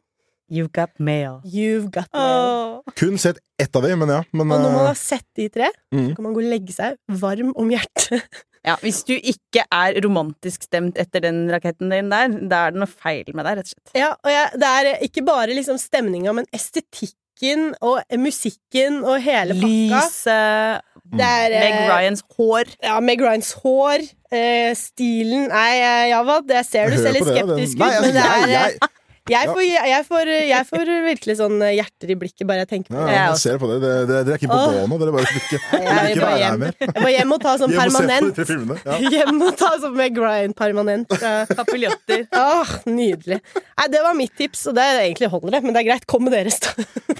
You've 0.50 0.72
got 0.74 0.90
mail. 0.98 1.38
You've 1.46 1.88
got 1.94 2.10
mail. 2.12 2.82
Kun 2.98 3.16
sett 3.18 3.38
ett 3.56 3.76
av 3.76 3.86
dem, 3.86 4.02
men 4.02 4.10
ja. 4.12 4.18
Men, 4.32 4.50
Og 4.50 4.60
når 4.60 4.72
man 4.74 4.82
eh, 4.82 4.88
har 4.90 4.98
sett 4.98 5.26
de 5.38 5.46
tre, 5.48 5.70
mm. 5.94 6.10
så 6.10 6.18
kan 6.18 6.26
man 6.26 6.34
gå 6.36 6.42
og 6.42 6.50
legge 6.52 6.74
seg 6.74 6.98
varm 7.22 7.54
om 7.56 7.70
hjertet. 7.72 8.26
Ja, 8.66 8.76
Hvis 8.82 9.02
du 9.08 9.14
ikke 9.16 9.64
er 9.72 9.96
romantisk 10.04 10.66
stemt 10.66 10.98
etter 11.00 11.22
den 11.24 11.46
raketten 11.52 11.92
din 11.92 12.10
der, 12.12 12.34
da 12.50 12.66
er 12.66 12.74
det 12.74 12.82
noe 12.82 12.90
feil 12.90 13.30
med 13.32 13.46
deg, 13.48 13.60
rett 13.60 13.70
og 13.70 13.72
slett. 13.72 13.94
Ja, 13.96 14.10
og 14.20 14.32
jeg, 14.32 14.60
det 14.60 14.72
er 14.76 15.06
ikke 15.06 15.24
bare 15.24 15.56
liksom 15.56 15.80
stemninga, 15.80 16.34
men 16.36 16.48
estetikken 16.52 17.70
og 17.80 18.02
musikken 18.20 19.00
og 19.00 19.16
hele 19.24 19.56
pakka. 19.56 20.02
Lyset, 20.04 20.88
Det 21.10 21.26
er 21.26 21.56
Meg 21.56 21.72
eh, 21.78 21.88
Ryans 21.88 22.24
hår. 22.36 22.74
Ja, 22.84 23.00
Meg 23.00 23.24
Ryans 23.24 23.54
hår, 23.62 24.04
eh, 24.30 24.70
stilen 24.78 25.48
Nei, 25.48 25.72
eh, 25.80 26.04
jeg 26.12 26.40
det 26.52 26.64
ser 26.68 26.92
du 26.92 27.00
ser 27.00 27.16
litt 27.16 27.26
skeptisk 27.26 27.80
ut, 27.80 27.86
altså, 27.88 28.02
men 28.04 28.18
det 28.18 28.26
er 28.26 28.44
jeg, 28.44 28.50
eh, 28.50 28.76
jeg, 28.76 28.99
jeg, 29.30 29.48
får, 29.50 29.62
jeg, 29.64 30.04
får, 30.08 30.30
jeg 30.50 30.66
får 30.70 30.90
virkelig 31.06 31.36
sånn 31.40 31.56
hjerter 31.70 32.12
i 32.12 32.16
blikket 32.20 32.48
bare 32.48 32.64
jeg 32.64 32.70
tenker 32.74 32.94
på 32.94 32.98
det. 33.06 33.14
Jeg 33.14 33.26
jeg 33.30 33.40
ser 33.44 33.60
på 33.62 33.70
det. 33.70 33.78
Dere 33.84 34.06
dere- 34.08 34.24
dere 34.26 34.36
er 34.36 34.40
ikke 34.40 34.50
på 34.50 34.60
gå 34.60 34.86
nå. 34.90 34.98
Dere 35.00 35.14
bare 35.14 35.30
ikke, 35.30 35.60
Jeg 35.80 36.00
vil 36.00 36.14
ikke 36.14 36.24
bare 36.24 36.34
være 36.34 36.50
her 36.50 36.60
mer. 36.64 36.74
Jeg 36.80 37.04
må 37.04 37.12
hjem 37.14 37.34
og 37.36 37.42
ta 37.44 37.54
sånn 37.62 37.74
permanent. 37.80 38.40
Ja. 38.84 38.98
Hjem 39.14 39.42
og 39.46 39.56
ta 39.60 39.70
sånn 39.82 39.96
med 39.98 40.14
grind 40.16 40.56
permanent. 40.58 41.14
Papiljotter. 41.56 42.26
Åh, 42.36 42.72
nydelig. 42.90 43.40
Nei, 43.80 43.86
det 43.92 44.02
var 44.04 44.16
mitt 44.18 44.34
tips, 44.38 44.66
og 44.70 44.76
det 44.76 44.84
er 44.84 45.00
egentlig 45.06 45.30
holder 45.32 45.56
det, 45.56 45.62
men 45.66 45.76
det 45.76 45.82
er 45.84 45.88
greit. 45.90 46.06
Kom 46.10 46.26
med 46.26 46.34
deres, 46.36 46.58
da. 46.62 46.74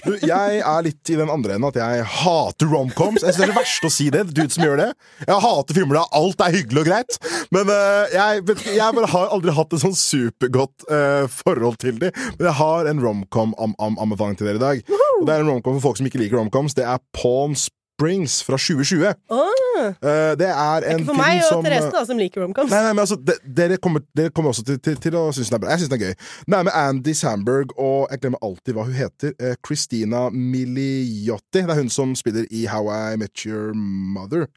Du, 0.05 0.15
jeg 0.25 0.59
er 0.61 0.85
litt 0.85 1.11
i 1.13 1.17
den 1.19 1.29
andre 1.31 1.55
enden 1.57 1.69
at 1.69 1.77
jeg 1.79 2.05
hater 2.21 2.69
romcoms. 2.71 3.21
Jeg 3.23 3.33
synes 3.33 3.39
Det 3.41 3.45
er 3.47 3.53
det 3.53 3.57
verste 3.59 3.89
å 3.89 3.93
si 3.93 4.09
det. 4.13 4.23
Du 4.35 4.41
som 4.51 4.65
gjør 4.65 4.79
det. 4.81 4.89
Jeg 5.27 5.39
hater 5.45 5.77
filmer 5.77 5.99
der 6.01 6.15
alt 6.21 6.43
er 6.45 6.55
hyggelig 6.57 6.83
og 6.83 6.89
greit. 6.89 7.17
Men 7.53 7.69
uh, 7.71 8.05
jeg, 8.13 8.43
vet, 8.49 8.63
jeg 8.75 8.97
bare 8.97 9.11
har 9.13 9.33
aldri 9.37 9.53
hatt 9.57 9.75
et 9.77 9.83
sånn 9.83 9.95
supergodt 9.97 10.87
uh, 10.89 11.25
forhold 11.31 11.79
til 11.81 12.00
dem. 12.05 12.31
Men 12.37 12.47
jeg 12.49 12.57
har 12.61 12.89
en 12.91 13.03
romcom-anbefaling 13.05 14.39
til 14.39 14.49
dere 14.49 14.59
i 14.59 14.65
dag. 14.65 14.97
Og 15.19 15.27
Det 15.27 15.35
er 15.35 15.45
en 15.45 15.53
romcom 15.53 15.77
for 15.77 15.89
folk 15.89 16.01
som 16.01 16.09
ikke 16.09 16.21
liker 16.23 16.39
romcoms. 16.39 16.77
Det 16.77 16.87
er 16.87 17.01
Palm 17.15 17.55
Springs 17.55 18.41
fra 18.43 18.57
2020. 18.57 19.13
Oh. 19.29 19.61
Eh, 19.81 20.33
det 20.39 20.47
er 20.49 20.87
en 20.89 21.01
ikke 21.01 21.09
for 21.11 21.19
meg 21.19 21.39
og 21.41 21.47
som 21.47 21.65
Therese, 21.65 21.89
da, 21.93 22.03
som 22.05 22.19
liker 22.21 22.43
romcoms. 22.43 22.73
Nei, 22.73 22.81
nei, 22.85 22.93
men 22.95 23.03
altså, 23.03 23.17
de, 23.17 23.35
dere, 23.57 23.77
kommer, 23.81 24.03
dere 24.17 24.33
kommer 24.33 24.53
også 24.53 24.65
til, 24.67 24.79
til, 24.83 24.97
til 25.01 25.17
å 25.17 25.27
synes 25.35 25.51
den 25.51 25.57
er 25.59 25.63
bra. 25.63 25.73
Jeg 25.73 25.83
synes 25.83 25.93
den 25.93 26.01
er 26.01 26.11
gøy. 26.11 26.29
Den 26.47 26.57
er 26.57 26.67
med 26.67 26.77
Andy 26.81 27.15
Samberg 27.17 27.75
og 27.77 28.11
jeg 28.11 28.23
glemmer 28.23 28.45
alltid 28.45 28.77
hva 28.77 28.87
hun 28.89 28.97
heter. 28.97 29.35
Eh, 29.39 29.57
Christina 29.65 30.27
Miliotti. 30.33 31.61
Det 31.61 31.67
er 31.67 31.81
hun 31.81 31.91
som 31.93 32.15
spiller 32.17 32.47
i 32.49 32.65
How 32.71 32.89
I 32.89 33.19
Met 33.21 33.45
Your 33.45 33.75
Mother. 33.77 34.49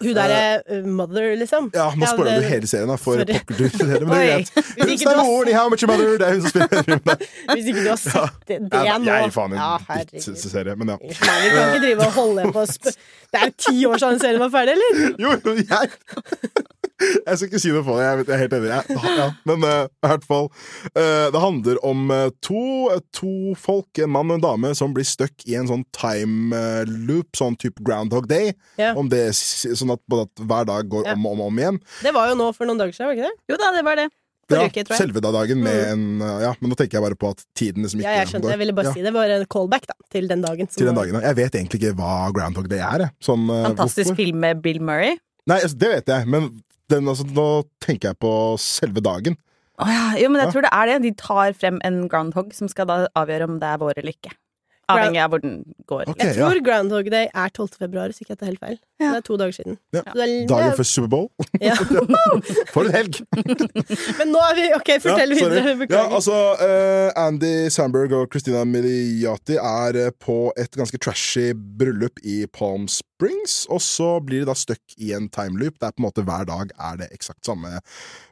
Hun 0.00 0.14
derre 0.16 0.62
uh, 0.70 0.86
mother, 0.88 1.36
liksom. 1.36 1.70
Ja, 1.76 1.90
nå 1.94 2.06
Ja, 2.06 2.12
spoiler 2.14 2.30
det- 2.40 2.42
du 2.42 2.48
hele 2.48 2.66
serien, 2.70 2.88
da, 2.88 2.96
for 2.96 3.20
pokker 3.20 3.58
du 3.58 3.64
men 3.64 4.08
det 4.08 4.20
er 4.20 4.30
greit. 4.30 4.50
Ikke 4.56 4.98
som 5.02 5.10
er 5.10 5.14
du 5.14 5.20
har 5.20 5.26
moren 5.28 5.48
i 5.48 5.52
How 5.58 5.68
much 5.68 5.84
Mother. 5.90 6.14
Det 6.18 6.26
er 6.28 6.32
hun 6.32 6.40
som 6.46 6.50
spiller 6.54 6.82
filmen. 6.88 7.26
Hvis 7.54 7.66
ikke 7.72 7.84
du 7.84 7.88
har 7.90 8.00
sett 8.00 8.40
det, 8.48 8.58
det 8.72 8.82
Ja, 8.88 8.96
nå 8.98 9.10
jeg 9.10 9.28
gir 9.28 9.34
faen 9.36 9.52
i 9.52 9.60
Ja, 9.60 9.70
en 9.76 10.08
drittserie, 10.16 10.76
men 10.80 10.94
ja. 10.94 10.96
Nei, 11.04 11.36
vi 11.44 11.52
kan 11.54 11.74
ikke 11.74 11.84
drive 11.86 12.06
og 12.08 12.12
holde 12.20 12.48
på. 12.56 12.66
Det 13.32 13.38
er 13.44 13.50
ti 13.62 13.76
år 13.86 14.00
siden 14.02 14.18
serien 14.24 14.40
var 14.42 14.50
ferdig, 14.50 14.72
eller? 14.74 15.12
Jo, 15.22 15.36
jo, 15.44 15.52
jeg 15.60 15.90
Jeg 17.00 17.36
skal 17.38 17.46
ikke 17.48 17.60
si 17.62 17.70
noe 17.72 17.84
på 17.86 17.94
det, 17.96 18.04
jeg, 18.04 18.18
vet, 18.20 18.28
jeg 18.30 18.36
er 18.36 18.42
helt 18.44 18.54
enig. 18.58 18.70
Jeg, 18.70 18.98
ja, 19.20 19.26
men 19.48 19.64
eh, 19.68 19.82
i 19.88 20.06
hvert 20.10 20.26
fall 20.28 20.48
Uh, 20.90 21.28
Det 21.32 21.40
handler 21.40 21.78
om 21.86 22.10
eh, 22.12 22.28
to, 22.44 22.60
to 23.16 23.30
folk, 23.58 23.88
en 24.02 24.10
mann 24.12 24.30
og 24.32 24.38
en 24.38 24.44
dame, 24.44 24.70
som 24.76 24.92
blir 24.96 25.06
stuck 25.06 25.44
i 25.48 25.54
en 25.58 25.68
sånn 25.70 25.84
time 25.96 26.56
loop, 27.08 27.28
sånn 27.38 27.56
type 27.60 27.80
Groundhog 27.86 28.26
Day. 28.30 28.52
Ja. 28.80 28.92
Om 28.98 29.08
det, 29.12 29.26
sånn 29.36 29.92
at, 29.94 30.00
at 30.20 30.42
hver 30.44 30.66
dag 30.68 30.88
går 30.92 31.06
Ja. 31.08 31.14
om 31.16 31.26
og 31.28 31.36
om, 31.38 31.44
om 31.48 31.60
igjen. 31.62 31.78
Det 32.04 32.12
var 32.16 32.30
jo 32.32 32.38
nå 32.40 32.50
for 32.56 32.68
noen 32.68 32.80
dager 32.80 32.96
siden, 32.96 33.10
var 33.12 33.16
ikke 33.18 33.28
det? 33.30 33.44
Jo 33.52 33.58
da, 33.60 33.70
det 33.76 33.84
var 33.86 34.00
det. 34.02 34.08
Ja, 34.50 34.64
uke, 34.66 34.82
selve 34.98 35.20
da 35.22 35.30
dagen 35.30 35.60
med 35.62 35.76
en 35.92 36.00
eh, 36.26 36.40
Ja, 36.42 36.48
men 36.58 36.72
nå 36.72 36.76
tenker 36.78 36.98
jeg 36.98 37.04
bare 37.04 37.14
på 37.20 37.28
at 37.30 37.44
tiden 37.54 37.84
liksom 37.86 38.00
ikke 38.02 38.08
Ja, 38.10 38.16
jeg 38.24 38.32
skjønte. 38.32 38.50
Jeg 38.50 38.58
ville 38.64 38.74
bare 38.74 38.90
ja, 38.90 38.94
si 38.96 39.04
det. 39.06 39.12
var 39.14 39.30
en 39.36 39.44
callback 39.54 39.84
da, 39.86 39.94
til 40.10 40.26
den 40.32 40.42
dagen. 40.42 40.66
som 40.66 40.80
Til 40.80 40.88
den 40.90 40.98
dagen, 40.98 41.14
ja. 41.20 41.22
Jeg 41.30 41.38
vet 41.38 41.58
egentlig 41.60 41.78
ikke 41.84 41.92
hva 42.00 42.16
Groundhog 42.34 42.66
Day 42.72 42.82
er, 42.82 43.04
jeg. 43.06 43.14
Sånn, 43.22 43.46
Fantastisk 43.46 44.10
hvorfor. 44.10 44.18
film 44.24 44.42
med 44.42 44.58
Bill 44.64 44.82
Murray. 44.82 45.14
Nei, 45.46 45.60
altså, 45.62 45.78
det 45.78 45.92
vet 45.94 46.10
jeg, 46.16 46.26
men 46.34 46.50
den, 46.90 47.08
altså, 47.10 47.24
nå 47.26 47.46
tenker 47.84 48.10
jeg 48.12 48.20
på 48.22 48.32
selve 48.60 49.02
dagen. 49.04 49.38
Å 49.80 49.86
ja, 49.88 50.04
jo, 50.20 50.28
men 50.28 50.42
jeg 50.42 50.50
Ja. 50.50 50.52
tror 50.52 50.64
det 50.66 50.72
er 50.76 50.86
det. 50.90 50.96
De 51.06 51.12
tar 51.16 51.52
frem 51.56 51.78
en 51.86 52.02
groundhog 52.10 52.52
som 52.56 52.68
skal 52.68 52.86
da 52.90 52.98
avgjøre 53.16 53.46
om 53.48 53.58
det 53.62 53.68
er 53.70 53.78
vår 53.80 53.94
eller 54.02 54.12
ikke. 54.12 54.34
Avhengig 54.92 55.20
av 55.24 55.30
hvor 55.34 55.42
den 55.44 55.54
går. 55.90 56.02
Okay, 56.12 56.26
Jeg 56.30 56.36
ja. 56.36 56.46
tror 56.48 56.60
Groundhog 56.66 57.10
Day 57.12 57.28
er 57.34 57.48
12. 57.56 57.68
februar, 57.78 58.10
hvis 58.12 58.20
ikke 58.22 58.34
jeg 58.34 58.38
tar 58.40 58.50
helt 58.50 58.60
feil. 58.62 58.78
Ja. 59.00 59.10
Det 59.14 59.16
er 59.20 59.26
to 59.26 59.36
dager 59.40 59.56
siden. 59.56 59.78
Ja. 59.96 60.02
Er- 60.06 60.46
Dagen 60.50 60.74
før 60.78 60.88
Superbowl. 60.90 61.28
Ja. 61.60 61.74
For 62.74 62.84
en 62.88 62.92
helg! 62.94 63.20
Men 64.20 64.32
nå 64.32 64.40
er 64.50 64.54
vi 64.58 64.66
Ok, 64.76 64.90
fortell 65.02 65.34
Ja, 65.34 65.48
videre. 65.48 65.88
Ja, 65.90 66.04
altså, 66.16 66.36
uh, 66.60 67.10
Andy 67.26 67.68
Sandberg 67.72 68.12
og 68.16 68.28
Christina 68.32 68.64
Miliati 68.68 69.56
er 69.60 69.98
eh, 70.06 70.10
på 70.20 70.38
et 70.60 70.72
ganske 70.78 70.98
trashy 71.02 71.50
bryllup 71.54 72.20
i 72.24 72.42
Palm 72.52 72.86
Springs, 72.88 73.64
og 73.70 73.80
så 73.84 74.14
blir 74.24 74.44
de 74.44 74.50
da 74.50 74.56
stuck 74.56 74.80
i 74.98 75.12
en 75.16 75.28
timeloop. 75.32 75.78
der 75.80 75.90
er 75.90 75.96
på 75.96 76.02
en 76.04 76.08
måte 76.08 76.24
hver 76.26 76.46
dag 76.48 76.72
er 76.78 77.00
det 77.02 77.10
eksakt 77.16 77.44
samme 77.46 77.80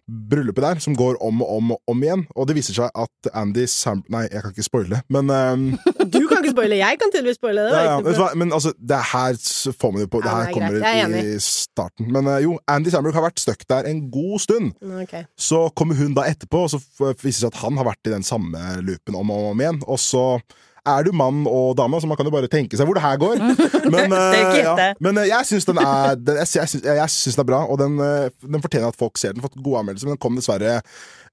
bryllupet 0.09 0.65
der, 0.65 0.81
som 0.81 0.97
går 0.97 1.19
om 1.25 1.43
og 1.45 1.51
om 1.57 1.73
og 1.75 1.93
om 1.93 2.03
igjen. 2.03 2.25
Og 2.37 2.49
det 2.49 2.57
viser 2.57 2.77
seg 2.77 2.93
at 2.97 3.31
Andy 3.37 3.67
Sam... 3.69 4.01
Nei, 4.13 4.25
jeg 4.33 4.43
kan 4.45 4.55
ikke 4.55 4.67
spoile, 4.67 5.01
men 5.13 5.31
um... 5.31 5.67
Du 6.15 6.23
kan 6.31 6.41
ikke 6.41 6.55
spoile. 6.55 6.79
Jeg 6.81 7.01
kan 7.01 7.13
tydeligvis 7.13 7.41
spoile. 7.41 7.67
Det 7.69 7.83
ja, 7.85 7.97
ja, 8.01 8.29
men 8.41 8.53
altså, 8.57 8.73
det 8.79 9.01
her 9.13 9.41
får 9.81 9.93
man 9.93 10.05
jo 10.05 10.11
på 10.13 10.23
Det 10.25 10.31
Ja, 10.31 10.37
her 10.37 10.41
det 10.41 10.49
er 10.49 10.57
kommer 10.57 10.79
det 10.79 10.93
er 10.93 11.35
i 11.35 11.41
starten. 11.45 12.13
Men 12.15 12.31
uh, 12.31 12.39
jo, 12.43 12.57
Andy 12.69 12.95
Samberg 12.95 13.19
har 13.19 13.29
vært 13.29 13.43
stuck 13.43 13.67
der 13.69 13.91
en 13.91 14.07
god 14.13 14.39
stund. 14.47 14.73
Okay. 15.05 15.27
Så 15.37 15.67
kommer 15.77 15.99
hun 15.99 16.17
da 16.17 16.25
etterpå, 16.31 16.65
og 16.65 16.73
så 16.73 16.81
viser 17.21 17.29
det 17.29 17.37
seg 17.43 17.53
at 17.53 17.61
han 17.67 17.77
har 17.81 17.91
vært 17.91 18.09
i 18.09 18.15
den 18.15 18.27
samme 18.27 18.65
loopen 18.85 19.19
om 19.19 19.35
og 19.35 19.53
om 19.53 19.63
igjen. 19.63 19.83
Og 19.87 20.01
så 20.01 20.25
er 20.91 21.07
du 21.07 21.13
mann 21.17 21.45
og 21.49 21.75
dame, 21.79 22.01
så 22.01 22.09
man 22.11 22.19
kan 22.19 22.29
jo 22.29 22.33
bare 22.35 22.51
tenke 22.51 22.79
seg 22.79 22.89
hvor 22.89 22.99
det 22.99 23.05
her 23.05 23.19
går. 23.21 23.41
Men, 23.95 24.15
eh, 24.15 24.59
ja. 24.63 24.75
Men 25.05 25.21
uh, 25.21 25.25
jeg 25.29 25.49
syns 25.51 25.69
den 25.69 25.81
den, 25.81 26.25
den 26.27 26.39
er 26.43 27.49
bra, 27.49 27.65
og 27.67 27.81
den, 27.81 27.99
eh, 28.03 28.31
den 28.45 28.65
fortjener 28.65 28.93
at 28.93 28.99
folk 28.99 29.21
ser 29.21 29.35
den. 29.35 29.45
Fått 29.45 29.59
gode 29.59 29.83
anmeldelser, 29.83 30.09
men 30.09 30.17
den 30.17 30.23
kom 30.23 30.39
dessverre 30.39 30.79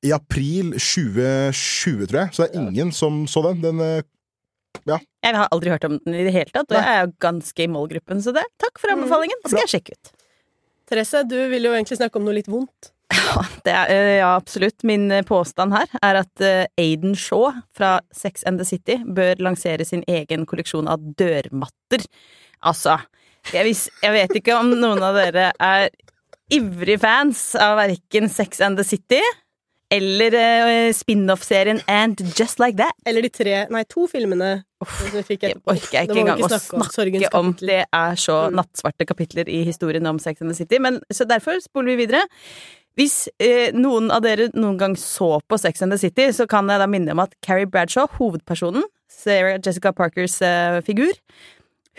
i 0.05 0.11
april 0.15 0.73
2020, 0.75 2.09
tror 2.11 2.21
jeg. 2.23 2.33
Så 2.35 2.43
det 2.43 2.49
er 2.51 2.65
ingen 2.65 2.91
som 2.95 3.23
så 3.29 3.45
den. 3.49 3.63
Den 3.63 4.03
Ja. 4.85 4.99
Jeg 5.23 5.35
har 5.37 5.47
aldri 5.55 5.71
hørt 5.71 5.85
om 5.87 5.95
den 6.03 6.17
i 6.19 6.25
det 6.27 6.33
hele 6.35 6.51
tatt, 6.51 6.67
og 6.67 6.75
Nei. 6.75 6.83
jeg 6.83 6.99
er 6.99 7.05
jo 7.05 7.13
ganske 7.23 7.63
i 7.63 7.71
målgruppen, 7.71 8.19
så 8.21 8.33
det, 8.35 8.43
takk 8.61 8.81
for 8.81 8.91
anbefalingen. 8.91 9.39
Det 9.43 9.53
skal 9.53 9.63
jeg 9.63 9.73
sjekke 9.77 9.95
ut. 9.95 10.11
Therese, 10.89 11.23
du 11.25 11.37
vil 11.49 11.65
jo 11.65 11.73
egentlig 11.73 11.97
snakke 11.97 12.19
om 12.19 12.27
noe 12.27 12.35
litt 12.37 12.51
vondt. 12.51 12.91
Det 13.65 13.73
er, 13.73 13.91
eh, 13.91 14.17
ja, 14.19 14.35
absolutt. 14.35 14.83
Min 14.87 15.09
eh, 15.11 15.23
påstand 15.27 15.73
her 15.75 15.87
er 16.01 16.21
at 16.21 16.41
eh, 16.45 16.65
Aiden 16.81 17.15
Shaw 17.19 17.51
fra 17.75 17.99
Sex 18.15 18.43
and 18.47 18.61
the 18.61 18.65
City 18.67 18.97
bør 19.05 19.35
lansere 19.43 19.85
sin 19.85 20.03
egen 20.07 20.45
kolleksjon 20.49 20.87
av 20.91 20.99
dørmatter. 21.19 22.05
Altså, 22.65 22.97
jeg, 23.51 23.65
vis, 23.67 23.87
jeg 24.03 24.15
vet 24.15 24.35
ikke 24.41 24.57
om 24.59 24.71
noen 24.73 25.03
av 25.05 25.17
dere 25.19 25.51
er 25.61 25.89
ivrige 26.53 27.01
fans 27.01 27.55
av 27.61 27.77
verken 27.81 28.29
Sex 28.29 28.61
and 28.61 28.77
the 28.77 28.85
City 28.85 29.21
eller 29.93 30.33
spin-off-serien 30.97 31.77
And 31.87 32.19
Just 32.35 32.57
Like 32.59 32.77
That. 32.79 32.95
Eller 33.05 33.21
de 33.21 33.29
tre, 33.29 33.53
nei, 33.71 33.83
to 33.89 34.07
filmene 34.09 34.63
som 34.81 35.11
vi 35.13 35.21
fikk 35.27 35.43
Det 35.45 35.51
orker 35.61 35.93
jeg 35.99 36.09
ikke 36.09 36.23
engang 36.23 36.41
å 36.41 36.49
snakke 36.49 36.79
om. 36.79 36.87
snakke 36.89 37.39
om. 37.39 37.51
Det 37.61 37.83
er 37.85 38.17
så 38.19 38.49
Mm. 38.49 38.55
nattsvarte 38.59 39.05
kapitler 39.05 39.47
i 39.47 39.63
historien 39.63 40.05
om 40.09 40.17
Sex 40.19 40.41
and 40.41 40.49
the 40.49 40.55
City. 40.57 40.79
Men, 40.79 41.01
så 41.13 41.25
derfor 41.29 41.61
spoler 41.61 41.95
vi 41.95 42.05
videre. 42.07 42.25
Hvis 42.95 43.27
eh, 43.43 43.73
noen 43.75 44.07
av 44.15 44.21
dere 44.23 44.49
noen 44.55 44.77
gang 44.79 44.93
så 44.99 45.41
på 45.49 45.57
Sex 45.59 45.81
and 45.83 45.91
the 45.91 45.97
City, 45.99 46.29
så 46.31 46.45
kan 46.47 46.69
jeg 46.71 46.79
da 46.79 46.87
minne 46.87 47.11
om 47.11 47.19
at 47.23 47.33
Carrie 47.43 47.67
Bradshaw, 47.67 48.07
hovedpersonen, 48.19 48.85
Sarah 49.11 49.57
Jessica 49.59 49.91
Parkers 49.95 50.37
eh, 50.45 50.79
figur, 50.85 51.11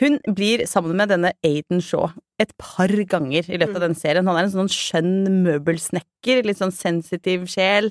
hun 0.01 0.19
blir 0.37 0.65
sammen 0.69 0.97
med 0.97 1.09
denne 1.13 1.31
Aiden 1.45 1.81
Shaw 1.85 2.11
et 2.41 2.51
par 2.61 2.89
ganger 3.09 3.47
i 3.49 3.57
løpet 3.57 3.77
av 3.79 3.83
Mm. 3.83 3.87
den 3.89 3.95
serien. 3.97 4.27
Han 4.29 4.37
er 4.37 4.45
en 4.45 4.53
sånn 4.53 4.69
skjønn 4.73 5.45
møbelsnekker, 5.45 6.43
litt 6.45 6.59
sånn 6.61 6.73
sensitiv 6.75 7.47
sjel. 7.49 7.89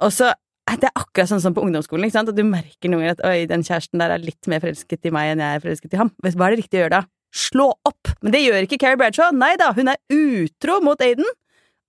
Og 0.00 0.12
så 0.14 0.32
det 0.68 0.84
er 0.90 1.00
akkurat 1.00 1.30
sånn 1.30 1.40
som 1.40 1.54
på 1.56 1.62
ungdomsskolen. 1.64 2.04
ikke 2.06 2.12
sant? 2.18 2.28
At 2.28 2.36
du 2.36 2.44
merker 2.44 2.90
noen 2.92 3.00
ganger 3.06 3.14
at 3.16 3.24
oi, 3.26 3.46
den 3.50 3.62
kjæresten 3.64 3.98
der 4.02 4.12
er 4.14 4.18
litt 4.22 4.46
mer 4.46 4.60
forelsket 4.60 5.06
i 5.08 5.10
meg 5.10 5.32
enn 5.32 5.40
jeg 5.42 5.56
er 5.56 5.62
forelsket 5.64 5.94
i 5.94 6.00
ham. 6.02 6.10
Hva 6.22 6.46
er 6.46 6.54
det 6.54 6.58
riktig 6.60 6.78
å 6.78 6.82
gjøre 6.84 6.96
da? 6.98 7.02
Slå 7.34 7.66
opp! 7.88 8.10
Men 8.22 8.32
det 8.34 8.42
gjør 8.44 8.66
ikke 8.66 8.78
Carrie 8.82 9.00
Bradshaw. 9.00 9.32
Nei 9.32 9.56
da, 9.56 9.72
hun 9.72 9.88
er 9.88 9.96
utro 10.12 10.78
mot 10.84 11.00
Aiden. 11.02 11.24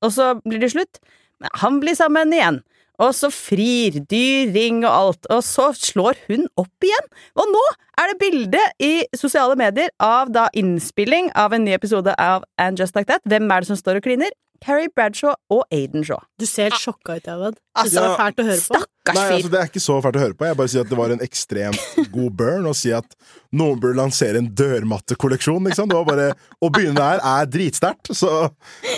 Og 0.06 0.14
så 0.16 0.34
blir 0.46 0.62
det 0.62 0.74
slutt. 0.74 1.00
Han 1.64 1.80
blir 1.84 1.98
sammen 1.98 2.34
igjen. 2.36 2.62
Og 3.00 3.14
så 3.16 3.30
frir, 3.32 4.02
dyr, 4.12 4.52
ring 4.52 4.82
og 4.84 4.92
alt. 4.92 5.30
Og 5.32 5.44
så 5.48 5.70
slår 5.78 6.20
hun 6.28 6.48
opp 6.60 6.84
igjen. 6.84 7.08
Og 7.40 7.48
nå 7.48 7.64
er 8.00 8.12
det 8.12 8.20
bilde 8.20 8.64
i 8.84 8.94
sosiale 9.16 9.56
medier 9.60 9.92
av 10.04 10.32
da 10.36 10.50
innspilling 10.58 11.32
av 11.40 11.56
en 11.56 11.64
ny 11.64 11.76
episode 11.78 12.16
av 12.20 12.44
And 12.60 12.80
Just 12.80 13.00
Like 13.00 13.08
That. 13.12 13.24
Hvem 13.24 13.48
er 13.48 13.64
det 13.64 13.72
som 13.72 13.80
står 13.80 14.02
og 14.02 14.08
kliner? 14.10 14.36
Carrie 14.62 14.90
Bradshaw 14.96 15.34
og 15.50 15.64
Aiden 15.72 16.04
Shaw. 16.06 16.20
Du 16.40 16.46
ser 16.46 16.70
helt 16.70 16.80
sjokka 16.82 17.18
ut, 17.20 17.26
Javad. 17.28 17.58
Altså, 17.80 17.96
det 17.96 18.02
var 18.04 18.18
fælt 18.20 18.40
å 18.40 18.46
høre 18.50 18.60
på. 18.60 18.80
Stakkars 18.80 19.16
Nei, 19.16 19.24
fyr. 19.30 19.34
altså 19.38 19.50
Det 19.54 19.60
er 19.60 19.68
ikke 19.70 19.82
så 19.82 19.96
fælt 20.04 20.18
å 20.18 20.20
høre 20.24 20.36
på. 20.38 20.46
Jeg 20.50 20.58
bare 20.60 20.68
sier 20.74 20.82
at 20.84 20.90
det 20.90 20.98
var 21.00 21.10
en 21.16 21.22
ekstremt 21.24 22.12
god 22.12 22.32
burn 22.38 22.66
å 22.70 22.74
si 22.76 22.92
at 22.94 23.16
noen 23.56 23.80
burde 23.80 23.96
lansere 23.98 24.38
en 24.42 24.50
dørmattekolleksjon. 24.60 25.64
Liksom. 25.70 25.88
Det 25.90 25.96
var 25.98 26.06
bare, 26.10 26.28
Å 26.62 26.70
begynne 26.76 26.96
der 27.00 27.22
er 27.24 27.46
dritsterkt. 27.48 28.12
Så 28.14 28.30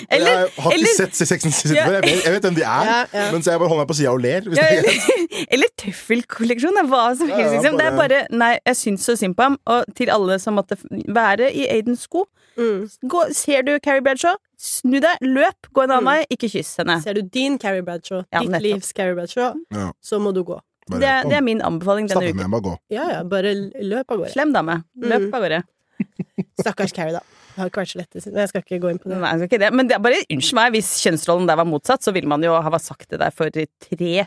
Eller- 0.10 0.48
Jeg 0.48 0.50
har 0.58 0.72
ikke 0.72 0.74
eller- 0.80 0.96
sett 0.98 1.16
Sex 1.16 1.46
and 1.46 1.54
the 1.54 1.60
City 1.60 1.76
Ja. 1.76 1.86
før. 1.86 1.94
Jeg 1.94 2.04
vet, 2.04 2.24
jeg 2.26 2.34
vet 2.34 2.42
hvem 2.44 2.56
de 2.56 2.62
er, 2.64 2.86
Ja, 2.86 3.06
ja. 3.14 3.32
men 3.32 3.42
så 3.42 3.52
jeg 3.52 3.60
bare 3.60 3.70
holder 3.70 3.84
meg 3.86 3.88
på 3.88 3.96
sida 4.02 4.12
og 4.12 4.22
ler. 4.22 4.42
Hvis 4.42 4.58
Ja, 4.58 4.64
er 4.64 4.78
eller, 4.80 5.46
eller 5.54 5.68
tøffelkolleksjon. 5.78 6.78
er 6.82 6.88
Hva 6.92 7.16
som 7.18 7.28
helst, 7.30 7.54
ja, 7.54 7.60
liksom. 7.62 7.78
Det 7.78 7.86
er 7.86 7.92
bare- 7.98 8.10
bare 8.10 8.28
Nei, 8.32 8.60
jeg 8.66 8.76
syns 8.76 9.06
så 9.06 9.16
synd 9.18 9.36
på 9.36 9.44
ham. 9.44 9.58
Og 9.68 9.86
til 9.96 10.10
alle 10.10 10.40
som 10.40 10.56
måtte 10.56 10.78
være 11.08 11.54
i 11.54 11.68
Aidens 11.70 12.02
sko. 12.02 12.26
Mm. 12.58 12.90
Gå, 13.08 13.34
ser 13.34 13.62
du 13.64 13.78
Carrie 13.80 14.02
Bradshaw, 14.02 14.36
snu 14.62 15.00
deg, 15.02 15.18
løp, 15.26 15.70
gå 15.74 15.84
en 15.84 15.90
annen 15.96 16.06
Mm. 16.06 16.12
vei, 16.12 16.26
ikke 16.38 16.50
kyss 16.54 16.76
henne. 16.82 17.00
Ser 17.02 17.18
du 17.18 17.22
din 17.24 17.58
Carrie 17.58 17.82
Bradshaw, 17.82 18.24
Ja, 18.32 18.40
ditt 18.44 18.50
nettopp. 18.54 18.62
livs 18.68 18.94
Carrie 18.94 19.16
Bradshaw, 19.18 19.56
Ja, 19.74 19.92
så 20.04 20.20
må 20.22 20.34
du 20.34 20.44
gå. 20.44 20.60
Det, 20.92 21.04
er- 21.08 21.24
det 21.24 21.34
er 21.38 21.42
min 21.42 21.62
anbefaling 21.62 22.08
denne 22.10 22.20
Stapp 22.22 22.24
uken. 22.30 22.36
med 22.36 22.50
meg 22.50 22.64
gå. 22.64 22.78
Ja 22.92 23.10
ja, 23.10 23.24
bare 23.24 23.54
løp 23.82 24.12
av 24.12 24.18
gårde. 24.20 24.32
Slem 24.34 24.52
dame. 24.54 24.84
Løp 24.98 25.22
Mm. 25.30 25.34
av 25.34 25.42
gårde. 25.42 25.64
Stakkars 26.62 26.92
Carrie, 26.94 27.14
da. 27.14 27.20
Det 27.52 27.60
har 27.60 27.70
ikke 27.70 27.82
vært 27.82 27.92
så 27.92 27.98
lett. 28.00 28.16
Jeg 28.34 28.48
skal 28.50 28.62
ikke 28.64 28.80
gå 28.80 28.90
inn 28.94 28.98
på 28.98 29.10
det. 29.12 29.18
Nei, 29.20 29.32
det. 29.60 29.74
Men 29.76 29.88
det 29.90 29.98
bare 30.02 30.22
unnskyld 30.32 30.56
meg, 30.56 30.72
hvis 30.74 30.90
kjønnsrollen 31.04 31.48
der 31.50 31.58
var 31.60 31.66
motsatt, 31.68 32.02
så 32.02 32.14
ville 32.16 32.26
man 32.32 32.42
jo 32.42 32.54
ha 32.56 32.78
sagt 32.80 33.10
det 33.12 33.20
der 33.20 33.30
for 33.36 33.50
tre 33.52 33.66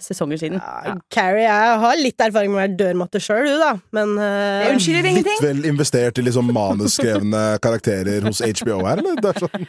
sesonger 0.05 0.39
siden. 0.43 0.61
Ja, 0.61 0.95
Carrie 1.11 1.47
jeg 1.49 1.79
har 1.81 1.97
litt 1.97 2.19
erfaring 2.21 2.53
med 2.53 2.59
å 2.59 2.63
være 2.69 2.77
dørmatte 2.77 3.23
sjøl, 3.25 3.47
du, 3.49 3.57
da. 3.59 3.73
Men 3.97 4.19
uh, 4.19 4.65
Jeg 4.69 4.77
ingenting. 5.09 5.41
Litt 5.41 5.47
vel 5.49 5.65
investert 5.73 6.19
i 6.21 6.23
liksom 6.29 6.53
manusskrevne 6.53 7.59
karakterer 7.65 8.23
hos 8.29 8.41
HBO 8.61 8.85
her, 8.85 8.99
eller? 9.01 9.17
Det 9.17 9.33
er 9.33 9.41
sånn. 9.49 9.67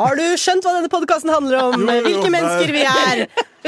Har 0.00 0.16
du 0.16 0.24
skjønt 0.40 0.64
hva 0.64 0.78
denne 0.78 0.88
podkasten 0.92 1.32
handler 1.32 1.66
om? 1.66 1.82
Jo, 1.84 1.96
jo, 1.98 2.04
Hvilke 2.08 2.32
mennesker 2.32 2.72
vi 2.72 2.86
er? 2.88 3.26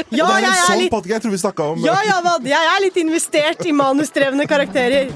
Ja, 0.09 0.25
det 0.25 0.39
er 0.39 0.47
en 0.47 0.55
sånn 0.65 0.79
litt 0.81 1.11
jeg 1.11 1.21
tror 1.21 1.33
vi 1.35 1.37
snakka 1.43 1.69
om. 1.75 1.83
Ja, 1.85 1.99
Javad, 2.07 2.47
jeg 2.49 2.69
er 2.71 2.81
litt 2.81 2.97
investert 2.97 3.61
i 3.69 3.75
manusdrevne 3.77 4.47
karakterer. 4.49 5.13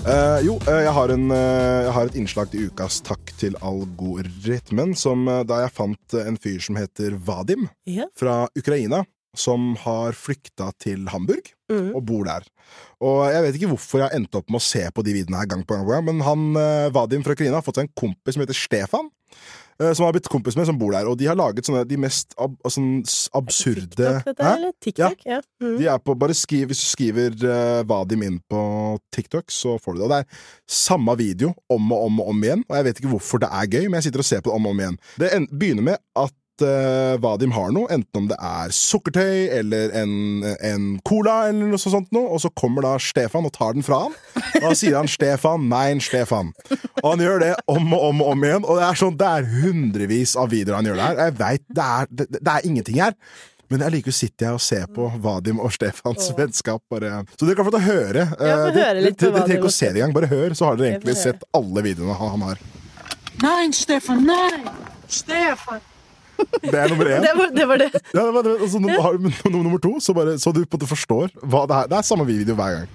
Uh, 0.00 0.40
jo, 0.42 0.56
uh, 0.64 0.80
jeg, 0.80 0.90
har 0.96 1.12
en, 1.12 1.28
uh, 1.28 1.84
jeg 1.84 1.92
har 1.94 2.08
et 2.08 2.16
innslag 2.18 2.48
til 2.50 2.72
ukas 2.72 3.02
takk 3.04 3.30
til 3.38 3.54
algoritmen, 3.60 4.96
som 4.96 5.28
da 5.46 5.60
jeg 5.66 5.76
fant 5.76 6.20
en 6.24 6.40
fyr 6.40 6.58
som 6.64 6.80
heter 6.80 7.20
Vadim 7.20 7.68
yeah. 7.84 8.08
fra 8.18 8.46
Ukraina, 8.58 9.04
som 9.36 9.74
har 9.84 10.16
flykta 10.16 10.72
til 10.80 11.04
Hamburg 11.12 11.52
Mm. 11.70 11.92
og 11.94 12.02
bor 12.08 12.24
der. 12.26 12.42
Og 13.00 13.20
jeg 13.30 13.42
vet 13.46 13.56
ikke 13.60 13.70
hvorfor 13.70 14.02
jeg 14.02 14.16
endte 14.18 14.40
opp 14.42 14.50
med 14.50 14.58
å 14.60 14.66
se 14.66 14.82
på 14.90 15.04
de 15.06 15.14
videoene 15.14 15.38
her 15.40 15.46
gang 15.54 15.62
på 15.64 15.76
gang, 15.78 15.86
på 15.86 15.94
gang 15.94 16.04
men 16.10 16.20
han, 16.26 16.44
eh, 16.58 16.90
Vadim 16.92 17.22
fra 17.24 17.32
Ukraina 17.38 17.60
har 17.60 17.64
fått 17.66 17.78
seg 17.80 17.86
en 17.88 17.96
kompis 18.02 18.34
som 18.34 18.42
heter 18.42 18.58
Stefan. 18.58 19.08
eh, 19.80 19.92
Som 19.96 20.04
har 20.04 20.12
blitt 20.12 20.28
kompis 20.28 20.56
med, 20.58 20.66
som 20.66 20.76
bor 20.76 20.92
der. 20.92 21.06
Og 21.08 21.16
de 21.16 21.24
har 21.30 21.36
laget 21.38 21.64
sånne 21.64 21.86
de 21.88 21.96
mest 21.96 22.34
ab 22.36 22.52
sånn 22.68 23.00
absurde 23.32 23.94
TikTok, 23.96 24.24
dette, 24.26 24.44
Hæ? 24.44 24.56
eller? 24.58 24.72
TikTok, 24.84 25.22
ja. 25.24 25.38
Mm. 25.62 25.78
De 25.78 25.86
er 25.88 25.98
på, 26.04 26.18
bare 26.18 26.34
skriv, 26.36 26.66
Hvis 26.68 26.82
du 26.82 26.88
skriver 26.90 27.30
uh, 27.46 27.82
Vadim 27.88 28.22
inn 28.26 28.40
på 28.50 28.98
TikTok, 29.14 29.46
så 29.48 29.78
får 29.80 29.94
du 29.94 29.98
det. 30.00 30.04
Og 30.04 30.10
det 30.10 30.18
er 30.20 30.44
samme 30.68 31.16
video 31.16 31.54
om 31.70 31.92
og 31.96 32.04
om 32.10 32.20
og 32.20 32.28
om 32.34 32.42
igjen. 32.44 32.64
Og 32.68 32.76
jeg 32.76 32.84
vet 32.90 33.00
ikke 33.00 33.14
hvorfor 33.14 33.40
det 33.40 33.48
er 33.48 33.70
gøy, 33.72 33.86
men 33.88 34.00
jeg 34.02 34.10
sitter 34.10 34.20
og 34.26 34.28
ser 34.28 34.42
på 34.44 34.50
det 34.50 34.58
om 34.58 34.66
og 34.68 34.74
om 34.76 34.80
igjen. 34.84 34.98
Det 35.22 35.32
begynner 35.48 35.82
med 35.92 35.96
at 36.26 36.34
uh, 36.64 37.16
Vadim 37.22 37.52
har 37.56 37.72
noe, 37.74 37.88
enten 37.92 38.22
om 38.22 38.28
det 38.30 38.36
er 38.36 38.72
sukkertøy 38.74 39.50
eller 39.58 39.92
en, 40.00 40.12
en 40.44 40.86
cola 41.06 41.48
eller 41.50 41.70
noe 41.72 41.80
sånt 41.80 42.10
noe, 42.14 42.28
og 42.30 42.42
så 42.44 42.50
kommer 42.56 42.86
da 42.86 42.94
Stefan 43.02 43.48
og 43.48 43.54
tar 43.56 43.76
den 43.76 43.86
fra 43.86 44.04
han. 44.06 44.16
Og 44.60 44.68
da 44.68 44.72
sier 44.78 44.96
han 44.98 45.08
'Stefan, 45.10 45.68
nein, 45.72 46.00
Stefan'. 46.04 46.52
Og 47.02 47.12
han 47.12 47.24
gjør 47.26 47.44
det 47.44 47.52
om 47.66 47.92
og 47.96 48.08
om 48.10 48.24
og 48.24 48.32
om 48.34 48.44
igjen, 48.44 48.64
og 48.64 48.80
det 48.80 48.88
er 48.88 49.00
sånn, 49.02 49.16
det 49.20 49.30
er 49.30 49.48
hundrevis 49.62 50.36
av 50.36 50.50
videoer 50.52 50.80
han 50.80 50.90
gjør 50.90 51.00
det 51.00 51.08
her. 51.08 51.22
Jeg 51.26 51.38
vet, 51.40 51.64
det 51.68 51.86
er, 51.86 52.10
det, 52.10 52.28
det 52.38 52.52
er 52.56 52.68
ingenting 52.68 53.00
her. 53.02 53.16
Men 53.70 53.84
allikevel 53.86 54.14
sitter 54.16 54.48
jeg 54.48 54.58
og 54.58 54.62
ser 54.64 54.86
på 54.90 55.06
Vadim 55.22 55.60
og 55.62 55.70
Stefans 55.70 56.32
Åh. 56.32 56.36
vennskap. 56.40 56.82
Bare. 56.90 57.20
Så 57.38 57.46
dere 57.46 57.54
kan 57.54 57.68
få 57.68 57.70
til 57.70 57.78
å 57.78 57.86
høre. 57.86 58.24
Ja, 58.34 58.56
eh, 58.66 58.72
det- 58.74 58.82
høre 58.82 59.02
Dere 59.04 59.14
trenger 59.14 59.56
ikke 59.60 59.70
å 59.70 59.78
se 59.78 59.92
det 59.92 60.02
engang, 60.02 60.14
bare 60.16 60.30
hør, 60.32 60.50
så 60.58 60.64
har 60.66 60.76
dere 60.76 60.96
egentlig 60.96 61.16
sett 61.16 61.44
alle 61.54 61.84
videoene 61.86 62.16
han 62.18 62.30
han 62.34 62.40
har. 62.48 62.58
Nei, 63.42 63.70
Stefan, 63.70 64.26
nei! 64.26 64.50
Stefan! 65.08 65.80
Det 66.64 66.74
er 66.74 66.88
nummer 66.92 67.08
én. 67.10 67.24
Det 67.24 67.32
var 67.38 67.54
det. 67.56 67.66
Var 67.70 67.82
det. 67.82 67.88
Ja, 68.14 68.24
det 68.26 68.34
var 68.34 68.46
det. 68.46 68.54
Og 68.60 68.68
så 68.72 68.80
har 68.80 69.16
du 69.16 69.28
num- 69.28 69.62
nummer 69.62 69.78
to, 69.82 69.92
så, 70.00 70.14
bare, 70.16 70.38
så 70.38 70.52
du 70.52 70.62
på 70.64 70.76
en 70.76 70.80
måte 70.80 70.90
forstår 70.90 71.34
hva 71.42 71.64
det 71.70 71.76
er. 71.78 71.90
Det 71.92 71.98
er 71.98 72.06
samme 72.08 72.26
video 72.28 72.56
hver 72.58 72.78
gang. 72.78 72.88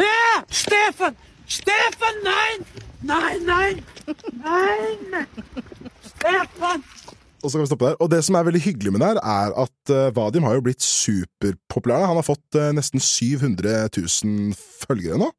Ja! 0.00 0.42
Stefan! 0.50 1.18
Stefan, 1.50 2.22
nei! 2.26 2.50
Nei, 3.02 3.32
nei! 3.46 3.70
Nei! 4.44 5.24
Stefan! 6.06 6.84
Og 7.40 7.48
så 7.48 7.56
kan 7.56 7.64
vi 7.64 7.70
stoppe 7.70 7.88
der. 7.88 8.00
Og 8.04 8.10
det 8.12 8.20
som 8.26 8.36
er 8.36 8.44
veldig 8.44 8.60
hyggelig 8.60 8.92
med 8.92 9.00
det 9.00 9.12
her, 9.14 9.20
er 9.24 9.54
at 9.62 9.92
uh, 9.94 10.16
Vadim 10.16 10.44
har 10.44 10.58
jo 10.58 10.64
blitt 10.66 10.84
superpopulær. 10.84 12.04
Han 12.10 12.20
har 12.20 12.26
fått 12.26 12.58
uh, 12.60 12.68
nesten 12.76 13.00
700 13.00 13.88
000 13.96 14.52
følgere 14.84 15.20
nå. 15.22 15.30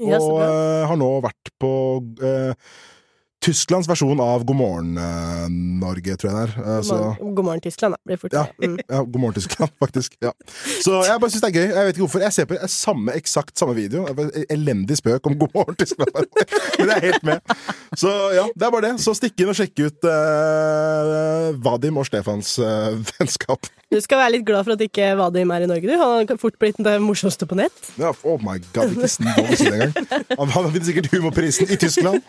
Og 0.00 0.38
eh, 0.40 0.86
har 0.88 0.96
nå 0.96 1.08
vært 1.20 1.50
på 1.60 1.70
eh, 2.24 2.54
Tysklands 3.40 3.88
versjon 3.88 4.20
av 4.20 4.42
God 4.44 4.56
morgen 4.58 4.98
eh, 5.00 5.46
Norge, 5.80 6.16
tror 6.20 6.28
jeg 6.28 6.36
det 6.36 6.42
er. 6.42 6.50
Eh, 6.60 6.74
God 6.76 6.84
så, 6.84 6.96
God 7.20 7.46
morgen, 7.46 7.62
Tyskland. 7.64 7.96
Da. 7.96 8.00
Blir 8.04 8.18
fort 8.20 8.34
ja, 8.36 8.42
det. 8.58 8.68
Mm. 8.68 8.80
ja, 8.92 8.98
God 9.00 9.20
morgen 9.22 9.36
Tyskland, 9.38 9.72
faktisk. 9.80 10.16
Ja. 10.20 10.32
Så 10.84 10.98
jeg 11.06 11.22
bare 11.22 11.32
syns 11.32 11.46
det 11.46 11.48
er 11.48 11.56
gøy. 11.56 11.64
Jeg 11.70 11.86
vet 11.86 11.96
ikke 11.96 12.04
hvorfor. 12.04 12.24
Jeg 12.26 12.36
ser 12.36 12.50
på 12.50 12.58
samme, 12.68 13.14
eksakt 13.16 13.56
samme 13.56 13.76
video. 13.78 14.04
Det 14.04 14.16
bare 14.18 14.44
Elendig 14.52 14.98
spøk 15.00 15.30
om 15.30 15.38
God 15.40 15.56
morgen 15.56 15.80
Tyskland. 15.80 16.12
Men 16.78 16.92
jeg 16.92 16.96
er 16.98 17.06
helt 17.06 17.24
med. 17.30 17.56
Så 17.96 18.12
ja, 18.36 18.44
det 18.52 18.68
er 18.68 18.74
bare 18.76 18.90
det. 18.90 18.94
Så 19.06 19.16
stikk 19.16 19.40
inn 19.40 19.54
og 19.54 19.56
sjekk 19.56 19.86
ut 19.86 20.08
eh, 20.12 21.48
Vadim 21.64 22.00
og 22.02 22.08
Stefans 22.10 22.58
eh, 22.60 23.00
vennskap. 23.14 23.72
Du 23.90 23.98
skal 24.04 24.20
være 24.20 24.36
litt 24.36 24.44
glad 24.46 24.68
for 24.68 24.76
at 24.76 24.84
ikke 24.84 25.14
Vadim 25.18 25.50
er 25.56 25.64
i 25.64 25.70
Norge, 25.70 25.88
du. 25.88 25.96
Han 25.96 26.28
har 26.28 26.38
fort 26.38 26.60
blitt 26.60 26.76
den 26.76 27.08
morsomste 27.08 27.48
på 27.48 27.56
nett. 27.58 27.88
Ja, 27.96 28.12
oh 28.20 28.36
my 28.44 28.60
god, 28.74 28.92
ikke 28.92 29.10
snakk 29.16 29.48
si 29.56 29.72
det 29.72 29.88
engang. 29.88 30.52
Han 30.52 30.68
vinner 30.74 30.86
sikkert 30.92 31.08
humorprisen 31.16 31.72
i 31.72 31.80
Tyskland. 31.80 32.20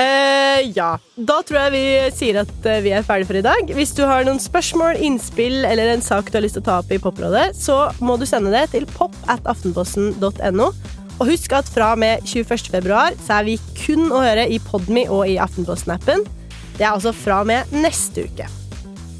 Eh, 0.00 0.70
ja. 0.74 0.94
Da 1.14 1.36
tror 1.46 1.60
jeg 1.64 1.74
vi 1.74 1.84
sier 2.16 2.40
at 2.42 2.66
eh, 2.66 2.80
vi 2.82 2.94
er 2.94 3.06
ferdige 3.06 3.30
for 3.30 3.38
i 3.38 3.44
dag. 3.46 3.70
Hvis 3.76 3.94
du 3.94 4.02
har 4.08 4.26
noen 4.26 4.42
spørsmål, 4.42 4.98
innspill 5.06 5.62
eller 5.68 5.92
en 5.92 6.04
sak 6.04 6.30
du 6.30 6.38
har 6.38 6.44
lyst 6.46 6.58
til 6.58 6.64
å 6.64 6.68
ta 6.68 6.80
opp 6.82 6.90
i 6.94 7.00
Poprådet, 7.02 7.52
så 7.58 7.86
må 8.02 8.18
du 8.18 8.26
sende 8.28 8.52
det 8.54 8.66
til 8.74 8.88
pop 8.90 9.14
at 9.30 9.46
aftenposten.no. 9.50 10.68
Og 11.14 11.28
husk 11.30 11.54
at 11.54 11.68
fra 11.70 11.92
og 11.94 12.02
med 12.02 12.26
21. 12.26 12.72
februar 12.74 13.14
så 13.22 13.38
er 13.38 13.46
vi 13.52 13.60
kun 13.84 14.10
å 14.10 14.24
høre 14.24 14.48
i 14.50 14.58
Podme 14.62 15.06
og 15.06 15.28
i 15.30 15.38
Aftenposten-appen. 15.42 16.26
Det 16.74 16.82
er 16.82 16.90
altså 16.90 17.14
fra 17.14 17.44
og 17.44 17.50
med 17.52 17.70
neste 17.70 18.26
uke. 18.26 18.48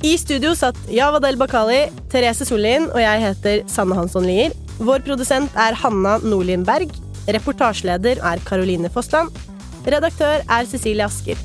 I 0.05 0.17
studio 0.21 0.51
satt 0.59 0.77
Javadel 0.93 1.39
Bakali, 1.41 1.87
Therese 2.13 2.45
Sollien 2.49 2.91
og 2.91 2.99
jeg 3.01 3.23
heter 3.23 3.63
Sanne 3.71 3.97
Hansson 3.97 4.27
Lier. 4.27 4.53
Vår 4.83 5.07
produsent 5.07 5.55
er 5.55 5.79
Hanna 5.79 6.19
Nordlien 6.27 6.67
Berg. 6.67 6.91
Reportasjeleder 7.31 8.19
er 8.21 8.43
Caroline 8.45 8.91
Fossland. 8.93 9.31
Redaktør 9.87 10.41
er 10.49 10.65
Cecilie 10.65 11.05
Asker. 11.05 11.37